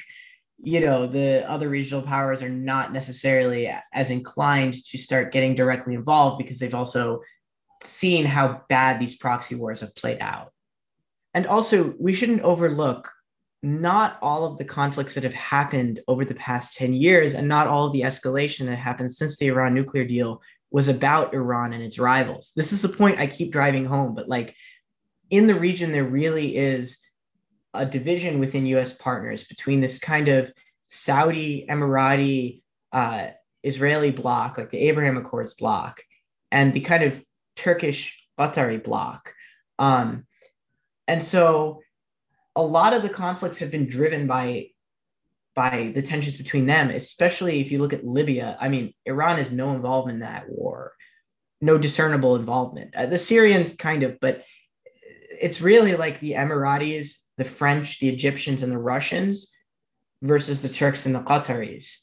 you 0.65 0.79
know, 0.79 1.05
the 1.07 1.47
other 1.49 1.67
regional 1.67 2.01
powers 2.01 2.41
are 2.41 2.49
not 2.49 2.93
necessarily 2.93 3.71
as 3.91 4.09
inclined 4.09 4.81
to 4.85 4.97
start 4.97 5.33
getting 5.33 5.55
directly 5.55 5.93
involved 5.93 6.37
because 6.37 6.57
they've 6.57 6.73
also 6.73 7.21
seen 7.83 8.25
how 8.25 8.61
bad 8.69 8.97
these 8.97 9.17
proxy 9.17 9.55
wars 9.55 9.81
have 9.81 9.93
played 9.93 10.19
out. 10.21 10.53
And 11.33 11.47
also, 11.47 11.93
we 11.99 12.13
shouldn't 12.13 12.43
overlook 12.43 13.11
not 13.63 14.19
all 14.21 14.45
of 14.45 14.57
the 14.57 14.65
conflicts 14.65 15.13
that 15.13 15.23
have 15.23 15.33
happened 15.33 16.01
over 16.09 16.25
the 16.25 16.35
past 16.35 16.75
10 16.75 16.93
years 16.93 17.33
and 17.33 17.47
not 17.47 17.67
all 17.67 17.87
of 17.87 17.93
the 17.93 18.01
escalation 18.01 18.65
that 18.65 18.75
happened 18.75 19.09
since 19.09 19.37
the 19.37 19.47
Iran 19.47 19.73
nuclear 19.73 20.03
deal 20.03 20.41
was 20.69 20.89
about 20.89 21.33
Iran 21.33 21.71
and 21.71 21.81
its 21.81 21.97
rivals. 21.97 22.51
This 22.57 22.73
is 22.73 22.81
the 22.81 22.89
point 22.89 23.19
I 23.19 23.27
keep 23.27 23.53
driving 23.53 23.85
home, 23.85 24.15
but 24.15 24.27
like 24.27 24.53
in 25.29 25.47
the 25.47 25.55
region, 25.55 25.93
there 25.93 26.03
really 26.03 26.57
is 26.57 26.97
a 27.73 27.85
division 27.85 28.39
within 28.39 28.65
US 28.65 28.91
partners 28.91 29.45
between 29.45 29.79
this 29.79 29.97
kind 29.97 30.27
of 30.27 30.51
Saudi, 30.89 31.65
Emirati, 31.69 32.61
uh, 32.91 33.27
Israeli 33.63 34.11
bloc, 34.11 34.57
like 34.57 34.71
the 34.71 34.89
Abraham 34.89 35.15
Accords 35.15 35.53
bloc, 35.53 36.01
and 36.51 36.73
the 36.73 36.81
kind 36.81 37.03
of 37.03 37.23
Turkish 37.55 38.21
Qatari 38.37 38.83
bloc. 38.83 39.33
Um, 39.79 40.25
and 41.07 41.23
so 41.23 41.82
a 42.55 42.61
lot 42.61 42.93
of 42.93 43.01
the 43.01 43.09
conflicts 43.09 43.57
have 43.57 43.71
been 43.71 43.87
driven 43.87 44.27
by 44.27 44.67
by 45.55 45.91
the 45.93 46.01
tensions 46.01 46.37
between 46.37 46.65
them, 46.65 46.89
especially 46.89 47.61
if 47.61 47.71
you 47.71 47.79
look 47.79 47.93
at 47.93 48.05
Libya. 48.05 48.57
I 48.59 48.69
mean, 48.69 48.93
Iran 49.05 49.37
has 49.37 49.51
no 49.51 49.73
involvement 49.73 50.15
in 50.15 50.21
that 50.21 50.49
war, 50.49 50.93
no 51.61 51.77
discernible 51.77 52.35
involvement. 52.35 52.95
Uh, 52.95 53.05
the 53.05 53.19
Syrians 53.19 53.75
kind 53.75 54.01
of, 54.01 54.19
but 54.19 54.43
it's 55.39 55.61
really 55.61 55.95
like 55.95 56.19
the 56.19 56.31
Emiratis, 56.31 57.17
the 57.37 57.43
French, 57.43 57.99
the 57.99 58.09
Egyptians, 58.09 58.63
and 58.63 58.71
the 58.71 58.77
Russians 58.77 59.51
versus 60.23 60.61
the 60.61 60.69
Turks 60.69 61.05
and 61.05 61.13
the 61.13 61.19
Qataris. 61.19 61.97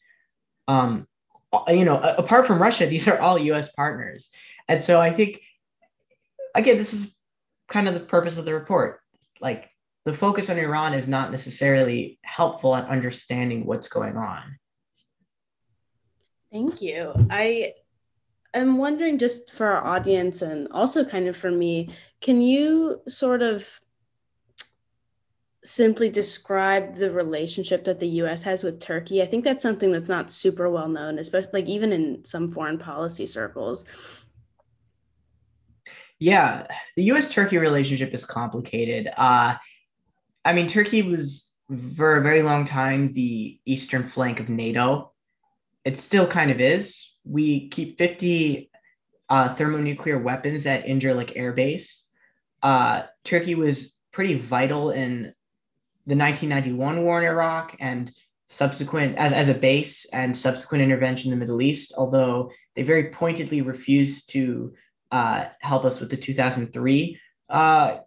Um, 0.69 1.09
you 1.67 1.85
know, 1.85 1.99
apart 1.99 2.47
from 2.47 2.63
Russia, 2.63 2.87
these 2.87 3.09
are 3.09 3.19
all 3.19 3.37
U.S. 3.37 3.69
partners, 3.73 4.31
and 4.69 4.81
so 4.81 5.01
I 5.01 5.11
think, 5.11 5.41
again, 6.55 6.77
this 6.77 6.95
is 6.95 7.13
kind 7.69 7.89
of 7.89 7.95
the 7.95 8.01
purpose 8.01 8.39
of 8.39 8.45
the 8.45 8.55
report. 8.55 9.01
Like 9.41 9.69
the 10.11 10.17
focus 10.17 10.51
on 10.51 10.59
Iran 10.59 10.93
is 10.93 11.07
not 11.07 11.31
necessarily 11.31 12.19
helpful 12.23 12.75
at 12.75 12.89
understanding 12.89 13.65
what's 13.65 13.87
going 13.87 14.17
on. 14.17 14.59
Thank 16.51 16.83
you. 16.83 17.13
I 17.31 17.75
am 18.53 18.77
wondering, 18.77 19.19
just 19.19 19.53
for 19.53 19.67
our 19.67 19.87
audience 19.87 20.43
and 20.43 20.67
also 20.73 21.05
kind 21.05 21.29
of 21.29 21.37
for 21.37 21.49
me, 21.49 21.91
can 22.21 22.43
you 22.43 23.03
sort 23.07 23.41
of 23.41 23.69
simply 25.63 26.09
describe 26.09 26.97
the 26.97 27.13
relationship 27.13 27.85
that 27.85 28.01
the 28.01 28.09
US 28.25 28.43
has 28.43 28.65
with 28.65 28.81
Turkey? 28.81 29.23
I 29.23 29.27
think 29.27 29.45
that's 29.45 29.63
something 29.63 29.93
that's 29.93 30.09
not 30.09 30.29
super 30.29 30.69
well 30.69 30.89
known, 30.89 31.21
especially 31.21 31.63
like 31.63 31.67
even 31.67 31.93
in 31.93 32.25
some 32.25 32.51
foreign 32.51 32.79
policy 32.79 33.27
circles. 33.27 33.85
Yeah, 36.19 36.67
the 36.97 37.05
US 37.13 37.33
Turkey 37.33 37.59
relationship 37.59 38.13
is 38.13 38.25
complicated. 38.25 39.09
Uh, 39.17 39.55
I 40.45 40.53
mean, 40.53 40.69
Turkey 40.69 41.03
was 41.03 41.51
for 41.97 42.17
a 42.17 42.23
very 42.23 42.43
long 42.43 42.65
time 42.65 43.13
the 43.13 43.59
eastern 43.65 44.09
flank 44.09 44.41
of 44.41 44.49
NATO. 44.49 45.13
It 45.85 45.99
still 45.99 46.27
kind 46.27 46.51
of 46.51 46.61
is. 46.61 47.13
We 47.25 47.69
keep 47.69 47.99
50 47.99 48.71
uh, 49.29 49.55
thermonuclear 49.55 50.19
weapons 50.19 50.67
at 50.67 50.87
Incirlik 50.87 51.33
Air 51.37 51.53
Base. 51.53 52.07
Uh, 52.63 53.03
Turkey 53.25 53.55
was 53.55 53.95
pretty 54.13 54.35
vital 54.35 54.91
in 54.91 55.35
the 56.07 56.17
1991 56.17 57.05
war 57.05 57.23
in 57.23 57.29
Iraq 57.29 57.77
and 57.79 58.11
subsequent 58.49 59.17
as, 59.17 59.33
as 59.33 59.49
a 59.49 59.55
base 59.55 60.07
and 60.13 60.37
subsequent 60.37 60.83
intervention 60.83 61.33
in 61.33 61.39
the 61.39 61.45
Middle 61.45 61.63
East, 61.63 61.95
although 61.97 62.51
they 62.75 62.83
very 62.83 63.11
pointedly 63.11 63.63
refused 63.63 64.31
to 64.31 64.75
uh, 65.13 65.45
help 65.61 65.85
us 65.85 66.01
with 66.01 66.11
the 66.11 66.17
2003 66.17 67.19
uh, 67.49 67.99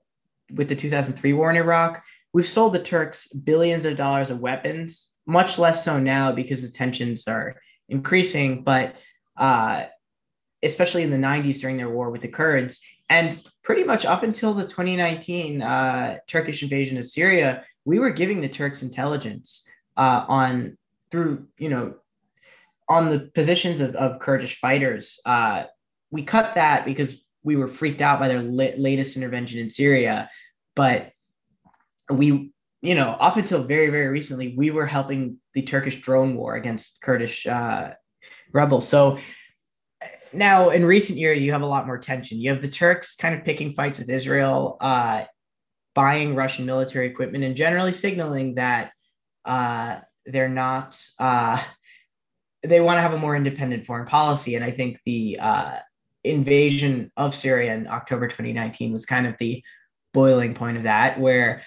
with 0.54 0.70
the 0.70 0.76
2003 0.76 1.34
war 1.34 1.50
in 1.50 1.58
Iraq. 1.58 2.04
We've 2.34 2.46
sold 2.46 2.74
the 2.74 2.84
Turks 2.84 3.28
billions 3.28 3.86
of 3.86 3.96
dollars 3.96 4.32
of 4.32 4.40
weapons, 4.40 5.08
much 5.26 5.58
less 5.58 5.86
so 5.86 6.00
now 6.00 6.32
because 6.32 6.62
the 6.62 6.70
tensions 6.70 7.28
are 7.28 7.56
increasing, 7.88 8.64
but 8.64 8.96
uh, 9.38 9.86
especially 10.64 11.04
in 11.04 11.12
the 11.12 11.18
90s 11.18 11.60
during 11.60 11.78
their 11.78 11.90
war 11.90 12.10
with 12.10 12.22
the 12.22 12.28
Kurds. 12.28 12.82
And 13.10 13.42
pretty 13.64 13.84
much 13.84 14.06
up 14.06 14.24
until 14.24 14.54
the 14.54 14.64
2019 14.64 15.62
uh, 15.62 16.18
Turkish 16.28 16.64
invasion 16.64 16.98
of 16.98 17.06
Syria, 17.06 17.64
we 17.86 18.00
were 18.00 18.10
giving 18.10 18.42
the 18.42 18.50
Turks 18.50 18.82
intelligence 18.82 19.66
uh, 19.96 20.26
on 20.28 20.78
through, 21.12 21.48
you 21.58 21.70
know, 21.70 21.96
on 22.90 23.10
the 23.10 23.20
positions 23.20 23.82
of, 23.82 23.96
of 23.96 24.20
Kurdish 24.20 24.60
fighters. 24.60 25.20
Uh, 25.26 25.66
we 26.10 26.24
cut 26.24 26.56
that 26.56 26.86
because 26.86 27.24
we 27.44 27.56
were 27.56 27.68
freaked 27.68 28.02
out 28.02 28.20
by 28.20 28.28
their 28.28 28.42
la- 28.42 28.76
latest 28.78 29.16
intervention 29.16 29.60
in 29.60 29.70
Syria. 29.70 30.30
But 30.76 31.12
we, 32.10 32.52
you 32.82 32.96
know, 32.96 33.12
up 33.12 33.38
until 33.38 33.64
very, 33.64 33.90
very 33.90 34.08
recently, 34.08 34.54
we 34.58 34.72
were 34.72 34.86
helping 34.86 35.38
the 35.54 35.62
Turkish 35.62 36.02
drone 36.02 36.36
war 36.36 36.56
against 36.56 37.00
Kurdish 37.02 37.48
uh, 37.48 37.92
rebels. 38.52 38.88
So 38.88 39.20
now 40.34 40.70
in 40.70 40.86
recent 40.86 41.18
years, 41.18 41.42
you 41.42 41.52
have 41.52 41.62
a 41.62 41.68
lot 41.68 41.86
more 41.86 41.98
tension. 41.98 42.40
You 42.40 42.52
have 42.52 42.62
the 42.62 42.68
Turks 42.68 43.16
kind 43.16 43.36
of 43.36 43.46
picking 43.46 43.74
fights 43.74 44.00
with 44.00 44.10
Israel, 44.10 44.78
uh, 44.82 45.26
buying 45.94 46.36
Russian 46.36 46.66
military 46.66 47.08
equipment, 47.08 47.44
and 47.44 47.56
generally 47.56 47.94
signaling 47.94 48.56
that 48.56 48.92
uh, 49.46 50.00
they're 50.26 50.50
not. 50.50 51.00
Uh, 51.20 51.62
they 52.64 52.80
want 52.80 52.98
to 52.98 53.02
have 53.02 53.14
a 53.14 53.18
more 53.18 53.36
independent 53.36 53.86
foreign 53.86 54.08
policy, 54.08 54.56
and 54.56 54.64
I 54.64 54.72
think 54.72 55.00
the 55.06 55.38
uh, 55.40 55.78
invasion 56.24 57.12
of 57.18 57.36
Syria 57.36 57.74
in 57.74 57.88
October 57.88 58.28
2019 58.28 58.94
was 58.94 59.06
kind 59.06 59.28
of 59.28 59.36
the 59.38 59.64
boiling 60.14 60.54
point 60.54 60.78
of 60.78 60.84
that, 60.84 61.20
where 61.20 61.64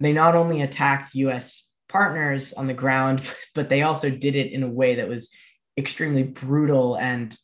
they 0.00 0.12
not 0.12 0.34
only 0.34 0.62
attacked 0.62 1.14
U.S. 1.14 1.64
partners 1.88 2.52
on 2.54 2.66
the 2.66 2.74
ground, 2.74 3.22
but 3.54 3.68
they 3.68 3.82
also 3.82 4.10
did 4.10 4.34
it 4.34 4.52
in 4.52 4.62
a 4.62 4.68
way 4.68 4.96
that 4.96 5.08
was 5.08 5.30
extremely 5.78 6.22
brutal 6.22 6.96
and 6.96 7.36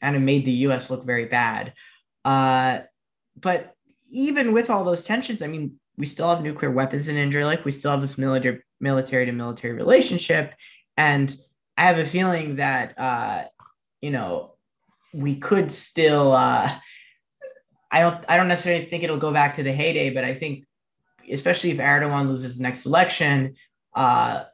and 0.00 0.14
it 0.14 0.20
made 0.20 0.44
the 0.44 0.52
U.S. 0.52 0.90
look 0.90 1.04
very 1.04 1.24
bad. 1.26 1.72
Uh, 2.24 2.80
but 3.36 3.74
even 4.10 4.52
with 4.52 4.70
all 4.70 4.84
those 4.84 5.04
tensions, 5.04 5.42
I 5.42 5.48
mean, 5.48 5.78
we 5.96 6.06
still 6.06 6.28
have 6.28 6.42
nuclear 6.42 6.70
weapons 6.70 7.08
in 7.08 7.16
Incirlik. 7.16 7.64
We 7.64 7.72
still 7.72 7.90
have 7.90 8.00
this 8.00 8.16
military 8.16 8.62
military 8.80 9.26
to 9.26 9.32
military 9.32 9.74
relationship, 9.74 10.54
and 10.96 11.36
I 11.76 11.82
have 11.82 11.98
a 11.98 12.06
feeling 12.06 12.56
that 12.56 12.98
uh, 12.98 13.44
you 14.00 14.10
know 14.10 14.54
we 15.12 15.36
could 15.36 15.72
still. 15.72 16.32
Uh, 16.32 16.72
I 17.90 18.00
don't 18.00 18.24
I 18.28 18.36
don't 18.36 18.48
necessarily 18.48 18.86
think 18.86 19.02
it'll 19.02 19.16
go 19.16 19.32
back 19.32 19.56
to 19.56 19.62
the 19.64 19.72
heyday, 19.72 20.10
but 20.10 20.22
I 20.22 20.34
think 20.34 20.64
especially 21.32 21.70
if 21.70 21.78
Erdogan 21.78 22.28
loses 22.28 22.56
the 22.56 22.62
next 22.62 22.86
election, 22.86 23.54
uh, 23.94 24.44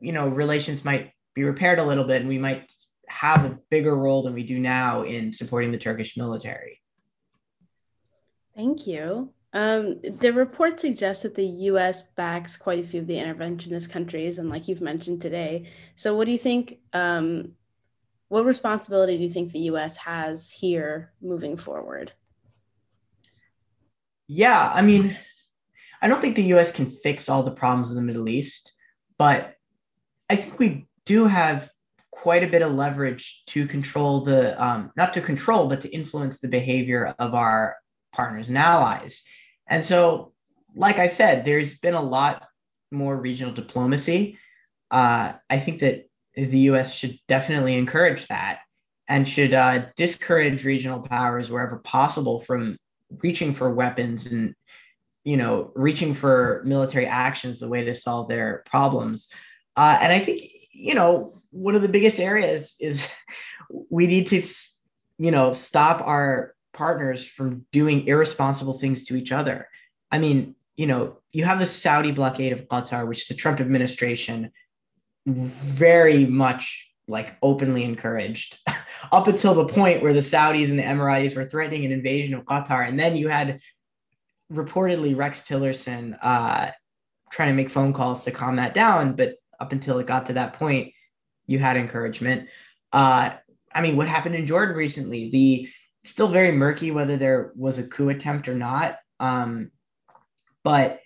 you 0.00 0.12
know, 0.12 0.28
relations 0.28 0.84
might 0.84 1.12
be 1.34 1.44
repaired 1.44 1.78
a 1.78 1.84
little 1.84 2.04
bit, 2.04 2.20
and 2.20 2.28
we 2.28 2.38
might 2.38 2.72
have 3.08 3.44
a 3.44 3.58
bigger 3.70 3.94
role 3.94 4.22
than 4.22 4.34
we 4.34 4.42
do 4.42 4.58
now 4.58 5.02
in 5.02 5.32
supporting 5.32 5.70
the 5.70 5.78
Turkish 5.78 6.16
military. 6.16 6.80
Thank 8.54 8.86
you. 8.86 9.32
Um, 9.54 10.00
the 10.00 10.32
report 10.32 10.80
suggests 10.80 11.24
that 11.24 11.34
the 11.34 11.44
U.S. 11.44 12.02
backs 12.02 12.56
quite 12.56 12.82
a 12.82 12.86
few 12.86 13.00
of 13.00 13.06
the 13.06 13.16
interventionist 13.16 13.90
countries, 13.90 14.38
and 14.38 14.48
like 14.48 14.66
you've 14.66 14.80
mentioned 14.80 15.20
today. 15.20 15.66
So, 15.94 16.16
what 16.16 16.24
do 16.24 16.32
you 16.32 16.38
think? 16.38 16.78
Um, 16.92 17.52
what 18.28 18.46
responsibility 18.46 19.18
do 19.18 19.24
you 19.24 19.28
think 19.28 19.52
the 19.52 19.58
U.S. 19.60 19.98
has 19.98 20.50
here 20.50 21.12
moving 21.20 21.58
forward? 21.58 22.12
Yeah, 24.26 24.72
I 24.72 24.80
mean, 24.80 25.14
I 26.02 26.08
don't 26.08 26.20
think 26.20 26.34
the 26.34 26.52
US 26.54 26.72
can 26.72 26.90
fix 26.90 27.28
all 27.28 27.44
the 27.44 27.52
problems 27.52 27.90
in 27.90 27.96
the 27.96 28.02
Middle 28.02 28.28
East, 28.28 28.72
but 29.18 29.54
I 30.28 30.34
think 30.36 30.58
we 30.58 30.88
do 31.06 31.26
have 31.26 31.70
quite 32.10 32.42
a 32.42 32.48
bit 32.48 32.62
of 32.62 32.72
leverage 32.72 33.44
to 33.46 33.66
control 33.66 34.22
the, 34.22 34.62
um, 34.62 34.90
not 34.96 35.14
to 35.14 35.20
control, 35.20 35.68
but 35.68 35.80
to 35.82 35.90
influence 35.90 36.40
the 36.40 36.48
behavior 36.48 37.14
of 37.18 37.34
our 37.34 37.76
partners 38.12 38.48
and 38.48 38.58
allies. 38.58 39.22
And 39.68 39.84
so, 39.84 40.32
like 40.74 40.98
I 40.98 41.06
said, 41.06 41.44
there's 41.44 41.78
been 41.78 41.94
a 41.94 42.02
lot 42.02 42.46
more 42.90 43.16
regional 43.16 43.54
diplomacy. 43.54 44.38
Uh, 44.90 45.34
I 45.48 45.58
think 45.58 45.80
that 45.80 46.08
the 46.34 46.58
US 46.70 46.92
should 46.92 47.18
definitely 47.28 47.76
encourage 47.76 48.26
that 48.28 48.60
and 49.08 49.28
should 49.28 49.54
uh, 49.54 49.86
discourage 49.96 50.64
regional 50.64 51.00
powers 51.00 51.50
wherever 51.50 51.78
possible 51.78 52.40
from 52.40 52.76
reaching 53.22 53.54
for 53.54 53.72
weapons 53.72 54.26
and 54.26 54.54
you 55.24 55.36
know, 55.36 55.70
reaching 55.74 56.14
for 56.14 56.62
military 56.64 57.06
actions 57.06 57.58
the 57.58 57.68
way 57.68 57.84
to 57.84 57.94
solve 57.94 58.28
their 58.28 58.62
problems. 58.66 59.28
Uh, 59.76 59.98
and 60.00 60.12
I 60.12 60.18
think, 60.18 60.50
you 60.72 60.94
know, 60.94 61.40
one 61.50 61.74
of 61.74 61.82
the 61.82 61.88
biggest 61.88 62.18
areas 62.18 62.74
is 62.80 63.06
we 63.90 64.06
need 64.06 64.26
to, 64.28 64.42
you 65.18 65.30
know, 65.30 65.52
stop 65.52 66.06
our 66.06 66.54
partners 66.72 67.24
from 67.24 67.66
doing 67.70 68.06
irresponsible 68.06 68.78
things 68.78 69.04
to 69.04 69.16
each 69.16 69.30
other. 69.30 69.68
I 70.10 70.18
mean, 70.18 70.56
you 70.76 70.86
know, 70.86 71.18
you 71.32 71.44
have 71.44 71.58
the 71.58 71.66
Saudi 71.66 72.12
blockade 72.12 72.52
of 72.52 72.66
Qatar, 72.66 73.06
which 73.06 73.28
the 73.28 73.34
Trump 73.34 73.60
administration 73.60 74.50
very 75.26 76.26
much 76.26 76.88
like 77.08 77.36
openly 77.42 77.84
encouraged 77.84 78.58
up 79.12 79.28
until 79.28 79.54
the 79.54 79.66
point 79.66 80.02
where 80.02 80.12
the 80.12 80.20
Saudis 80.20 80.70
and 80.70 80.78
the 80.78 80.82
Emiratis 80.82 81.36
were 81.36 81.44
threatening 81.44 81.84
an 81.84 81.92
invasion 81.92 82.34
of 82.34 82.44
Qatar. 82.44 82.88
And 82.88 82.98
then 82.98 83.16
you 83.16 83.28
had 83.28 83.60
reportedly 84.52 85.16
Rex 85.16 85.40
Tillerson 85.40 86.18
uh, 86.22 86.70
trying 87.30 87.48
to 87.48 87.54
make 87.54 87.70
phone 87.70 87.92
calls 87.92 88.24
to 88.24 88.30
calm 88.30 88.56
that 88.56 88.74
down. 88.74 89.14
But 89.14 89.36
up 89.58 89.72
until 89.72 89.98
it 89.98 90.06
got 90.06 90.26
to 90.26 90.34
that 90.34 90.54
point, 90.54 90.92
you 91.46 91.58
had 91.58 91.76
encouragement. 91.76 92.48
Uh, 92.92 93.30
I 93.74 93.80
mean, 93.80 93.96
what 93.96 94.08
happened 94.08 94.34
in 94.34 94.46
Jordan 94.46 94.76
recently? 94.76 95.30
The 95.30 95.68
still 96.04 96.28
very 96.28 96.52
murky 96.52 96.90
whether 96.90 97.16
there 97.16 97.52
was 97.56 97.78
a 97.78 97.86
coup 97.86 98.08
attempt 98.08 98.48
or 98.48 98.54
not. 98.54 98.98
Um, 99.20 99.70
but 100.64 101.00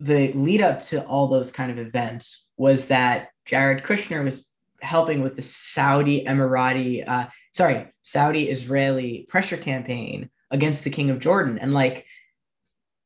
the 0.00 0.32
lead 0.32 0.62
up 0.62 0.84
to 0.86 1.02
all 1.04 1.28
those 1.28 1.50
kind 1.50 1.70
of 1.70 1.78
events 1.78 2.48
was 2.56 2.86
that 2.86 3.30
Jared 3.46 3.82
Kushner 3.82 4.22
was 4.22 4.46
helping 4.80 5.22
with 5.22 5.34
the 5.34 5.42
Saudi 5.42 6.24
Emirati, 6.24 7.08
uh, 7.08 7.26
sorry, 7.52 7.92
Saudi 8.02 8.48
Israeli 8.48 9.26
pressure 9.28 9.56
campaign 9.56 10.30
against 10.50 10.84
the 10.84 10.90
King 10.90 11.10
of 11.10 11.18
Jordan. 11.18 11.58
And 11.58 11.74
like, 11.74 12.06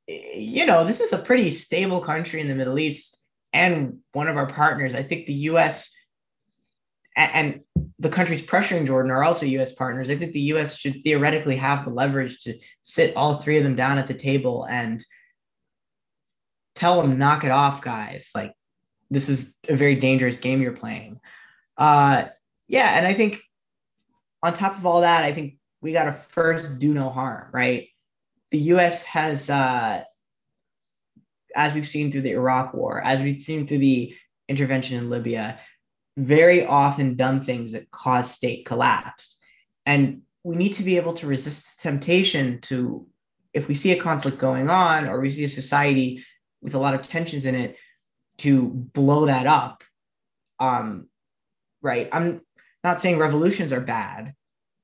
you 0.08 0.66
know, 0.66 0.84
this 0.84 1.00
is 1.00 1.12
a 1.12 1.18
pretty 1.18 1.50
stable 1.50 2.00
country 2.00 2.40
in 2.40 2.48
the 2.48 2.54
Middle 2.54 2.78
East 2.78 3.18
and 3.52 3.98
one 4.12 4.28
of 4.28 4.36
our 4.36 4.46
partners. 4.46 4.94
I 4.94 5.02
think 5.02 5.26
the 5.26 5.32
U.S. 5.34 5.90
and, 7.16 7.60
the 7.98 8.08
countries 8.08 8.42
pressuring 8.42 8.84
Jordan 8.84 9.12
are 9.12 9.22
also 9.22 9.46
U.S. 9.46 9.72
partners. 9.72 10.10
I 10.10 10.16
think 10.16 10.32
the 10.32 10.40
U.S. 10.40 10.76
should 10.76 11.04
theoretically 11.04 11.54
have 11.54 11.84
the 11.84 11.92
leverage 11.92 12.40
to 12.40 12.58
sit 12.80 13.14
all 13.14 13.36
three 13.36 13.58
of 13.58 13.62
them 13.62 13.76
down 13.76 13.98
at 13.98 14.08
the 14.08 14.14
table 14.14 14.64
and 14.64 15.04
tell 16.74 17.00
them, 17.00 17.18
knock 17.18 17.44
it 17.44 17.52
off, 17.52 17.80
guys. 17.80 18.30
Like, 18.34 18.54
this 19.08 19.28
is 19.28 19.54
a 19.68 19.76
very 19.76 19.94
dangerous 19.94 20.40
game 20.40 20.60
you're 20.60 20.72
playing. 20.72 21.20
Uh, 21.78 22.24
yeah, 22.66 22.98
and 22.98 23.06
I 23.06 23.14
think 23.14 23.40
on 24.42 24.52
top 24.52 24.76
of 24.76 24.84
all 24.84 25.02
that, 25.02 25.22
I 25.22 25.32
think 25.32 25.58
we 25.80 25.92
got 25.92 26.04
to 26.04 26.12
first 26.12 26.80
do 26.80 26.92
no 26.92 27.08
harm, 27.08 27.50
right? 27.52 27.88
The 28.52 28.58
U.S. 28.58 29.02
has, 29.02 29.50
uh, 29.50 30.04
as 31.56 31.74
we've 31.74 31.88
seen 31.88 32.12
through 32.12 32.22
the 32.22 32.32
Iraq 32.32 32.74
War, 32.74 33.00
as 33.02 33.20
we've 33.20 33.42
seen 33.42 33.66
through 33.66 33.78
the 33.78 34.14
intervention 34.48 34.98
in 34.98 35.10
Libya, 35.10 35.58
very 36.16 36.64
often 36.64 37.16
done 37.16 37.42
things 37.42 37.72
that 37.72 37.90
cause 37.90 38.30
state 38.30 38.66
collapse. 38.66 39.38
And 39.86 40.22
we 40.44 40.56
need 40.56 40.74
to 40.74 40.82
be 40.82 40.96
able 40.96 41.14
to 41.14 41.26
resist 41.26 41.82
the 41.82 41.82
temptation 41.82 42.60
to, 42.62 43.06
if 43.54 43.68
we 43.68 43.74
see 43.74 43.92
a 43.92 44.00
conflict 44.00 44.38
going 44.38 44.68
on 44.68 45.08
or 45.08 45.20
we 45.20 45.32
see 45.32 45.44
a 45.44 45.48
society 45.48 46.24
with 46.60 46.74
a 46.74 46.78
lot 46.78 46.94
of 46.94 47.02
tensions 47.02 47.46
in 47.46 47.54
it, 47.54 47.76
to 48.38 48.68
blow 48.68 49.26
that 49.26 49.46
up. 49.46 49.82
Um, 50.58 51.08
right? 51.80 52.08
I'm 52.12 52.42
not 52.84 53.00
saying 53.00 53.18
revolutions 53.18 53.72
are 53.72 53.80
bad. 53.80 54.34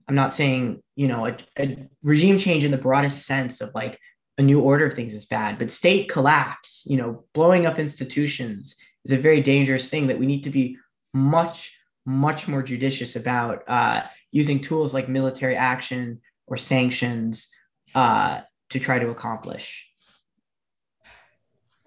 I'm 0.08 0.14
not 0.14 0.32
saying, 0.32 0.82
you 0.96 1.06
know, 1.06 1.26
a, 1.26 1.36
a, 1.58 1.88
regime 2.02 2.38
change 2.38 2.64
in 2.64 2.70
the 2.70 2.78
broadest 2.78 3.26
sense 3.26 3.60
of 3.60 3.74
like 3.74 3.98
a 4.38 4.42
new 4.42 4.60
order 4.60 4.86
of 4.86 4.94
things 4.94 5.12
is 5.12 5.26
bad, 5.26 5.58
but 5.58 5.70
state 5.70 6.08
collapse, 6.08 6.84
you 6.86 6.96
know, 6.96 7.24
blowing 7.34 7.66
up 7.66 7.78
institutions 7.78 8.74
is 9.04 9.12
a 9.12 9.18
very 9.18 9.42
dangerous 9.42 9.88
thing 9.88 10.06
that 10.06 10.18
we 10.18 10.26
need 10.26 10.44
to 10.44 10.50
be 10.50 10.78
much, 11.12 11.76
much 12.06 12.48
more 12.48 12.62
judicious 12.62 13.16
about 13.16 13.68
uh, 13.68 14.02
using 14.32 14.60
tools 14.60 14.94
like 14.94 15.08
military 15.08 15.56
action 15.56 16.20
or 16.46 16.56
sanctions 16.56 17.48
uh, 17.94 18.40
to 18.70 18.78
try 18.78 18.98
to 18.98 19.10
accomplish. 19.10 19.87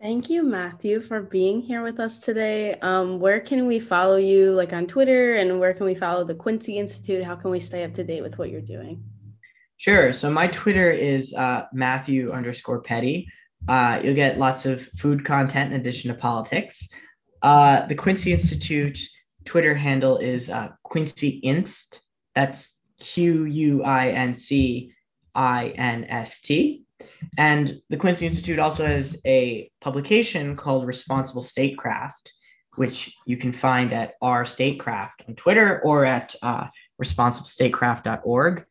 Thank 0.02 0.32
you, 0.32 0.41
Matthew, 0.41 0.99
for 0.99 1.22
being 1.22 1.62
here 1.62 1.84
with 1.84 1.99
us 1.99 2.18
today. 2.18 2.74
Um, 2.80 3.20
where 3.20 3.39
can 3.39 3.68
we 3.68 3.80
follow 3.80 4.16
you, 4.16 4.52
like 4.52 4.74
on 4.74 4.88
Twitter, 4.88 5.36
and 5.36 5.60
where 5.60 5.76
can 5.76 5.86
we 5.86 5.93
follow 5.93 6.24
the 6.24 6.34
Quincy 6.34 6.80
Institute? 6.80 7.24
How 7.24 7.36
can 7.36 7.52
we 7.52 7.60
stay 7.60 7.84
up 7.84 7.93
to 7.93 8.04
date 8.04 8.24
with 8.24 8.39
what 8.39 8.49
you're 8.49 8.62
doing? 8.62 9.04
Sure. 9.78 10.12
So 10.12 10.32
my 10.32 10.47
Twitter 10.47 10.89
is 10.89 11.36
uh, 11.36 11.66
Matthew 11.72 12.32
underscore 12.32 12.82
Petti. 12.82 13.28
Uh, 13.68 14.02
you'll 14.04 14.16
get 14.16 14.39
lots 14.39 14.66
of 14.66 14.82
food 14.97 15.24
content 15.24 15.72
in 15.72 15.80
addition 15.80 16.08
to 16.12 16.18
politics. 16.20 16.89
Uh, 17.43 17.86
the 17.86 17.93
Quincy 17.93 18.34
Institute 18.34 18.99
Twitter 19.45 19.76
handle 19.76 20.18
is 20.18 20.49
uh, 20.49 20.70
Quincy 20.82 21.30
Inst. 21.43 22.02
That's 22.34 22.76
Q 22.97 23.45
U 23.45 23.84
I 23.84 24.08
N 24.10 24.34
C 24.34 24.93
I 25.36 25.68
N 25.76 26.06
S 26.06 26.41
T. 26.41 26.86
And 27.38 27.82
the 27.89 27.97
Quincy 27.97 28.26
Institute 28.26 28.60
also 28.60 28.86
has 28.86 29.20
a 29.26 29.70
publication 29.82 30.56
called 30.56 30.86
Responsible 30.86 31.41
Statecraft, 31.41 32.32
which 32.76 33.16
you 33.26 33.38
can 33.38 33.52
find 33.52 33.93
at 33.93 34.16
r 34.22 34.45
statecraft 34.45 35.24
on 35.28 35.36
Twitter 35.36 35.82
or 35.84 36.06
at 36.06 36.36
uh, 36.41 36.68
responsiblestatecraft.org. 37.02 38.66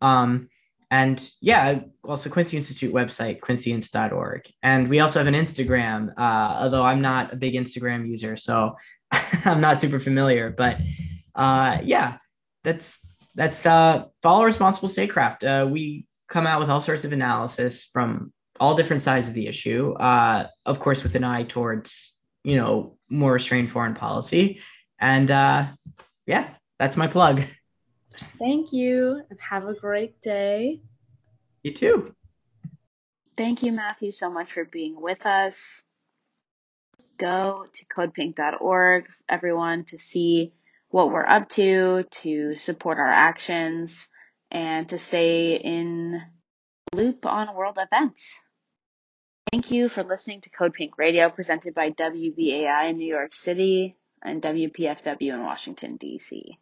Um, 0.00 0.48
and 0.90 1.30
yeah, 1.40 1.80
also 2.04 2.28
Quincy 2.28 2.58
Institute 2.58 2.92
website, 2.92 3.40
quincyinst.org. 3.40 4.42
And 4.62 4.88
we 4.88 5.00
also 5.00 5.20
have 5.20 5.26
an 5.26 5.34
Instagram, 5.34 6.12
uh, 6.18 6.58
although 6.60 6.82
I'm 6.82 7.00
not 7.00 7.32
a 7.32 7.36
big 7.36 7.54
Instagram 7.54 8.06
user, 8.06 8.36
so 8.36 8.76
I'm 9.46 9.62
not 9.62 9.80
super 9.80 9.98
familiar. 9.98 10.50
But 10.50 10.78
uh, 11.34 11.78
yeah, 11.82 12.18
that's 12.62 12.98
that's 13.34 13.64
uh, 13.64 14.04
follow 14.22 14.44
responsible 14.44 14.88
statecraft. 14.88 15.44
Uh, 15.44 15.66
we 15.70 16.06
come 16.32 16.46
out 16.46 16.60
with 16.60 16.70
all 16.70 16.80
sorts 16.80 17.04
of 17.04 17.12
analysis 17.12 17.84
from 17.84 18.32
all 18.58 18.74
different 18.74 19.02
sides 19.02 19.28
of 19.28 19.34
the 19.34 19.46
issue, 19.46 19.92
uh, 19.92 20.46
of 20.64 20.80
course, 20.80 21.02
with 21.02 21.14
an 21.14 21.24
eye 21.24 21.42
towards, 21.42 22.14
you 22.42 22.56
know, 22.56 22.96
more 23.10 23.34
restrained 23.34 23.70
foreign 23.70 23.94
policy. 23.94 24.60
And 24.98 25.30
uh, 25.30 25.66
yeah, 26.26 26.54
that's 26.78 26.96
my 26.96 27.06
plug. 27.06 27.42
Thank 28.38 28.72
you 28.72 29.22
and 29.28 29.38
have 29.40 29.66
a 29.66 29.74
great 29.74 30.22
day. 30.22 30.80
You 31.62 31.74
too. 31.74 32.14
Thank 33.36 33.62
you, 33.62 33.72
Matthew, 33.72 34.10
so 34.10 34.30
much 34.30 34.52
for 34.52 34.64
being 34.64 35.00
with 35.00 35.26
us. 35.26 35.82
Go 37.18 37.66
to 37.74 37.84
codepink.org, 37.86 39.04
everyone, 39.28 39.84
to 39.84 39.98
see 39.98 40.54
what 40.88 41.10
we're 41.10 41.26
up 41.26 41.50
to, 41.50 42.04
to 42.10 42.56
support 42.56 42.98
our 42.98 43.06
actions 43.06 44.08
and 44.52 44.88
to 44.90 44.98
stay 44.98 45.56
in 45.56 46.22
loop 46.94 47.24
on 47.24 47.54
world 47.56 47.78
events. 47.80 48.38
Thank 49.50 49.70
you 49.70 49.88
for 49.88 50.04
listening 50.04 50.42
to 50.42 50.50
Code 50.50 50.74
Pink 50.74 50.98
Radio 50.98 51.30
presented 51.30 51.74
by 51.74 51.90
WBAI 51.90 52.90
in 52.90 52.98
New 52.98 53.08
York 53.12 53.34
City 53.34 53.96
and 54.22 54.42
WPFW 54.42 55.34
in 55.34 55.42
Washington, 55.42 55.96
D.C. 55.96 56.58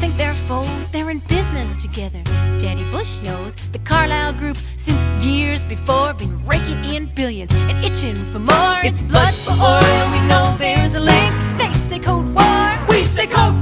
think 0.00 0.16
they're 0.16 0.34
foes? 0.34 0.88
They're 0.88 1.10
in 1.10 1.18
business 1.20 1.82
together. 1.82 2.22
Daddy 2.24 2.84
Bush 2.90 3.22
knows 3.22 3.54
the 3.72 3.78
Carlyle 3.78 4.32
Group 4.32 4.56
since 4.56 4.98
years 5.24 5.62
before 5.64 6.14
been 6.14 6.44
raking 6.46 6.94
in 6.94 7.12
billions 7.14 7.52
and 7.52 7.84
itching 7.84 8.16
for 8.32 8.38
more. 8.38 8.80
It's 8.82 9.02
blood 9.02 9.34
for 9.34 9.52
oil. 9.52 10.10
We 10.12 10.20
know 10.26 10.56
there's 10.58 10.94
a 10.94 11.00
link. 11.00 11.32
They 11.58 11.72
say 11.74 11.98
Cold 11.98 12.34
war. 12.34 12.86
We 12.88 13.04
say 13.04 13.26
code 13.26 13.59